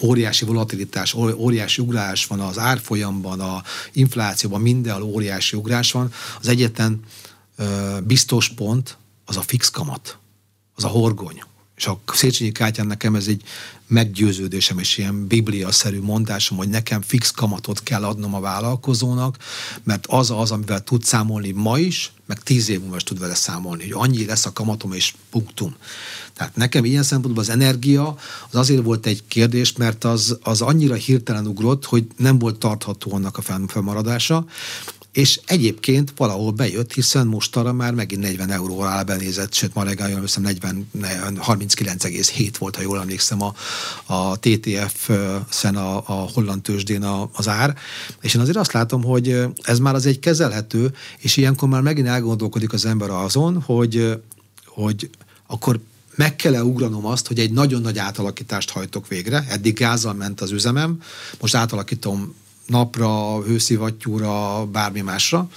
óriási 0.00 0.44
volatilitás, 0.44 1.14
óriási 1.14 1.82
ugrás 1.82 2.26
van 2.26 2.40
az 2.40 2.58
árfolyamban, 2.58 3.40
a 3.40 3.62
inflációban, 3.92 4.60
mindenhol 4.60 5.02
óriási 5.02 5.56
ugrás 5.56 5.92
van, 5.92 6.12
az 6.40 6.48
egyetlen 6.48 7.00
biztos 8.04 8.48
pont 8.48 8.96
az 9.24 9.36
a 9.36 9.42
fix 9.42 9.70
kamat, 9.70 10.19
az 10.80 10.86
a 10.86 10.98
horgony. 10.98 11.42
És 11.76 11.86
a 11.86 12.00
Széchenyi 12.12 12.52
Kátyán 12.52 12.86
nekem 12.86 13.14
ez 13.14 13.26
egy 13.26 13.42
meggyőződésem 13.86 14.78
és 14.78 14.98
ilyen 14.98 15.26
biblia-szerű 15.26 16.00
mondásom, 16.00 16.58
hogy 16.58 16.68
nekem 16.68 17.02
fix 17.02 17.30
kamatot 17.30 17.82
kell 17.82 18.04
adnom 18.04 18.34
a 18.34 18.40
vállalkozónak, 18.40 19.36
mert 19.82 20.06
az 20.06 20.30
az, 20.30 20.50
amivel 20.50 20.84
tud 20.84 21.04
számolni 21.04 21.50
ma 21.50 21.78
is, 21.78 22.12
meg 22.26 22.42
tíz 22.42 22.68
év 22.68 22.80
múlva 22.80 22.96
is 22.96 23.02
tud 23.02 23.18
vele 23.18 23.34
számolni, 23.34 23.82
hogy 23.82 24.08
annyi 24.08 24.24
lesz 24.24 24.46
a 24.46 24.52
kamatom 24.52 24.92
és 24.92 25.14
punktum. 25.30 25.74
Tehát 26.34 26.56
nekem 26.56 26.84
ilyen 26.84 27.02
szempontból 27.02 27.42
az 27.42 27.50
energia 27.50 28.16
az 28.50 28.56
azért 28.56 28.82
volt 28.82 29.06
egy 29.06 29.22
kérdés, 29.28 29.72
mert 29.72 30.04
az, 30.04 30.38
az 30.42 30.60
annyira 30.60 30.94
hirtelen 30.94 31.46
ugrott, 31.46 31.84
hogy 31.84 32.06
nem 32.16 32.38
volt 32.38 32.58
tartható 32.58 33.14
annak 33.14 33.38
a 33.38 33.42
felmaradása, 33.66 34.44
és 35.12 35.40
egyébként 35.46 36.12
valahol 36.16 36.50
bejött, 36.50 36.92
hiszen 36.92 37.26
mostanra 37.26 37.72
már 37.72 37.94
megint 37.94 38.22
40 38.22 38.50
euró 38.50 38.80
alá 38.80 39.02
benézett, 39.02 39.52
sőt 39.54 39.74
ma 39.74 39.82
reggel 39.82 40.10
jól 40.10 40.24
40, 40.36 40.86
39,7 40.92 42.52
volt, 42.58 42.76
ha 42.76 42.82
jól 42.82 43.00
emlékszem 43.00 43.42
a, 43.42 43.54
a 44.06 44.38
TTF-szen 44.38 45.76
a, 45.76 45.96
a 45.96 46.28
holland 46.34 46.62
tőzsdén 46.62 47.02
a, 47.02 47.30
az 47.32 47.48
ár, 47.48 47.76
és 48.20 48.34
én 48.34 48.40
azért 48.40 48.56
azt 48.56 48.72
látom, 48.72 49.02
hogy 49.02 49.44
ez 49.62 49.78
már 49.78 49.94
az 49.94 50.06
egy 50.06 50.18
kezelhető, 50.18 50.94
és 51.18 51.36
ilyenkor 51.36 51.68
már 51.68 51.82
megint 51.82 52.06
elgondolkodik 52.06 52.72
az 52.72 52.84
ember 52.84 53.10
azon, 53.10 53.62
hogy, 53.62 54.20
hogy 54.66 55.10
akkor 55.46 55.80
meg 56.14 56.36
kell-e 56.36 56.64
ugranom 56.64 57.06
azt, 57.06 57.26
hogy 57.26 57.38
egy 57.38 57.52
nagyon 57.52 57.80
nagy 57.80 57.98
átalakítást 57.98 58.70
hajtok 58.70 59.08
végre, 59.08 59.44
eddig 59.48 59.74
gázzal 59.74 60.14
ment 60.14 60.40
az 60.40 60.50
üzemem, 60.50 61.02
most 61.40 61.54
átalakítom 61.54 62.34
napra, 62.70 63.42
hőszivattyúra, 63.42 64.66
bármi 64.66 65.00
másra, 65.00 65.48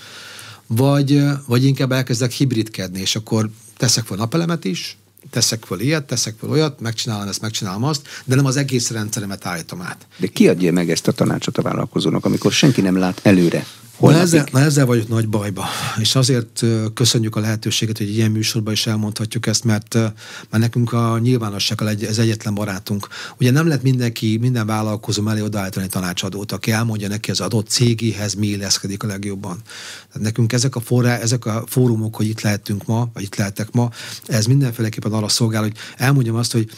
vagy, 0.67 1.23
vagy 1.47 1.65
inkább 1.65 1.91
elkezdek 1.91 2.31
hibridkedni, 2.31 2.99
és 2.99 3.15
akkor 3.15 3.49
teszek 3.77 4.05
fel 4.05 4.17
napelemet 4.17 4.65
is, 4.65 4.97
teszek 5.29 5.63
fel 5.65 5.79
ilyet, 5.79 6.03
teszek 6.03 6.35
fel 6.39 6.49
olyat, 6.49 6.79
megcsinálom 6.79 7.27
ezt, 7.27 7.41
megcsinálom 7.41 7.83
azt, 7.83 8.07
de 8.25 8.35
nem 8.35 8.45
az 8.45 8.57
egész 8.57 8.89
rendszeremet 8.89 9.45
állítom 9.45 9.81
át. 9.81 10.07
De 10.17 10.27
ki 10.27 10.47
adja 10.47 10.71
meg 10.71 10.89
ezt 10.89 11.07
a 11.07 11.11
tanácsot 11.11 11.57
a 11.57 11.61
vállalkozónak, 11.61 12.25
amikor 12.25 12.51
senki 12.51 12.81
nem 12.81 12.97
lát 12.97 13.19
előre? 13.23 13.65
Na 14.11 14.19
ezzel, 14.19 14.47
na 14.51 14.59
ezzel 14.59 14.85
vagyok 14.85 15.07
nagy 15.07 15.29
bajba, 15.29 15.65
és 15.99 16.15
azért 16.15 16.63
köszönjük 16.93 17.35
a 17.35 17.39
lehetőséget, 17.39 17.97
hogy 17.97 18.15
ilyen 18.15 18.31
műsorban 18.31 18.73
is 18.73 18.87
elmondhatjuk 18.87 19.47
ezt, 19.47 19.63
mert, 19.63 19.93
mert 19.93 20.13
nekünk 20.49 20.93
a 20.93 21.19
nyilvánosság 21.19 21.81
ez 21.81 22.17
egyetlen 22.17 22.53
barátunk. 22.53 23.07
Ugye 23.39 23.51
nem 23.51 23.67
lehet 23.67 23.83
mindenki, 23.83 24.37
minden 24.41 24.65
vállalkozó 24.65 25.21
mellé 25.21 25.41
odaállítani 25.41 25.87
tanácsadót, 25.87 26.51
aki 26.51 26.71
elmondja 26.71 27.07
neki 27.07 27.31
az 27.31 27.39
adott 27.39 27.67
cégéhez 27.67 28.33
mi 28.33 28.47
illeszkedik 28.47 29.03
a 29.03 29.07
legjobban. 29.07 29.61
Tehát 30.07 30.27
nekünk 30.27 30.53
ezek 30.53 30.75
a, 30.75 30.79
forrá, 30.79 31.17
ezek 31.17 31.45
a 31.45 31.63
fórumok, 31.67 32.15
hogy 32.15 32.27
itt 32.27 32.41
lehetünk 32.41 32.85
ma, 32.85 33.09
vagy 33.13 33.23
itt 33.23 33.35
lehetek 33.35 33.71
ma, 33.71 33.89
ez 34.25 34.45
mindenféleképpen 34.45 35.11
arra 35.11 35.27
szolgál, 35.27 35.61
hogy 35.61 35.75
elmondjam 35.97 36.35
azt, 36.35 36.51
hogy 36.51 36.69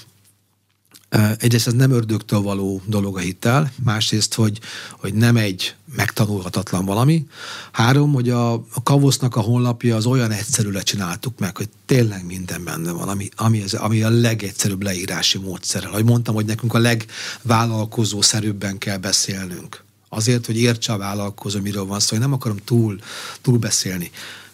Egyrészt 1.38 1.68
ez 1.68 1.74
nem 1.74 1.92
ördögtől 1.92 2.42
való 2.42 2.82
dolog 2.86 3.18
a 3.18 3.20
hitel, 3.20 3.72
másrészt, 3.84 4.34
hogy, 4.34 4.60
hogy 4.92 5.14
nem 5.14 5.38
egy 5.38 5.76
megtanulhatatlan 5.96 6.86
valami. 6.86 7.26
Három, 7.72 8.14
hogy 8.14 8.30
a, 8.30 8.54
a 8.54 8.84
Kavosznak 8.84 9.36
a 9.36 9.42
honlapja 9.42 9.96
az 9.96 10.06
olyan 10.06 10.32
egyszerű 10.32 10.70
lecsináltuk 10.70 11.40
meg, 11.40 11.58
hogy 11.58 11.70
tényleg 11.86 12.26
minden 12.26 12.64
benne 12.64 12.92
van, 12.92 13.10
ami, 13.10 13.30
ami, 13.36 13.62
ez, 13.62 13.74
ami 13.74 14.02
a 14.02 14.10
legegyszerűbb 14.10 14.84
leírási 14.84 15.38
módszerrel. 15.38 15.90
Ahogy 15.92 16.06
mondtam, 16.06 16.36
hogy 16.36 16.46
nekünk 16.46 16.74
a 16.74 16.80
legvállalkozószerűbben 16.80 18.78
kell 18.78 18.98
beszélnünk. 18.98 19.84
Azért, 20.10 20.46
hogy 20.46 20.58
értse 20.58 20.94
a 20.94 20.98
vállalkozó, 20.98 21.60
miről 21.60 21.86
van 21.86 22.00
szó, 22.00 22.08
hogy 22.10 22.20
nem 22.20 22.34
akarom 22.34 22.58
túl, 22.66 23.00
túl 23.42 23.58
beszélni. 23.58 24.12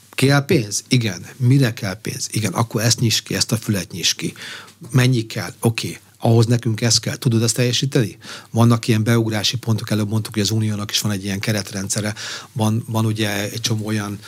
Kell 0.09 0.45
pénz? 0.45 0.84
Igen. 0.88 1.26
Mire 1.38 1.74
kell 1.74 1.95
pénz? 2.01 2.28
Igen, 2.32 2.53
akkor 2.53 2.82
ezt 2.82 2.99
nyis 2.99 3.22
ki, 3.22 3.36
ezt 3.36 3.51
a 3.51 3.57
fület 3.57 3.91
nyis 3.91 4.14
ki. 4.14 4.34
Mennyi 4.91 5.26
kell? 5.26 5.53
Oké. 5.59 5.88
Okay 5.88 5.99
ahhoz 6.22 6.46
nekünk 6.46 6.82
ezt 6.82 7.00
kell. 7.00 7.16
Tudod 7.16 7.44
ezt 7.44 7.56
teljesíteni? 7.56 8.18
Vannak 8.52 8.88
ilyen 8.88 9.04
beugrási 9.04 9.58
pontok, 9.58 9.90
előbb 9.90 10.10
mondtuk, 10.10 10.34
hogy 10.34 10.42
az 10.42 10.52
Uniónak 10.52 10.92
is 10.92 11.02
van 11.02 11.12
egy 11.12 11.24
ilyen 11.24 11.40
keretrendszere, 11.40 12.14
van, 12.52 12.84
van 12.88 13.06
ugye 13.06 13.52
egy 13.52 13.62
csomó 13.62 13.86
olyan 13.86 14.20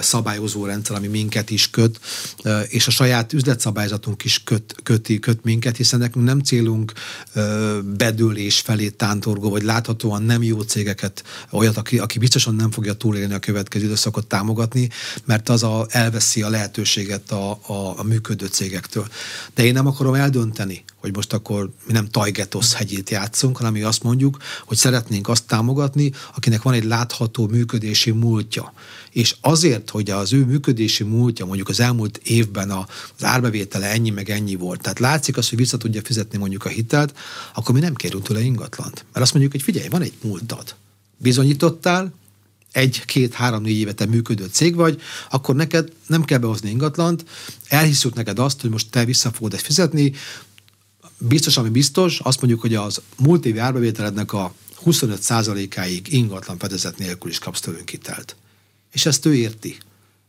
szabályozó 0.00 0.64
rendszer, 0.64 0.96
ami 0.96 1.06
minket 1.06 1.50
is 1.50 1.70
köt, 1.70 2.00
és 2.68 2.86
a 2.86 2.90
saját 2.90 3.32
üzletszabályzatunk 3.32 4.24
is 4.24 4.42
köt, 4.42 4.74
köti, 4.82 5.18
köt 5.18 5.44
minket, 5.44 5.76
hiszen 5.76 5.98
nekünk 5.98 6.24
nem 6.24 6.40
célunk 6.40 6.92
bedőlés 7.96 8.60
felé 8.60 8.88
tántorgó, 8.88 9.50
vagy 9.50 9.62
láthatóan 9.62 10.22
nem 10.22 10.42
jó 10.42 10.60
cégeket, 10.60 11.24
olyat, 11.50 11.76
aki, 11.76 11.98
aki 11.98 12.18
biztosan 12.18 12.54
nem 12.54 12.70
fogja 12.70 12.92
túlélni 12.92 13.34
a 13.34 13.38
következő 13.38 13.84
időszakot 13.84 14.26
támogatni, 14.26 14.88
mert 15.24 15.48
az 15.48 15.62
a, 15.62 15.86
elveszi 15.88 16.42
a 16.42 16.48
lehetőséget 16.48 17.30
a, 17.30 17.50
a, 17.50 17.94
a 17.96 18.02
működő 18.02 18.46
cégektől. 18.46 19.08
De 19.54 19.64
én 19.64 19.72
nem 19.72 19.86
akarom 19.86 20.14
eldönteni, 20.14 20.84
hogy 21.00 21.14
most 21.14 21.32
akkor 21.32 21.70
mi 21.86 21.92
nem 21.92 22.08
Tajgetosz 22.08 22.74
hegyét 22.74 23.10
játszunk, 23.10 23.56
hanem 23.56 23.72
mi 23.72 23.82
azt 23.82 24.02
mondjuk, 24.02 24.36
hogy 24.64 24.76
szeretnénk 24.76 25.28
azt 25.28 25.46
támogatni, 25.46 26.12
akinek 26.34 26.62
van 26.62 26.74
egy 26.74 26.84
látható 26.84 27.46
működési 27.46 28.10
múltja. 28.10 28.72
És 29.10 29.36
azért, 29.40 29.90
hogy 29.90 30.10
az 30.10 30.32
ő 30.32 30.44
működési 30.44 31.04
múltja 31.04 31.46
mondjuk 31.46 31.68
az 31.68 31.80
elmúlt 31.80 32.20
évben 32.24 32.70
az 32.70 33.24
árbevétele 33.24 33.86
ennyi 33.86 34.10
meg 34.10 34.30
ennyi 34.30 34.54
volt, 34.54 34.80
tehát 34.80 34.98
látszik 34.98 35.36
az, 35.36 35.48
hogy 35.48 35.58
vissza 35.58 35.76
tudja 35.76 36.00
fizetni 36.04 36.38
mondjuk 36.38 36.64
a 36.64 36.68
hitelt, 36.68 37.16
akkor 37.54 37.74
mi 37.74 37.80
nem 37.80 37.94
kérünk 37.94 38.24
tőle 38.24 38.40
ingatlant. 38.40 39.04
Mert 39.12 39.24
azt 39.24 39.32
mondjuk, 39.32 39.52
hogy 39.52 39.62
figyelj, 39.62 39.88
van 39.88 40.02
egy 40.02 40.14
múltad. 40.22 40.74
Bizonyítottál, 41.16 42.12
egy, 42.72 43.04
két, 43.04 43.34
három, 43.34 43.62
négy 43.62 43.76
éve 43.76 43.92
te 43.92 44.06
működő 44.06 44.46
cég 44.46 44.74
vagy, 44.74 45.00
akkor 45.30 45.54
neked 45.54 45.92
nem 46.06 46.24
kell 46.24 46.38
behozni 46.38 46.70
ingatlant, 46.70 47.24
elhiszük 47.68 48.14
neked 48.14 48.38
azt, 48.38 48.60
hogy 48.60 48.70
most 48.70 48.90
te 48.90 49.04
vissza 49.04 49.30
fogod 49.30 49.54
ezt 49.54 49.64
fizetni, 49.64 50.12
biztos, 51.20 51.56
ami 51.56 51.68
biztos, 51.68 52.20
azt 52.20 52.40
mondjuk, 52.40 52.60
hogy 52.60 52.74
az 52.74 53.00
múlt 53.18 53.46
évi 53.46 53.58
árbevételednek 53.58 54.32
a 54.32 54.54
25%-áig 54.84 56.12
ingatlan 56.12 56.58
fedezet 56.58 56.98
nélkül 56.98 57.30
is 57.30 57.38
kapsz 57.38 57.60
tőlünk 57.60 57.88
hitelt. 57.88 58.36
És 58.92 59.06
ezt 59.06 59.26
ő 59.26 59.34
érti. 59.34 59.76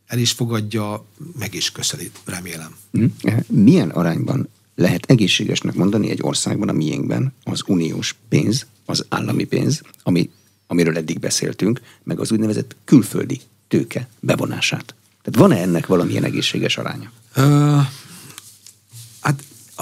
El 0.08 0.20
is 0.20 0.32
fogadja, 0.32 1.06
meg 1.40 1.54
is 1.54 1.72
köszöni, 1.72 2.12
remélem. 2.26 2.76
Hm? 2.92 3.06
Milyen 3.48 3.90
arányban 3.90 4.50
lehet 4.76 5.06
egészségesnek 5.06 5.74
mondani 5.74 6.10
egy 6.10 6.20
országban, 6.22 6.70
a 6.70 6.74
miénkben, 6.74 7.34
az 7.44 7.64
uniós 7.68 8.16
pénz, 8.30 8.66
az 8.86 9.06
állami 9.10 9.44
pénz, 9.44 9.82
ami, 10.04 10.30
amiről 10.68 10.98
eddig 10.98 11.20
beszéltünk, 11.20 11.82
meg 12.04 12.20
az 12.20 12.32
úgynevezett 12.32 12.76
külföldi 12.86 13.42
tőke 13.68 14.08
bevonását. 14.20 14.96
Tehát 15.22 15.40
van-e 15.40 15.62
ennek 15.62 15.88
valamilyen 15.88 16.24
egészséges 16.24 16.78
aránya? 16.78 17.12
Uh, 17.38 17.86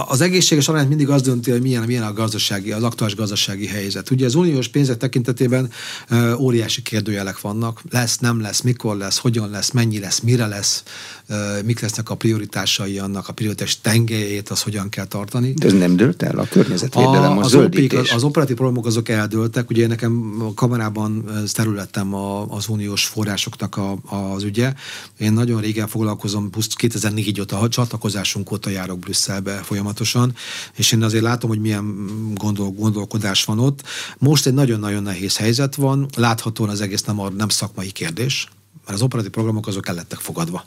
az 0.08 0.22
egészséges 0.22 0.68
arányt 0.68 0.90
mindig 0.90 1.10
az 1.10 1.22
dönti, 1.22 1.52
hogy 1.52 1.62
milyen, 1.62 1.84
milyen 1.84 2.04
a 2.04 2.14
gazdasági, 2.14 2.72
az 2.72 2.84
aktuális 2.84 3.16
gazdasági 3.16 3.68
helyzet. 3.68 4.10
Ugye 4.10 4.26
az 4.26 4.36
uniós 4.36 4.68
pénzek 4.68 4.98
tekintetében 4.98 5.70
uh, 6.12 6.42
óriási 6.42 6.82
kérdőjelek 6.82 7.42
vannak. 7.42 7.82
Lesz, 7.90 8.18
nem 8.18 8.42
lesz, 8.42 8.62
mikor 8.62 8.98
lesz, 8.98 9.18
hogyan 9.18 9.50
lesz, 9.50 9.72
mennyi 9.72 10.00
lesz, 10.00 10.20
mire 10.20 10.48
lesz, 10.48 10.84
uh, 11.30 11.38
mik 11.66 11.80
lesznek 11.80 12.10
a 12.10 12.16
prioritásai 12.16 13.00
annak, 13.00 13.28
a 13.28 13.34
prioritás 13.34 13.82
tengelyét, 13.82 14.50
az 14.50 14.62
hogyan 14.62 14.90
kell 14.90 15.06
tartani. 15.06 15.54
De 15.54 15.66
ez 15.66 15.74
nem 15.74 15.96
dőlt 15.96 16.24
el? 16.24 16.40
A 16.40 16.48
környezetvédelem, 16.50 17.38
a, 17.38 17.42
az? 17.42 17.54
Az, 17.54 18.12
az 18.14 18.24
operatív 18.24 18.56
programok 18.56 18.86
azok 18.86 19.10
eldőltek. 19.10 19.70
Ugye 19.70 19.88
nekem 19.88 20.36
a 20.40 20.54
kamerában 20.54 21.26
területem 21.52 22.14
a, 22.14 22.46
az 22.56 22.68
uniós 22.68 23.06
forrásoknak 23.06 23.78
a, 23.78 23.98
az 24.34 24.44
ügye. 24.44 24.74
Én 25.18 25.34
nagyon 25.34 25.62
régen 25.62 25.88
foglalkozom, 25.88 26.50
2004 26.76 27.40
óta, 27.40 27.60
a 27.60 27.70
csatlakozásunk 27.70 28.52
óta 28.52 28.70
járok 28.70 29.00
Brüsszelbe 29.00 29.52
folyamatosan 29.52 29.88
folyamatosan, 29.90 30.36
és 30.76 30.92
én 30.92 31.04
azért 31.04 31.24
látom, 31.24 31.50
hogy 31.50 31.60
milyen 31.60 32.10
gondol, 32.36 32.72
gondolkodás 32.72 33.44
van 33.44 33.60
ott. 33.60 33.84
Most 34.18 34.46
egy 34.46 34.54
nagyon-nagyon 34.54 35.04
nehéz 35.04 35.38
helyzet 35.38 35.76
van, 35.76 36.06
láthatóan 36.18 36.70
az 36.70 36.82
egész 36.82 37.04
nem, 37.04 37.20
a, 37.20 37.30
nem 37.30 37.50
szakmai 37.50 37.92
kérdés, 37.92 38.48
mert 38.86 38.98
az 38.98 39.02
operatív 39.02 39.32
programok 39.32 39.68
azok 39.68 39.88
el 39.88 39.96
lettek 39.96 40.20
fogadva. 40.20 40.66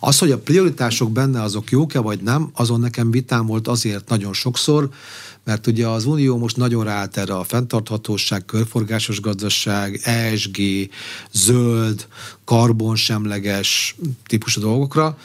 Az, 0.00 0.18
hogy 0.18 0.30
a 0.30 0.38
prioritások 0.38 1.12
benne 1.12 1.42
azok 1.42 1.70
jók-e 1.70 1.98
vagy 1.98 2.20
nem, 2.20 2.50
azon 2.54 2.80
nekem 2.80 3.10
vitám 3.10 3.46
volt 3.46 3.68
azért 3.68 4.08
nagyon 4.08 4.32
sokszor, 4.32 4.88
mert 5.44 5.66
ugye 5.66 5.86
az 5.86 6.04
Unió 6.04 6.38
most 6.38 6.56
nagyon 6.56 6.84
ráállt 6.84 7.16
erre 7.16 7.34
a 7.34 7.44
fenntarthatóság, 7.44 8.44
körforgásos 8.44 9.20
gazdaság, 9.20 10.00
ESG, 10.04 10.58
zöld, 11.32 12.06
karbonsemleges 12.44 13.96
típusú 14.26 14.60
dolgokra, 14.60 15.18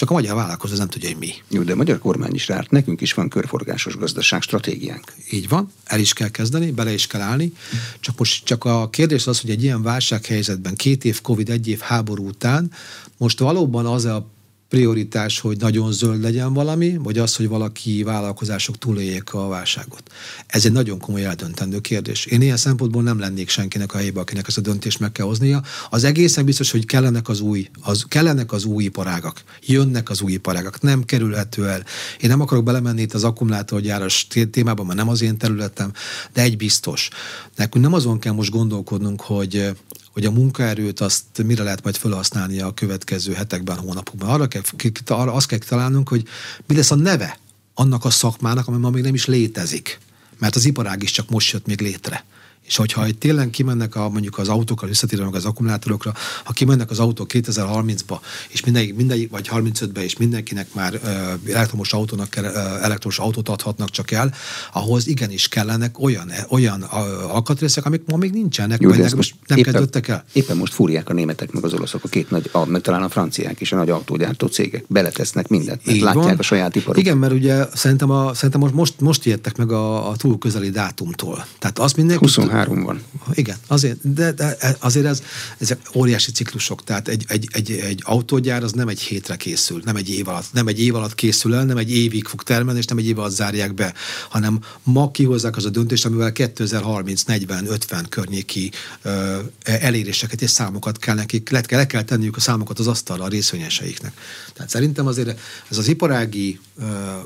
csak 0.00 0.10
a 0.10 0.14
magyar 0.14 0.34
vállalkozó 0.34 0.76
nem 0.76 0.88
tudja, 0.88 1.08
hogy 1.08 1.18
mi. 1.18 1.32
Jó, 1.48 1.62
de 1.62 1.72
a 1.72 1.76
magyar 1.76 1.98
kormány 1.98 2.34
is 2.34 2.48
rárt. 2.48 2.70
Nekünk 2.70 3.00
is 3.00 3.12
van 3.12 3.28
körforgásos 3.28 3.96
gazdaság 3.96 4.42
stratégiánk. 4.42 5.12
Így 5.30 5.48
van, 5.48 5.72
el 5.84 6.00
is 6.00 6.12
kell 6.12 6.28
kezdeni, 6.28 6.70
bele 6.70 6.92
is 6.92 7.06
kell 7.06 7.20
állni. 7.20 7.52
Csak 8.00 8.18
most 8.18 8.44
csak 8.44 8.64
a 8.64 8.88
kérdés 8.90 9.26
az, 9.26 9.40
hogy 9.40 9.50
egy 9.50 9.62
ilyen 9.62 9.82
válsághelyzetben, 9.82 10.74
két 10.74 11.04
év 11.04 11.20
Covid, 11.20 11.50
egy 11.50 11.68
év 11.68 11.78
háború 11.78 12.26
után, 12.26 12.72
most 13.16 13.38
valóban 13.38 13.86
az 13.86 14.04
a 14.04 14.26
prioritás, 14.70 15.40
hogy 15.40 15.56
nagyon 15.56 15.92
zöld 15.92 16.22
legyen 16.22 16.52
valami, 16.52 16.96
vagy 16.96 17.18
az, 17.18 17.36
hogy 17.36 17.48
valaki 17.48 18.02
vállalkozások 18.02 18.78
túléljék 18.78 19.34
a 19.34 19.48
válságot. 19.48 20.02
Ez 20.46 20.64
egy 20.64 20.72
nagyon 20.72 20.98
komoly 20.98 21.24
eldöntendő 21.24 21.80
kérdés. 21.80 22.26
Én 22.26 22.42
ilyen 22.42 22.56
szempontból 22.56 23.02
nem 23.02 23.18
lennék 23.18 23.48
senkinek 23.48 23.94
a 23.94 23.96
helyébe, 23.96 24.20
akinek 24.20 24.46
ezt 24.48 24.58
a 24.58 24.60
döntést 24.60 24.98
meg 24.98 25.12
kell 25.12 25.26
hoznia. 25.26 25.62
Az 25.90 26.04
egészen 26.04 26.44
biztos, 26.44 26.70
hogy 26.70 26.86
kellenek 26.86 27.28
az 27.28 27.40
új, 27.40 27.68
az, 27.80 28.04
kellenek 28.08 28.52
az 28.52 28.64
új 28.64 28.84
iparágak. 28.84 29.42
Jönnek 29.66 30.10
az 30.10 30.20
új 30.20 30.32
iparágak. 30.32 30.80
Nem 30.80 31.04
kerülhető 31.04 31.68
el. 31.68 31.84
Én 32.20 32.28
nem 32.30 32.40
akarok 32.40 32.64
belemenni 32.64 33.00
itt 33.00 33.14
az 33.14 33.24
akkumulátorgyáros 33.24 34.26
témában, 34.50 34.86
mert 34.86 34.98
nem 34.98 35.08
az 35.08 35.22
én 35.22 35.38
területem, 35.38 35.92
de 36.32 36.42
egy 36.42 36.56
biztos. 36.56 37.08
Nekünk 37.56 37.84
nem 37.84 37.94
azon 37.94 38.18
kell 38.18 38.32
most 38.32 38.50
gondolkodnunk, 38.50 39.20
hogy 39.20 39.72
hogy 40.12 40.24
a 40.24 40.30
munkaerőt 40.30 41.00
azt 41.00 41.24
mire 41.44 41.62
lehet 41.62 41.82
majd 41.82 41.96
felhasználni 41.96 42.60
a 42.60 42.74
következő 42.74 43.32
hetekben, 43.32 43.76
hónapokban. 43.76 44.28
Arra, 44.28 44.46
kell, 44.46 44.62
arra 45.06 45.32
azt 45.32 45.46
kell 45.46 45.58
találnunk, 45.58 46.08
hogy 46.08 46.24
mi 46.66 46.76
lesz 46.76 46.90
a 46.90 46.94
neve 46.94 47.38
annak 47.74 48.04
a 48.04 48.10
szakmának, 48.10 48.66
ami 48.66 48.76
ma 48.76 48.90
még 48.90 49.02
nem 49.02 49.14
is 49.14 49.26
létezik. 49.26 49.98
Mert 50.38 50.56
az 50.56 50.64
iparág 50.64 51.02
is 51.02 51.10
csak 51.10 51.30
most 51.30 51.52
jött 51.52 51.66
még 51.66 51.80
létre. 51.80 52.24
És 52.70 52.76
hogyha 52.76 53.06
itt 53.06 53.20
tényleg 53.20 53.50
kimennek 53.50 53.96
a, 53.96 54.08
mondjuk 54.08 54.38
az 54.38 54.48
autókkal, 54.48 54.88
visszatérnek 54.88 55.34
az 55.34 55.44
akkumulátorokra, 55.44 56.12
ha 56.44 56.52
kimennek 56.52 56.90
az 56.90 56.98
autók 56.98 57.30
2030-ba, 57.32 58.18
és 58.48 58.64
mindenki, 58.64 58.92
mindenki 58.92 59.26
vagy 59.26 59.50
35-be, 59.52 60.04
és 60.04 60.16
mindenkinek 60.16 60.74
már 60.74 60.94
uh, 60.94 61.54
elektromos 61.54 61.92
autónak 61.92 62.30
kell, 62.30 62.44
uh, 62.44 62.84
elektromos 62.84 63.18
autót 63.18 63.48
adhatnak 63.48 63.90
csak 63.90 64.10
el, 64.10 64.34
ahhoz 64.72 65.06
igenis 65.06 65.48
kellenek 65.48 65.98
olyan, 65.98 66.32
olyan 66.48 66.82
alkatrészek, 66.82 67.84
amik 67.84 68.02
ma 68.06 68.16
még 68.16 68.32
nincsenek, 68.32 68.80
Jó, 68.80 68.88
vagy 68.88 68.98
nem, 68.98 69.10
most 69.16 69.34
nem 69.46 69.58
éppen, 69.58 69.72
kezdődtek 69.72 70.08
el. 70.08 70.24
Éppen 70.32 70.56
most 70.56 70.74
fúrják 70.74 71.08
a 71.08 71.12
németek 71.12 71.52
meg 71.52 71.64
az 71.64 71.72
oroszok, 71.72 72.04
a 72.04 72.08
két 72.08 72.30
nagy, 72.30 72.48
a, 72.52 72.64
meg 72.64 72.80
talán 72.80 73.02
a 73.02 73.08
franciák 73.08 73.60
is, 73.60 73.72
a 73.72 73.76
nagy 73.76 73.90
autógyártó 73.90 74.46
cégek. 74.46 74.84
Beletesznek 74.88 75.48
mindent, 75.48 75.86
mert 75.86 76.00
látják 76.00 76.24
van. 76.24 76.36
a 76.38 76.42
saját 76.42 76.76
iparukat. 76.76 77.02
Igen, 77.02 77.16
mert 77.16 77.32
ugye 77.32 77.64
szerintem, 77.74 78.10
a, 78.10 78.34
szerintem 78.34 78.60
most, 78.60 78.74
most, 78.74 79.00
most 79.00 79.24
jöttek 79.24 79.56
meg 79.56 79.72
a, 79.72 80.08
a 80.08 80.16
túl 80.16 80.38
közeli 80.38 80.70
dátumtól. 80.70 81.46
Tehát 81.58 81.78
azt 81.78 81.96
mindenki... 81.96 82.24
23 82.24 82.59
három 82.60 82.82
van. 82.82 83.02
Igen, 83.32 83.56
azért, 83.66 84.12
de, 84.12 84.32
de 84.32 84.56
azért 84.78 85.06
ez, 85.06 85.22
ezek 85.58 85.80
óriási 85.94 86.30
ciklusok, 86.32 86.84
tehát 86.84 87.08
egy, 87.08 87.24
egy, 87.28 87.48
egy, 87.52 87.70
egy 87.70 88.00
autógyár 88.04 88.62
az 88.62 88.72
nem 88.72 88.88
egy 88.88 89.00
hétre 89.00 89.36
készül, 89.36 89.80
nem 89.84 89.96
egy 89.96 90.10
év 90.10 90.28
alatt, 90.28 90.52
nem 90.52 90.66
egy 90.66 90.80
év 90.80 90.94
alatt 90.94 91.14
készül 91.14 91.54
el, 91.54 91.64
nem 91.64 91.76
egy 91.76 91.96
évig 91.96 92.26
fog 92.26 92.42
termelni, 92.42 92.78
és 92.78 92.84
nem 92.84 92.98
egy 92.98 93.06
év 93.06 93.18
alatt 93.18 93.32
zárják 93.32 93.74
be, 93.74 93.94
hanem 94.28 94.60
ma 94.82 95.10
kihozzák 95.10 95.56
az 95.56 95.64
a 95.64 95.68
döntést, 95.68 96.04
amivel 96.04 96.32
2030, 96.32 97.22
40, 97.22 97.66
50 97.66 98.06
környéki 98.08 98.70
ö, 99.02 99.38
eléréseket 99.62 100.42
és 100.42 100.50
számokat 100.50 100.98
kell 100.98 101.14
nekik, 101.14 101.50
le, 101.50 101.62
le 101.68 101.86
kell 101.86 102.02
tenniük 102.02 102.36
a 102.36 102.40
számokat 102.40 102.78
az 102.78 102.86
asztalra 102.86 103.24
a 103.24 103.28
részvényeseiknek. 103.28 104.12
Tehát 104.52 104.70
szerintem 104.70 105.06
azért 105.06 105.40
ez 105.70 105.78
az 105.78 105.88
iparági 105.88 106.60
ö, 106.78 106.84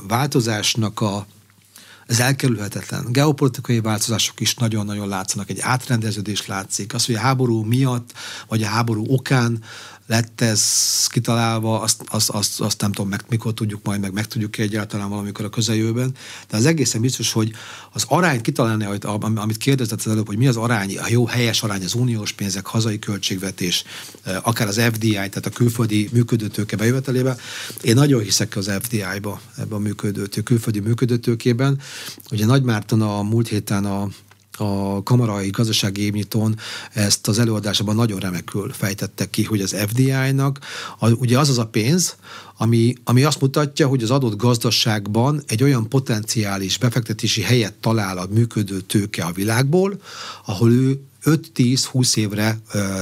változásnak 0.09 1.01
a 1.01 1.27
ez 2.07 2.21
elkerülhetetlen. 2.21 3.13
Geopolitikai 3.13 3.81
változások 3.81 4.41
is 4.41 4.55
nagyon-nagyon 4.55 5.09
látszanak, 5.09 5.51
egy 5.51 5.61
átrendeződés 5.61 6.47
látszik. 6.47 6.95
Az, 6.95 7.07
hogy 7.07 7.15
a 7.15 7.19
háború 7.21 7.63
miatt, 7.63 8.13
vagy 8.49 8.63
a 8.63 8.67
háború 8.67 9.05
okán 9.09 9.63
lett 10.07 10.41
ez 10.41 10.63
kitalálva, 11.07 11.81
azt, 11.81 12.03
azt, 12.07 12.31
azt, 12.31 12.61
azt 12.61 12.81
nem 12.81 12.93
tudom, 12.93 13.11
meg, 13.11 13.25
mikor 13.29 13.55
tudjuk 13.55 13.81
majd, 13.85 14.01
meg 14.01 14.13
meg 14.13 14.27
tudjuk 14.27 14.59
egyáltalán 14.59 15.09
valamikor 15.09 15.45
a 15.45 15.49
közeljövőben. 15.49 16.15
De 16.49 16.57
az 16.57 16.67
egészen 16.67 17.01
biztos, 17.01 17.33
hogy 17.33 17.53
az 17.93 18.05
arányt 18.09 18.41
kitalálni, 18.41 18.87
amit 19.35 19.57
kérdezett 19.57 19.99
az 19.99 20.13
előbb, 20.13 20.27
hogy 20.27 20.37
mi 20.37 20.47
az 20.47 20.57
arány, 20.57 20.99
a 20.99 21.07
jó 21.09 21.27
helyes 21.27 21.63
arány 21.63 21.85
az 21.85 21.95
uniós 21.95 22.33
pénzek, 22.33 22.67
hazai 22.67 22.99
költségvetés, 22.99 23.85
akár 24.43 24.69
az 24.69 24.81
FDI, 24.93 25.13
tehát 25.13 25.47
a 25.47 25.51
külföldi 25.51 26.09
működőtőke 26.13 26.77
bejövetelébe. 26.77 27.37
Én 27.83 27.95
nagyon 27.95 28.23
hiszek 28.23 28.57
az 28.57 28.71
FDI-ba, 28.83 29.41
ebben 29.57 29.79
a 29.79 29.83
működőtő, 29.83 30.41
külföldi 30.41 30.81
működőtőkében. 30.81 31.81
Ugye 32.31 32.47
Nagy 32.47 32.63
Márton 32.63 33.03
a 33.03 33.23
múlt 33.23 33.49
héten 33.49 33.85
a 33.85 34.09
a 34.57 35.03
kamarai 35.03 35.51
gazdasági 35.51 36.03
évnyitón 36.03 36.57
ezt 36.93 37.29
az 37.29 37.39
előadásában 37.39 37.95
nagyon 37.95 38.19
remekül 38.19 38.73
fejtette 38.73 39.31
ki, 39.31 39.45
hogy 39.45 39.61
az 39.61 39.77
FDI-nak 39.89 40.59
a, 40.99 41.11
ugye 41.11 41.39
az 41.39 41.49
az 41.49 41.59
a 41.59 41.67
pénz, 41.67 42.17
ami, 42.57 42.95
ami 43.05 43.23
azt 43.23 43.41
mutatja, 43.41 43.89
hogy 43.89 44.03
az 44.03 44.11
adott 44.11 44.37
gazdaságban 44.37 45.43
egy 45.47 45.63
olyan 45.63 45.89
potenciális 45.89 46.79
befektetési 46.79 47.43
helyet 47.43 47.75
talál 47.75 48.19
a 48.19 48.27
működő 48.31 48.81
tőke 48.81 49.25
a 49.25 49.33
világból, 49.33 50.01
ahol 50.45 50.73
ő 50.73 51.01
5-10-20 51.25 52.17
évre 52.17 52.59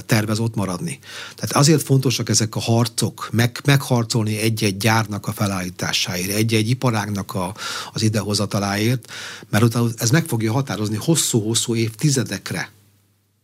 tervez 0.06 0.38
ott 0.38 0.54
maradni. 0.54 0.98
Tehát 1.34 1.56
azért 1.56 1.82
fontosak 1.82 2.28
ezek 2.28 2.56
a 2.56 2.60
harcok, 2.60 3.28
meg, 3.32 3.60
megharcolni 3.64 4.38
egy-egy 4.38 4.76
gyárnak 4.76 5.26
a 5.26 5.32
felállításáért, 5.32 6.30
egy-egy 6.30 6.68
iparágnak 6.68 7.34
a, 7.34 7.54
az 7.92 8.02
idehozataláért, 8.02 9.12
mert 9.50 9.64
utána 9.64 9.88
ez 9.96 10.10
meg 10.10 10.24
fogja 10.26 10.52
határozni 10.52 10.96
hosszú-hosszú 10.96 11.74
évtizedekre 11.74 12.70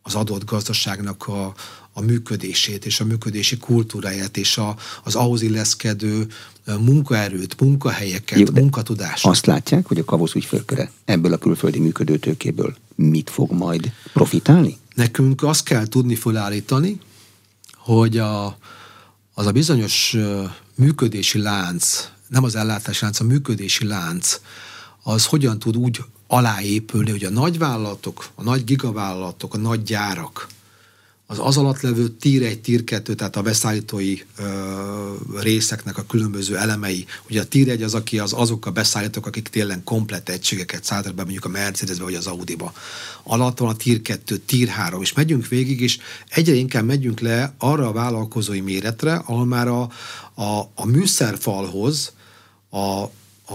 az 0.08 0.14
adott 0.14 0.44
gazdaságnak 0.44 1.26
a, 1.26 1.54
a 1.92 2.00
működését 2.00 2.86
és 2.86 3.00
a 3.00 3.04
működési 3.04 3.56
kultúráját 3.56 4.36
és 4.36 4.58
a, 4.58 4.76
az 5.04 5.14
ahhoz 5.14 5.42
illeszkedő 5.42 6.26
munkaerőt, 6.80 7.60
munkahelyeket, 7.60 8.38
Jó, 8.38 8.46
munkatudást. 8.54 9.26
Azt 9.26 9.46
látják, 9.46 9.86
hogy 9.86 9.98
a 9.98 10.04
kavosz 10.04 10.34
ügyfélköre 10.34 10.90
ebből 11.04 11.32
a 11.32 11.38
külföldi 11.38 11.78
működőtőkéből 11.78 12.76
mit 12.94 13.30
fog 13.30 13.52
majd 13.52 13.92
profitálni? 14.12 14.78
Nekünk 14.94 15.42
azt 15.42 15.62
kell 15.62 15.86
tudni 15.86 16.14
felállítani, 16.14 17.00
hogy 17.76 18.18
a, 18.18 18.58
az 19.34 19.46
a 19.46 19.52
bizonyos 19.52 20.16
működési 20.74 21.38
lánc, 21.38 22.08
nem 22.28 22.44
az 22.44 22.54
ellátási 22.54 23.02
lánc, 23.02 23.20
a 23.20 23.24
működési 23.24 23.86
lánc, 23.86 24.40
az 25.02 25.26
hogyan 25.26 25.58
tud 25.58 25.76
úgy 25.76 26.00
aláépülni, 26.28 27.10
hogy 27.10 27.24
a 27.24 27.30
nagyvállalatok, 27.30 28.28
a 28.34 28.42
nagy 28.42 28.64
gigavállalatok, 28.64 29.54
a 29.54 29.58
nagy 29.58 29.82
gyárak, 29.82 30.48
az 31.30 31.38
az 31.40 31.56
alatt 31.56 31.80
levő 31.80 32.08
tír 32.08 32.42
egy, 32.42 32.60
tír 32.60 32.84
kettő, 32.84 33.14
tehát 33.14 33.36
a 33.36 33.42
beszállítói 33.42 34.18
ö, 34.38 34.44
részeknek 35.40 35.98
a 35.98 36.06
különböző 36.06 36.56
elemei. 36.56 37.06
Ugye 37.30 37.40
a 37.40 37.44
tír 37.44 37.68
egy 37.68 37.82
az, 37.82 37.94
aki 37.94 38.18
az 38.18 38.32
azok 38.32 38.66
a 38.66 38.70
beszállítók, 38.70 39.26
akik 39.26 39.48
tényleg 39.48 39.82
komplet 39.84 40.28
egységeket 40.28 40.84
szállítanak 40.84 41.16
be, 41.16 41.22
mondjuk 41.22 41.44
a 41.44 41.48
Mercedesbe 41.48 42.04
vagy 42.04 42.14
az 42.14 42.26
Audi-ba. 42.26 42.72
Alatt 43.22 43.58
van 43.58 43.68
a 43.68 43.76
tír 43.76 44.02
kettő, 44.02 44.36
tír 44.36 44.68
három, 44.68 45.02
és 45.02 45.12
megyünk 45.12 45.48
végig, 45.48 45.80
és 45.80 45.98
egyre 46.28 46.54
inkább 46.54 46.84
megyünk 46.84 47.20
le 47.20 47.54
arra 47.58 47.88
a 47.88 47.92
vállalkozói 47.92 48.60
méretre, 48.60 49.14
ahol 49.14 49.46
már 49.46 49.68
a, 49.68 49.80
a, 50.34 50.70
a 50.74 50.86
műszerfalhoz, 50.86 52.12
a, 52.70 53.04
a, 53.48 53.54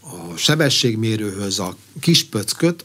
a 0.00 0.36
sebességmérőhöz 0.36 1.58
a 1.58 1.76
kis 2.00 2.24
pöcköt, 2.24 2.84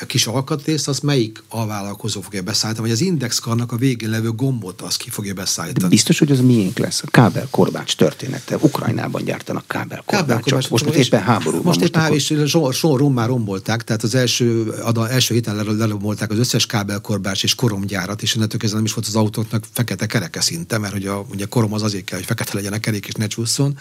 a 0.00 0.04
kis 0.06 0.26
alkatrészt, 0.26 0.88
az 0.88 0.98
melyik 0.98 1.42
alvállalkozó 1.48 2.20
fogja 2.20 2.42
beszállítani, 2.42 2.88
vagy 2.88 2.96
az 2.96 3.02
indexkarnak 3.02 3.72
a 3.72 3.76
végén 3.76 4.10
levő 4.10 4.30
gombot 4.30 4.80
az 4.80 4.96
ki 4.96 5.10
fogja 5.10 5.34
beszállítani. 5.34 5.82
De 5.84 5.88
biztos, 5.88 6.18
hogy 6.18 6.30
az 6.30 6.40
miénk 6.40 6.78
lesz. 6.78 7.02
A 7.02 7.10
kábelkorbács 7.10 7.96
története. 7.96 8.56
Ukrajnában 8.56 9.24
gyártanak 9.24 9.66
kábelkorbácsot. 9.66 10.70
Most, 10.70 10.84
most 10.84 10.96
éppen 10.96 11.22
háború 11.22 11.62
Most 11.62 11.80
éppen 11.80 12.00
háború, 12.00 12.20
és 12.20 12.42
sor, 12.46 12.74
sor 12.74 13.02
már 13.02 13.28
rombolták, 13.28 13.84
tehát 13.84 14.02
az 14.02 14.14
első, 14.14 14.68
az 14.68 14.98
első 14.98 15.34
héten 15.34 15.76
lerombolták 15.76 16.30
az 16.30 16.38
összes 16.38 16.66
kábelkorbács 16.66 17.42
és 17.42 17.54
koromgyárat, 17.54 18.22
és 18.22 18.34
innentől 18.34 18.58
kezdve 18.58 18.78
nem 18.78 18.86
is 18.86 18.94
volt 18.94 19.06
az 19.06 19.16
autóknak 19.16 19.64
fekete 19.72 20.06
kereke 20.06 20.40
szinte, 20.40 20.78
mert 20.78 20.92
hogy 20.92 21.06
a, 21.06 21.26
ugye 21.32 21.44
korom 21.44 21.72
az 21.72 21.82
azért 21.82 22.04
kell, 22.04 22.18
hogy 22.18 22.26
fekete 22.26 22.50
legyen 22.54 22.72
a 22.72 22.78
kerék 22.78 23.06
és 23.06 23.14
ne 23.14 23.26
csúszson. 23.26 23.78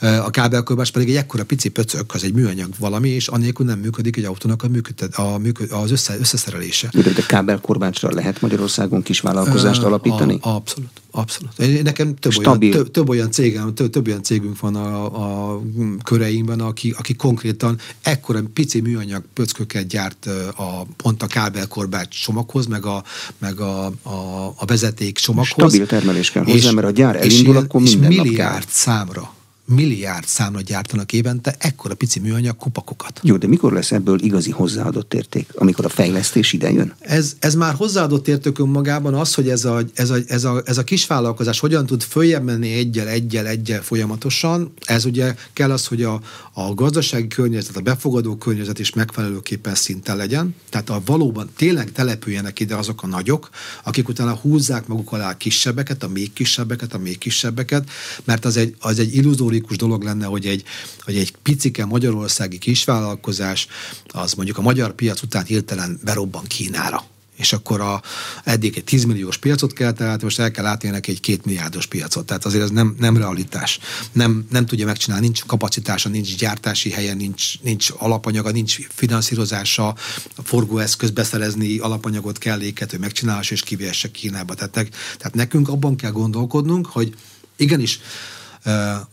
A 0.00 0.30
kábelkorbács 0.30 0.92
pedig 0.92 1.08
egy 1.08 1.16
ekkora 1.16 1.44
pici 1.44 1.68
pöcök, 1.68 2.14
az 2.14 2.24
egy 2.24 2.34
műanyag 2.34 2.70
valami, 2.78 3.08
és 3.08 3.28
annélkül 3.28 3.66
nem 3.66 3.78
működik 3.78 4.16
egy 4.16 4.24
autónak 4.24 4.62
a, 4.62 4.68
működtet, 4.68 5.14
a 5.14 5.38
működ, 5.50 5.82
az 5.82 5.90
össze, 5.90 6.18
összeszerelése. 6.18 6.88
De, 6.92 7.02
de 7.02 7.22
kábelkorbácsra 7.26 8.14
lehet 8.14 8.40
Magyarországon 8.40 9.02
kis 9.02 9.20
vállalkozást 9.20 9.82
alapítani? 9.82 10.38
A, 10.40 10.48
abszolút. 10.48 10.90
Abszolút. 11.10 11.82
Nekem 11.82 12.14
több 12.14 12.36
olyan, 12.36 12.58
több, 12.58 12.90
több 12.90 13.08
olyan 13.08 13.30
cégem, 13.30 13.74
több, 13.74 13.90
több 13.90 14.06
olyan 14.06 14.22
cégünk 14.22 14.60
van 14.60 14.76
a, 14.76 15.04
a 15.52 15.60
köreimben, 16.04 16.60
aki, 16.60 16.94
aki 16.98 17.14
konkrétan 17.14 17.78
ekkora 18.02 18.40
pici 18.54 18.80
műanyag 18.80 19.22
pöcköket 19.34 19.86
gyárt 19.86 20.26
a, 20.56 20.86
pont 20.96 21.22
a 21.22 21.26
kábelkorbács 21.26 22.22
csomaghoz, 22.22 22.66
meg 22.66 22.86
a, 22.86 23.04
meg 23.38 23.60
a, 23.60 23.84
a, 23.86 24.46
a 24.56 24.64
vezeték 24.66 25.18
csomaghoz. 25.18 25.70
Stabil 25.70 25.86
termelés 25.86 26.30
kell 26.30 26.44
hozzá, 26.44 26.56
és, 26.56 26.70
mert 26.70 26.86
a 26.86 26.90
gyár 26.90 27.16
elindul, 27.16 27.54
és 27.54 27.60
akkor 27.60 27.80
minden 27.80 28.10
és 28.10 28.16
milliárd 28.16 28.68
számra 28.68 29.38
milliárd 29.70 30.26
számra 30.26 30.60
gyártanak 30.60 31.12
évente 31.12 31.54
ekkora 31.58 31.94
pici 31.94 32.20
műanyag 32.20 32.56
kupakokat. 32.56 33.20
Jó, 33.22 33.36
de 33.36 33.46
mikor 33.46 33.72
lesz 33.72 33.92
ebből 33.92 34.22
igazi 34.22 34.50
hozzáadott 34.50 35.14
érték? 35.14 35.48
Amikor 35.54 35.84
a 35.84 35.88
fejlesztés 35.88 36.52
ide 36.52 36.70
jön? 36.70 36.94
Ez, 36.98 37.36
ez 37.38 37.54
már 37.54 37.74
hozzáadott 37.74 38.28
érték 38.28 38.58
önmagában 38.58 39.14
az, 39.14 39.34
hogy 39.34 39.48
ez 39.48 39.64
a, 39.64 39.82
ez, 39.94 40.10
a, 40.10 40.16
ez, 40.26 40.44
a, 40.44 40.62
ez 40.64 40.78
a 40.78 40.84
kis 40.84 41.06
vállalkozás 41.06 41.58
hogyan 41.60 41.86
tud 41.86 42.02
följebb 42.02 42.44
menni 42.44 42.72
egyel, 42.72 43.08
egyel, 43.08 43.46
egyel 43.46 43.82
folyamatosan. 43.82 44.72
Ez 44.84 45.04
ugye 45.04 45.34
kell 45.52 45.70
az, 45.70 45.86
hogy 45.86 46.02
a, 46.02 46.20
a 46.52 46.74
gazdasági 46.74 47.26
környezet, 47.26 47.76
a 47.76 47.80
befogadó 47.80 48.36
környezet 48.36 48.78
is 48.78 48.92
megfelelőképpen 48.92 49.74
szinten 49.74 50.16
legyen. 50.16 50.54
Tehát 50.70 50.90
a 50.90 51.02
valóban 51.04 51.50
tényleg 51.56 51.92
települjenek 51.92 52.60
ide 52.60 52.76
azok 52.76 53.02
a 53.02 53.06
nagyok, 53.06 53.50
akik 53.84 54.08
utána 54.08 54.34
húzzák 54.34 54.86
maguk 54.86 55.12
alá 55.12 55.30
a 55.30 55.36
kisebbeket, 55.36 56.02
a 56.02 56.08
még 56.08 56.32
kisebbeket, 56.32 56.94
a 56.94 56.98
még 56.98 57.18
kisebbeket, 57.18 57.90
mert 58.24 58.44
az 58.44 58.56
egy, 58.56 58.74
az 58.78 58.98
egy 58.98 59.14
illuzóri 59.14 59.59
logikus 59.60 59.76
dolog 59.76 60.02
lenne, 60.02 60.26
hogy 60.26 60.46
egy, 60.46 60.64
hogy 61.00 61.16
egy 61.16 61.34
picike 61.42 61.84
magyarországi 61.84 62.58
kisvállalkozás 62.58 63.66
az 64.08 64.32
mondjuk 64.32 64.58
a 64.58 64.62
magyar 64.62 64.92
piac 64.92 65.22
után 65.22 65.44
hirtelen 65.44 66.00
berobban 66.04 66.44
Kínára 66.44 67.04
és 67.36 67.52
akkor 67.52 67.80
a, 67.80 68.02
eddig 68.44 68.76
egy 68.76 68.84
10 68.84 69.04
milliós 69.04 69.36
piacot 69.36 69.72
kell, 69.72 69.92
tehát 69.92 70.22
most 70.22 70.38
el 70.38 70.50
kell 70.50 70.64
látni 70.64 70.88
neki 70.88 71.10
egy 71.10 71.20
két 71.20 71.44
milliárdos 71.44 71.86
piacot. 71.86 72.26
Tehát 72.26 72.44
azért 72.44 72.62
ez 72.62 72.70
nem, 72.70 72.94
nem 72.98 73.16
realitás. 73.16 73.78
Nem, 74.12 74.46
nem 74.50 74.66
tudja 74.66 74.86
megcsinálni, 74.86 75.24
nincs 75.24 75.44
kapacitása, 75.44 76.08
nincs 76.08 76.36
gyártási 76.36 76.90
helye, 76.90 77.14
nincs, 77.14 77.60
nincs 77.60 77.88
alapanyaga, 77.98 78.50
nincs 78.50 78.78
finanszírozása, 78.88 79.88
a 80.36 80.42
forgóeszköz 80.42 81.10
beszerezni 81.10 81.78
alapanyagot 81.78 82.38
kelléket, 82.38 82.90
hogy 82.90 83.00
megcsinálás 83.00 83.50
és 83.50 83.62
kivihesse 83.62 84.10
Kínába. 84.10 84.54
Tehát, 84.54 84.72
tehát 84.72 85.34
nekünk 85.34 85.68
abban 85.68 85.96
kell 85.96 86.12
gondolkodnunk, 86.12 86.86
hogy 86.86 87.14
igenis 87.56 88.00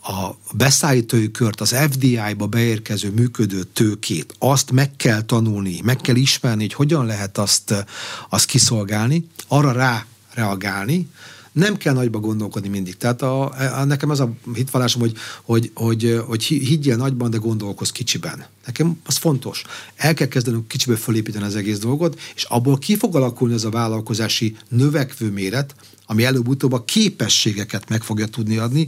a 0.02 0.36
beszállítói 0.54 1.32
kört, 1.32 1.62
az 1.62 1.76
FDI-ba 1.89 2.48
beérkező 2.48 3.12
működő 3.12 3.64
tőkét, 3.64 4.36
azt 4.39 4.72
meg 4.72 4.95
kell 4.95 5.22
tanulni, 5.22 5.80
meg 5.84 5.98
kell 5.98 6.16
ismerni, 6.16 6.62
hogy 6.62 6.74
hogyan 6.74 7.06
lehet 7.06 7.38
azt, 7.38 7.86
azt 8.30 8.45
kiszolgálni, 8.45 9.28
arra 9.48 9.72
rá 9.72 10.06
reagálni, 10.34 11.10
nem 11.58 11.78
kell 11.78 11.93
nagyba 11.93 12.20
gondolkodni 12.20 12.70
mindig. 12.70 12.97
Tehát 12.97 13.22
a, 13.22 13.51
a, 13.80 13.84
nekem 13.84 14.10
az 14.10 14.20
a 14.20 14.34
hitvallásom, 14.53 15.01
hogy, 15.01 15.14
hogy, 15.43 15.72
hogy, 15.74 16.22
hogy 16.28 16.43
higgyél 16.43 16.95
nagyban, 16.95 17.30
de 17.30 17.38
gondolkoz 17.38 17.91
kicsiben. 17.91 18.45
Nekem 18.66 18.99
az 19.05 19.16
fontos. 19.16 19.64
El 19.95 20.14
kell 20.14 20.28
kezdenünk 20.28 20.68
kicsiből 20.68 20.97
fölépíteni 20.97 21.45
az 21.45 21.55
egész 21.55 21.80
dolgot, 21.80 22.20
és 22.36 22.43
abból 22.43 22.78
ki 22.78 22.95
fog 22.95 23.16
alakulni 23.16 23.53
ez 23.53 23.64
a 23.64 23.70
vállalkozási 23.70 24.55
növekvő 24.70 25.32
méret, 25.32 25.76
ami 26.05 26.24
előbb-utóbb 26.24 26.74
a 26.74 26.84
képességeket 26.84 27.89
meg 27.89 28.03
fogja 28.03 28.28
tudni 28.28 28.58
adni, 28.58 28.88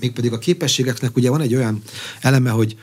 mégpedig 0.00 0.32
a 0.32 0.38
képességeknek 0.38 1.16
ugye 1.16 1.30
van 1.30 1.40
egy 1.40 1.54
olyan 1.54 1.82
eleme, 2.20 2.50
hogy, 2.50 2.76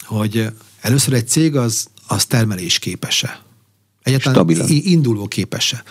hogy 0.00 0.46
először 0.80 1.14
egy 1.14 1.28
cég 1.28 1.56
az, 1.56 1.86
az 2.06 2.24
termelés 2.24 2.78
képese. 2.78 3.42
Egyáltalán 4.02 4.34
Stabilan. 4.34 4.68
induló 4.68 5.28
képese. 5.28 5.82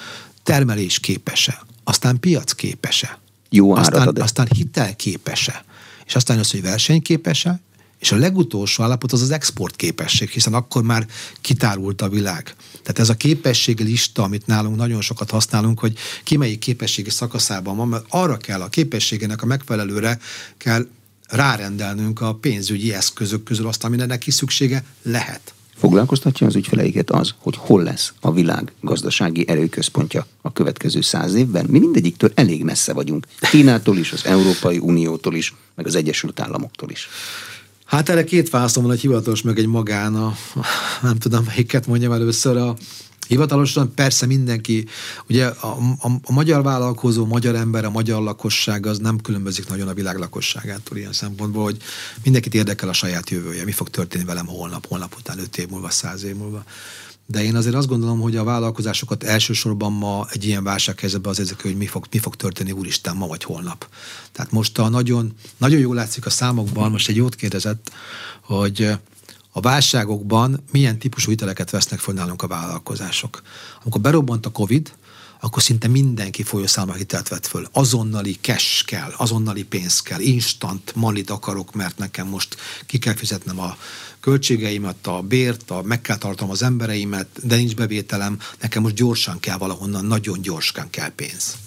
Termelés 0.44 1.00
képese. 1.00 1.66
Aztán 1.88 2.20
piac 2.20 2.52
képese. 2.52 3.20
Jó 3.50 3.76
aztán, 3.76 4.16
aztán 4.20 4.48
hitel 4.56 4.96
képese. 4.96 5.66
És 6.06 6.16
aztán 6.16 6.40
az, 6.40 6.52
hogy 6.52 6.62
versenyképese, 6.62 7.60
és 8.00 8.12
a 8.12 8.16
legutolsó 8.16 8.84
állapot 8.84 9.12
az 9.12 9.22
az 9.22 9.32
export 9.32 9.76
képesség, 9.76 10.30
hiszen 10.30 10.54
akkor 10.54 10.84
már 10.84 11.08
kitárult 11.42 12.02
a 12.02 12.10
világ. 12.10 12.56
Tehát 12.72 13.00
ez 13.00 13.10
a 13.10 13.16
képességi 13.16 13.84
lista, 13.84 14.24
amit 14.24 14.48
nálunk 14.48 14.76
nagyon 14.76 15.02
sokat 15.02 15.30
használunk, 15.30 15.80
hogy 15.80 15.98
ki 16.24 16.38
melyik 16.38 16.60
képességi 16.60 17.10
szakaszában 17.10 17.76
van, 17.78 17.88
mert 17.88 18.06
arra 18.10 18.38
kell 18.38 18.62
a 18.62 18.70
képességének 18.70 19.42
a 19.42 19.46
megfelelőre 19.46 20.20
kell 20.58 20.88
rárendelnünk 21.28 22.22
a 22.22 22.36
pénzügyi 22.36 22.94
eszközök 22.94 23.44
közül 23.44 23.68
azt, 23.68 23.84
amire 23.84 24.06
neki 24.06 24.32
szüksége 24.32 24.86
lehet. 25.02 25.54
Foglalkoztatja 25.78 26.48
az 26.48 26.56
ügyfeleiket 26.56 27.12
az, 27.12 27.34
hogy 27.38 27.56
hol 27.58 27.84
lesz 27.84 28.14
a 28.22 28.32
világ 28.32 28.72
gazdasági 28.82 29.48
erőközpontja 29.48 30.26
a 30.42 30.54
következő 30.54 31.02
száz 31.02 31.34
évben. 31.34 31.66
Mi 31.70 31.80
mindegyiktől 31.80 32.32
elég 32.36 32.64
messze 32.64 32.94
vagyunk. 32.94 33.28
Kínától 33.40 33.98
is, 33.98 34.12
az 34.12 34.26
Európai 34.26 34.78
Uniótól 34.78 35.36
is, 35.36 35.54
meg 35.76 35.86
az 35.86 35.96
Egyesült 35.96 36.40
Államoktól 36.40 36.90
is. 36.90 37.10
Hát 37.86 38.10
erre 38.10 38.24
két 38.24 38.50
válaszom 38.50 38.84
van, 38.84 38.92
egy 38.92 39.00
hivatalos, 39.00 39.42
meg 39.42 39.58
egy 39.58 39.68
magán, 39.68 40.16
a, 40.16 40.36
nem 41.02 41.18
tudom 41.18 41.44
melyiket 41.44 41.88
mondjam 41.88 42.12
először, 42.12 42.58
a, 42.58 42.76
Hivatalosan 43.28 43.94
persze 43.94 44.26
mindenki, 44.26 44.86
ugye 45.30 45.46
a, 45.46 45.78
a, 46.00 46.08
a 46.24 46.32
magyar 46.32 46.64
vállalkozó, 46.64 47.26
magyar 47.26 47.56
ember, 47.56 47.86
a 47.86 47.90
magyar 47.90 48.22
lakosság 48.22 48.86
az 48.86 48.98
nem 48.98 49.18
különbözik 49.18 49.68
nagyon 49.68 49.88
a 49.88 49.94
világ 49.94 50.18
lakosságától 50.18 50.98
ilyen 50.98 51.14
szempontból, 51.14 51.64
hogy 51.64 51.78
mindenkit 52.24 52.54
érdekel 52.54 52.90
a 52.90 52.94
saját 52.94 53.30
jövője, 53.30 53.64
mi 53.64 53.72
fog 53.72 53.90
történni 53.90 54.24
velem 54.24 54.46
holnap, 54.46 54.88
holnap 54.88 55.16
után, 55.18 55.40
öt 55.40 55.58
év 55.58 55.70
múlva, 55.70 55.90
száz 55.90 56.24
év 56.24 56.36
múlva. 56.36 56.64
de 57.28 57.44
én 57.44 57.56
azért 57.56 57.76
azt 57.76 57.88
gondolom, 57.88 58.20
hogy 58.20 58.36
a 58.36 58.44
vállalkozásokat 58.44 59.24
elsősorban 59.24 59.94
ma 59.94 60.28
egy 60.32 60.46
ilyen 60.46 60.64
válsághelyzetben 60.64 61.32
az 61.32 61.40
érzek, 61.40 61.62
hogy 61.62 61.78
mi 61.78 61.86
fog, 61.86 62.06
mi 62.12 62.18
fog 62.18 62.36
történni 62.36 62.72
úristen 62.72 63.16
ma 63.16 63.28
vagy 63.28 63.44
holnap. 63.44 63.88
Tehát 64.32 64.52
most 64.52 64.78
a 64.78 64.90
nagyon, 64.90 65.34
nagyon 65.58 65.80
jól 65.80 65.96
látszik 65.96 66.26
a 66.26 66.30
számokban, 66.30 66.92
most 66.92 67.10
egy 67.10 67.16
jót 67.16 67.36
kérdezett, 67.36 67.92
hogy 68.42 68.98
a 69.58 69.60
válságokban 69.60 70.64
milyen 70.72 71.00
típusú 71.00 71.30
hiteleket 71.30 71.70
vesznek 71.70 72.00
föl 72.00 72.14
nálunk 72.14 72.42
a 72.42 72.48
vállalkozások. 72.48 73.42
Amikor 73.84 74.02
berobbant 74.02 74.46
a 74.46 74.52
Covid, 74.52 74.94
akkor 75.40 75.62
szinte 75.62 75.88
mindenki 75.88 76.44
folyószámla 76.44 76.94
hitelt 76.94 77.28
vett 77.28 77.48
föl. 77.48 77.68
Azonnali 77.72 78.38
cash 78.42 78.86
kell, 78.86 79.14
azonnali 79.18 79.64
pénz 79.64 80.02
kell, 80.02 80.20
instant 80.20 80.96
manit 80.96 81.30
akarok, 81.30 81.74
mert 81.74 81.98
nekem 81.98 82.28
most 82.28 82.56
ki 82.86 82.98
kell 82.98 83.16
fizetnem 83.16 83.60
a 83.60 83.78
költségeimet, 84.20 85.08
a 85.08 85.22
bért, 85.22 85.72
a, 85.72 85.82
meg 85.82 86.02
kell 86.02 86.18
tartom 86.18 86.50
az 86.50 86.62
embereimet, 86.62 87.28
de 87.44 87.56
nincs 87.56 87.76
bevételem, 87.76 88.40
nekem 88.62 88.82
most 88.82 88.96
gyorsan 88.96 89.40
kell 89.40 89.58
valahonnan, 89.58 90.06
nagyon 90.06 90.42
gyorsan 90.42 90.90
kell 90.90 91.10
pénz. 91.10 91.58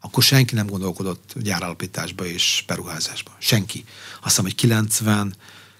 Akkor 0.00 0.22
senki 0.22 0.54
nem 0.54 0.66
gondolkodott 0.66 1.32
gyáralapításba 1.36 2.26
és 2.26 2.64
beruházásba. 2.66 3.30
Senki. 3.38 3.84
Azt 4.14 4.24
hiszem, 4.24 4.44
hogy 4.44 4.54
90 4.54 5.34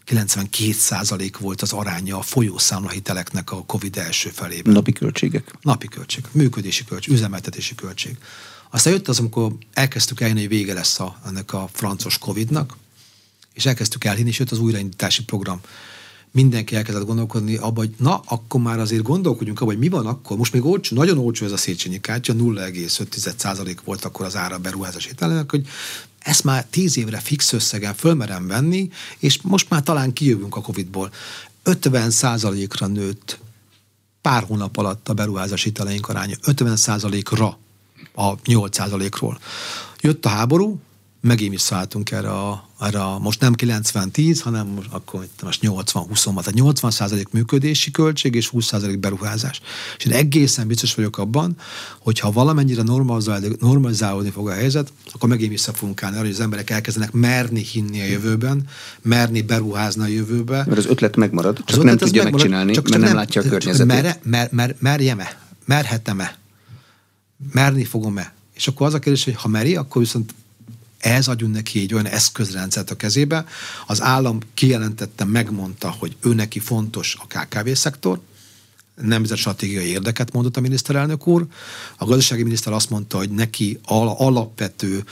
92 0.04 0.72
százalék 0.72 1.38
volt 1.38 1.62
az 1.62 1.72
aránya 1.72 2.18
a 2.18 2.22
folyószámlahiteleknek 2.22 3.50
a 3.50 3.64
Covid 3.64 3.96
első 3.96 4.28
felében. 4.28 4.72
Napi 4.72 4.92
költségek? 4.92 5.54
Napi 5.60 5.88
költség, 5.88 6.24
működési 6.32 6.84
költség, 6.84 7.14
üzemeltetési 7.14 7.74
költség. 7.74 8.16
Aztán 8.70 8.92
jött 8.92 9.08
az, 9.08 9.18
amikor 9.18 9.52
elkezdtük 9.72 10.20
eljönni, 10.20 10.40
hogy 10.40 10.48
vége 10.48 10.74
lesz 10.74 11.00
a, 11.00 11.20
ennek 11.26 11.52
a 11.52 11.68
francos 11.72 12.18
Covid-nak, 12.18 12.76
és 13.52 13.66
elkezdtük 13.66 14.04
elhinni, 14.04 14.28
és 14.28 14.38
jött 14.38 14.50
az 14.50 14.58
újraindítási 14.58 15.24
program 15.24 15.60
mindenki 16.32 16.76
elkezdett 16.76 17.06
gondolkodni 17.06 17.56
abba, 17.56 17.80
hogy 17.80 17.94
na, 17.98 18.22
akkor 18.26 18.60
már 18.60 18.78
azért 18.78 19.02
gondolkodjunk 19.02 19.60
abba, 19.60 19.70
hogy 19.70 19.80
mi 19.80 19.88
van 19.88 20.06
akkor. 20.06 20.36
Most 20.36 20.52
még 20.52 20.64
olcsó, 20.64 20.96
nagyon 20.96 21.18
olcsó 21.18 21.44
ez 21.44 21.52
a 21.52 21.56
Széchenyi 21.56 22.00
kártya, 22.00 22.32
0,5% 22.32 23.76
volt 23.84 24.04
akkor 24.04 24.26
az 24.26 24.36
ára 24.36 24.58
beruházás 24.58 25.06
ételének, 25.06 25.50
hogy 25.50 25.66
ezt 26.22 26.44
már 26.44 26.66
tíz 26.70 26.96
évre 26.96 27.18
fix 27.18 27.52
összegen 27.52 27.94
fölmerem 27.94 28.46
venni, 28.46 28.90
és 29.18 29.38
most 29.42 29.70
már 29.70 29.82
talán 29.82 30.12
kijövünk 30.12 30.56
a 30.56 30.60
Covid-ból. 30.60 31.12
50% 31.64 32.68
ra 32.78 32.86
nőtt 32.86 33.38
pár 34.20 34.42
hónap 34.42 34.76
alatt 34.76 35.08
a 35.08 35.14
beruházási 35.14 35.64
hiteleink 35.64 36.08
aránya. 36.08 36.36
50% 36.42 37.26
ra 37.30 37.58
a 38.14 38.36
8% 38.36 39.12
ról 39.20 39.38
Jött 40.00 40.24
a 40.24 40.28
háború, 40.28 40.80
megint 41.20 41.50
visszaálltunk 41.50 42.10
erre 42.10 42.30
a, 42.30 42.68
erre 42.82 43.02
a, 43.02 43.18
most 43.18 43.40
nem 43.40 43.54
90-10, 43.56 44.40
hanem 44.42 44.66
most, 44.66 44.88
akkor 44.90 45.26
most 45.42 45.60
80-20, 45.62 46.24
tehát 46.24 46.54
80 46.54 46.90
százalék 46.90 47.28
működési 47.30 47.90
költség 47.90 48.34
és 48.34 48.48
20 48.48 48.64
százalék 48.64 48.98
beruházás. 48.98 49.60
És 49.98 50.04
én 50.04 50.12
egészen 50.12 50.66
biztos 50.66 50.94
vagyok 50.94 51.18
abban, 51.18 51.56
hogy 51.98 52.18
ha 52.18 52.32
valamennyire 52.32 52.82
normalizálódni, 52.82 54.30
fog 54.30 54.48
a 54.48 54.52
helyzet, 54.52 54.92
akkor 55.12 55.28
megint 55.28 55.50
vissza 55.50 55.72
fogunk 55.72 56.02
állni 56.02 56.16
arra, 56.16 56.24
hogy 56.24 56.34
az 56.34 56.40
emberek 56.40 56.70
elkezdenek 56.70 57.12
merni 57.12 57.60
hinni 57.60 58.00
a 58.00 58.04
jövőben, 58.04 58.66
merni 59.02 59.42
beruházni 59.42 60.02
a 60.02 60.06
jövőbe. 60.06 60.56
Mert 60.56 60.78
az 60.78 60.86
ötlet 60.86 61.16
megmarad, 61.16 61.56
csak 61.56 61.68
ötlet 61.68 61.84
nem 61.84 61.96
tudja 61.96 62.22
megmarad, 62.22 62.48
megcsinálni, 62.48 62.72
csak, 62.72 62.84
csak 62.84 62.92
mert 62.92 63.02
nem, 63.02 63.12
nem 63.12 63.22
látja 63.24 63.42
a 63.42 63.44
környezetét. 63.44 64.02
Mer, 64.02 64.18
mer, 64.22 64.48
mer, 64.52 64.76
merjem-e? 64.78 65.40
Merhetem-e? 65.64 66.36
Merni 67.52 67.84
fogom-e? 67.84 68.32
És 68.54 68.68
akkor 68.68 68.86
az 68.86 68.94
a 68.94 68.98
kérdés, 68.98 69.24
hogy 69.24 69.34
ha 69.36 69.48
meri, 69.48 69.76
akkor 69.76 70.02
viszont 70.02 70.34
ehhez 71.02 71.28
adjunk 71.28 71.54
neki 71.54 71.80
egy 71.80 71.94
olyan 71.94 72.06
eszközrendszert 72.06 72.90
a 72.90 72.96
kezébe. 72.96 73.44
Az 73.86 74.02
állam 74.02 74.38
kijelentette, 74.54 75.24
megmondta, 75.24 75.90
hogy 75.98 76.16
ő 76.20 76.34
neki 76.34 76.58
fontos 76.58 77.16
a 77.20 77.26
KKV-szektor, 77.26 78.20
nemzet 79.02 79.36
stratégiai 79.36 79.86
érdeket 79.86 80.32
mondott 80.32 80.56
a 80.56 80.60
miniszterelnök 80.60 81.26
úr. 81.26 81.46
A 81.96 82.04
gazdasági 82.04 82.42
miniszter 82.42 82.72
azt 82.72 82.90
mondta, 82.90 83.16
hogy 83.16 83.30
neki 83.30 83.78
alapvető 84.16 85.04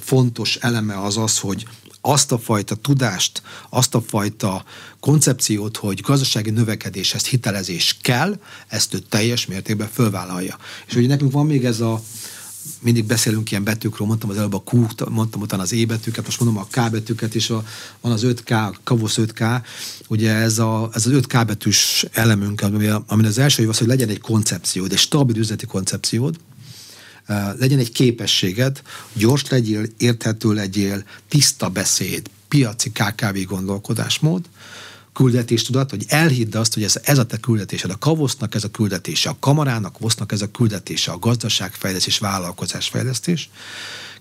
fontos 0.00 0.56
eleme 0.56 1.02
az 1.02 1.16
az, 1.16 1.38
hogy 1.38 1.66
azt 2.00 2.32
a 2.32 2.38
fajta 2.38 2.74
tudást, 2.74 3.42
azt 3.70 3.94
a 3.94 4.00
fajta 4.00 4.64
koncepciót, 5.00 5.76
hogy 5.76 6.00
gazdasági 6.00 6.50
növekedéshez 6.50 7.26
hitelezés 7.26 7.96
kell, 8.02 8.38
ezt 8.68 8.94
ő 8.94 8.98
teljes 8.98 9.46
mértékben 9.46 9.88
fölvállalja. 9.92 10.58
És 10.86 10.94
ugye 10.94 11.06
nekünk 11.06 11.32
van 11.32 11.46
még 11.46 11.64
ez 11.64 11.80
a 11.80 12.02
mindig 12.80 13.04
beszélünk 13.04 13.50
ilyen 13.50 13.64
betűkről, 13.64 14.06
mondtam 14.06 14.30
az 14.30 14.36
előbb 14.36 14.54
a 14.54 14.62
Q, 14.72 14.86
mondtam 15.08 15.40
utána 15.40 15.62
az 15.62 15.72
E 15.72 15.86
betűket, 15.86 16.24
most 16.24 16.40
mondom 16.40 16.58
a 16.58 16.66
K 16.70 16.90
betűket, 16.90 17.34
és 17.34 17.50
a, 17.50 17.64
van 18.00 18.12
az 18.12 18.22
5K, 18.24 18.50
a 18.50 18.76
Kavosz 18.84 19.18
5K, 19.20 19.62
ugye 20.08 20.32
ez, 20.32 20.58
a, 20.58 20.90
ez 20.92 21.06
az 21.06 21.12
5K 21.14 21.42
betűs 21.46 22.06
elemünk, 22.12 22.60
ami, 22.60 22.88
ami 23.06 23.26
az 23.26 23.38
első 23.38 23.68
az, 23.68 23.78
hogy 23.78 23.86
legyen 23.86 24.08
egy 24.08 24.20
koncepciód, 24.20 24.92
egy 24.92 24.98
stabil 24.98 25.36
üzleti 25.36 25.66
koncepciód, 25.66 26.36
legyen 27.58 27.78
egy 27.78 27.92
képességed, 27.92 28.82
gyors 29.12 29.48
legyél, 29.48 29.86
érthető 29.98 30.52
legyél, 30.52 31.04
tiszta 31.28 31.68
beszéd, 31.68 32.30
piaci 32.48 32.90
KKV 32.90 33.38
gondolkodásmód, 33.46 34.44
küldetéstudat, 35.16 35.90
hogy 35.90 36.04
elhidd 36.08 36.56
azt, 36.56 36.74
hogy 36.74 36.82
ez, 36.82 37.00
ez 37.02 37.18
a 37.18 37.26
te 37.26 37.36
küldetésed, 37.36 37.90
a 37.90 37.98
kavosznak 37.98 38.54
ez 38.54 38.64
a 38.64 38.70
küldetése, 38.70 39.28
a 39.28 39.36
kamarának, 39.40 39.98
vosznak 39.98 40.32
ez 40.32 40.42
a 40.42 40.50
küldetése, 40.50 41.10
a 41.10 41.18
gazdaságfejlesztés, 41.18 42.18
vállalkozásfejlesztés. 42.18 43.50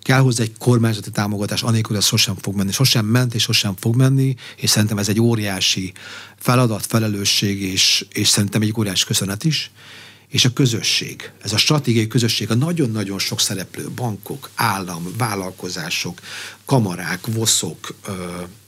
Kell 0.01 0.19
hozzá 0.19 0.43
egy 0.43 0.57
kormányzati 0.57 1.11
támogatás, 1.11 1.63
anélkül 1.63 1.97
ez 1.97 2.05
sosem 2.05 2.35
fog 2.41 2.55
menni. 2.55 2.71
Sosem 2.71 3.05
ment 3.05 3.33
és 3.33 3.41
sosem 3.41 3.75
fog 3.79 3.95
menni, 3.95 4.35
és 4.57 4.69
szerintem 4.69 4.97
ez 4.97 5.09
egy 5.09 5.19
óriási 5.19 5.93
feladat, 6.39 6.85
felelősség, 6.85 7.61
és, 7.61 8.05
és 8.11 8.27
szerintem 8.27 8.61
egy 8.61 8.73
óriási 8.77 9.05
köszönet 9.05 9.43
is 9.43 9.71
és 10.29 10.45
a 10.45 10.53
közösség. 10.53 11.31
Ez 11.41 11.53
a 11.53 11.57
stratégiai 11.57 12.07
közösség, 12.07 12.51
a 12.51 12.55
nagyon-nagyon 12.55 13.19
sok 13.19 13.39
szereplő, 13.39 13.89
bankok, 13.95 14.49
állam, 14.55 15.13
vállalkozások, 15.17 16.19
kamarák, 16.65 17.27
voszok, 17.27 17.95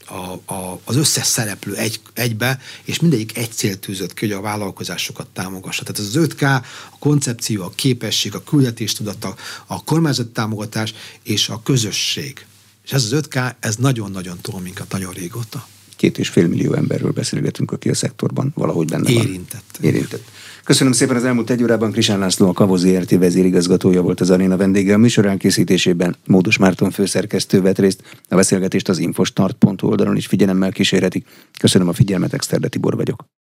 a, 0.08 0.54
a, 0.54 0.80
az 0.84 0.96
összes 0.96 1.26
szereplő 1.26 1.76
egy, 1.76 2.00
egybe, 2.14 2.60
és 2.84 3.00
mindegyik 3.00 3.38
egy 3.38 3.52
célt 3.52 3.80
tűzött 3.80 4.14
ki, 4.14 4.26
hogy 4.26 4.36
a 4.36 4.42
vállalkozásokat 4.42 5.28
támogassa. 5.28 5.84
Tehát 5.84 6.00
ez 6.00 6.16
az 6.16 6.30
5K, 6.30 6.62
a 6.92 6.98
koncepció, 7.00 7.64
a 7.64 7.72
képesség, 7.76 8.36
a 8.36 8.44
küldetéstudata, 8.44 9.36
a 9.66 9.84
kormányzati 9.84 10.30
támogatás 10.30 10.94
és 11.24 11.50
a 11.50 11.62
közösség. 11.64 12.46
És 12.86 12.92
ez 12.92 13.04
az 13.04 13.20
5K, 13.30 13.56
ez 13.60 13.76
nagyon-nagyon 13.76 14.38
túl 14.42 14.60
minket 14.60 14.92
nagyon 14.92 15.14
régóta. 15.14 15.68
Két 15.96 16.18
és 16.18 16.30
fél 16.30 16.48
millió 16.48 16.74
emberről 16.74 17.12
beszélgetünk, 17.12 17.72
aki 17.72 17.90
a 17.90 17.96
szektorban 17.96 18.52
valahogy 18.56 18.88
benne 18.88 19.10
Érintett. 19.10 19.78
van. 19.80 19.94
Érintett. 19.94 20.24
Köszönöm 20.68 20.94
szépen 20.94 21.16
az 21.16 21.26
elmúlt 21.26 21.50
egy 21.50 21.64
órában. 21.64 21.92
Krisán 21.92 22.20
László, 22.20 22.48
a 22.50 22.54
Kavozi 22.54 22.98
RT 22.98 23.12
vezérigazgatója 23.12 24.02
volt 24.02 24.20
az 24.20 24.30
aréna 24.30 24.58
vendége. 24.58 24.94
A 24.94 24.98
műsorán 24.98 25.38
készítésében 25.38 26.16
Módos 26.26 26.58
Márton 26.58 26.92
főszerkesztő 26.92 27.62
vett 27.62 27.78
részt. 27.80 28.04
A 28.30 28.36
beszélgetést 28.36 28.90
az 28.90 28.98
infostart.hu 28.98 29.88
oldalon 29.88 30.16
is 30.16 30.28
figyelemmel 30.28 30.72
kísérhetik. 30.72 31.28
Köszönöm 31.60 31.88
a 31.88 31.94
figyelmet, 31.94 32.34
Exterde 32.34 32.68
Tibor 32.68 32.96
vagyok. 32.96 33.38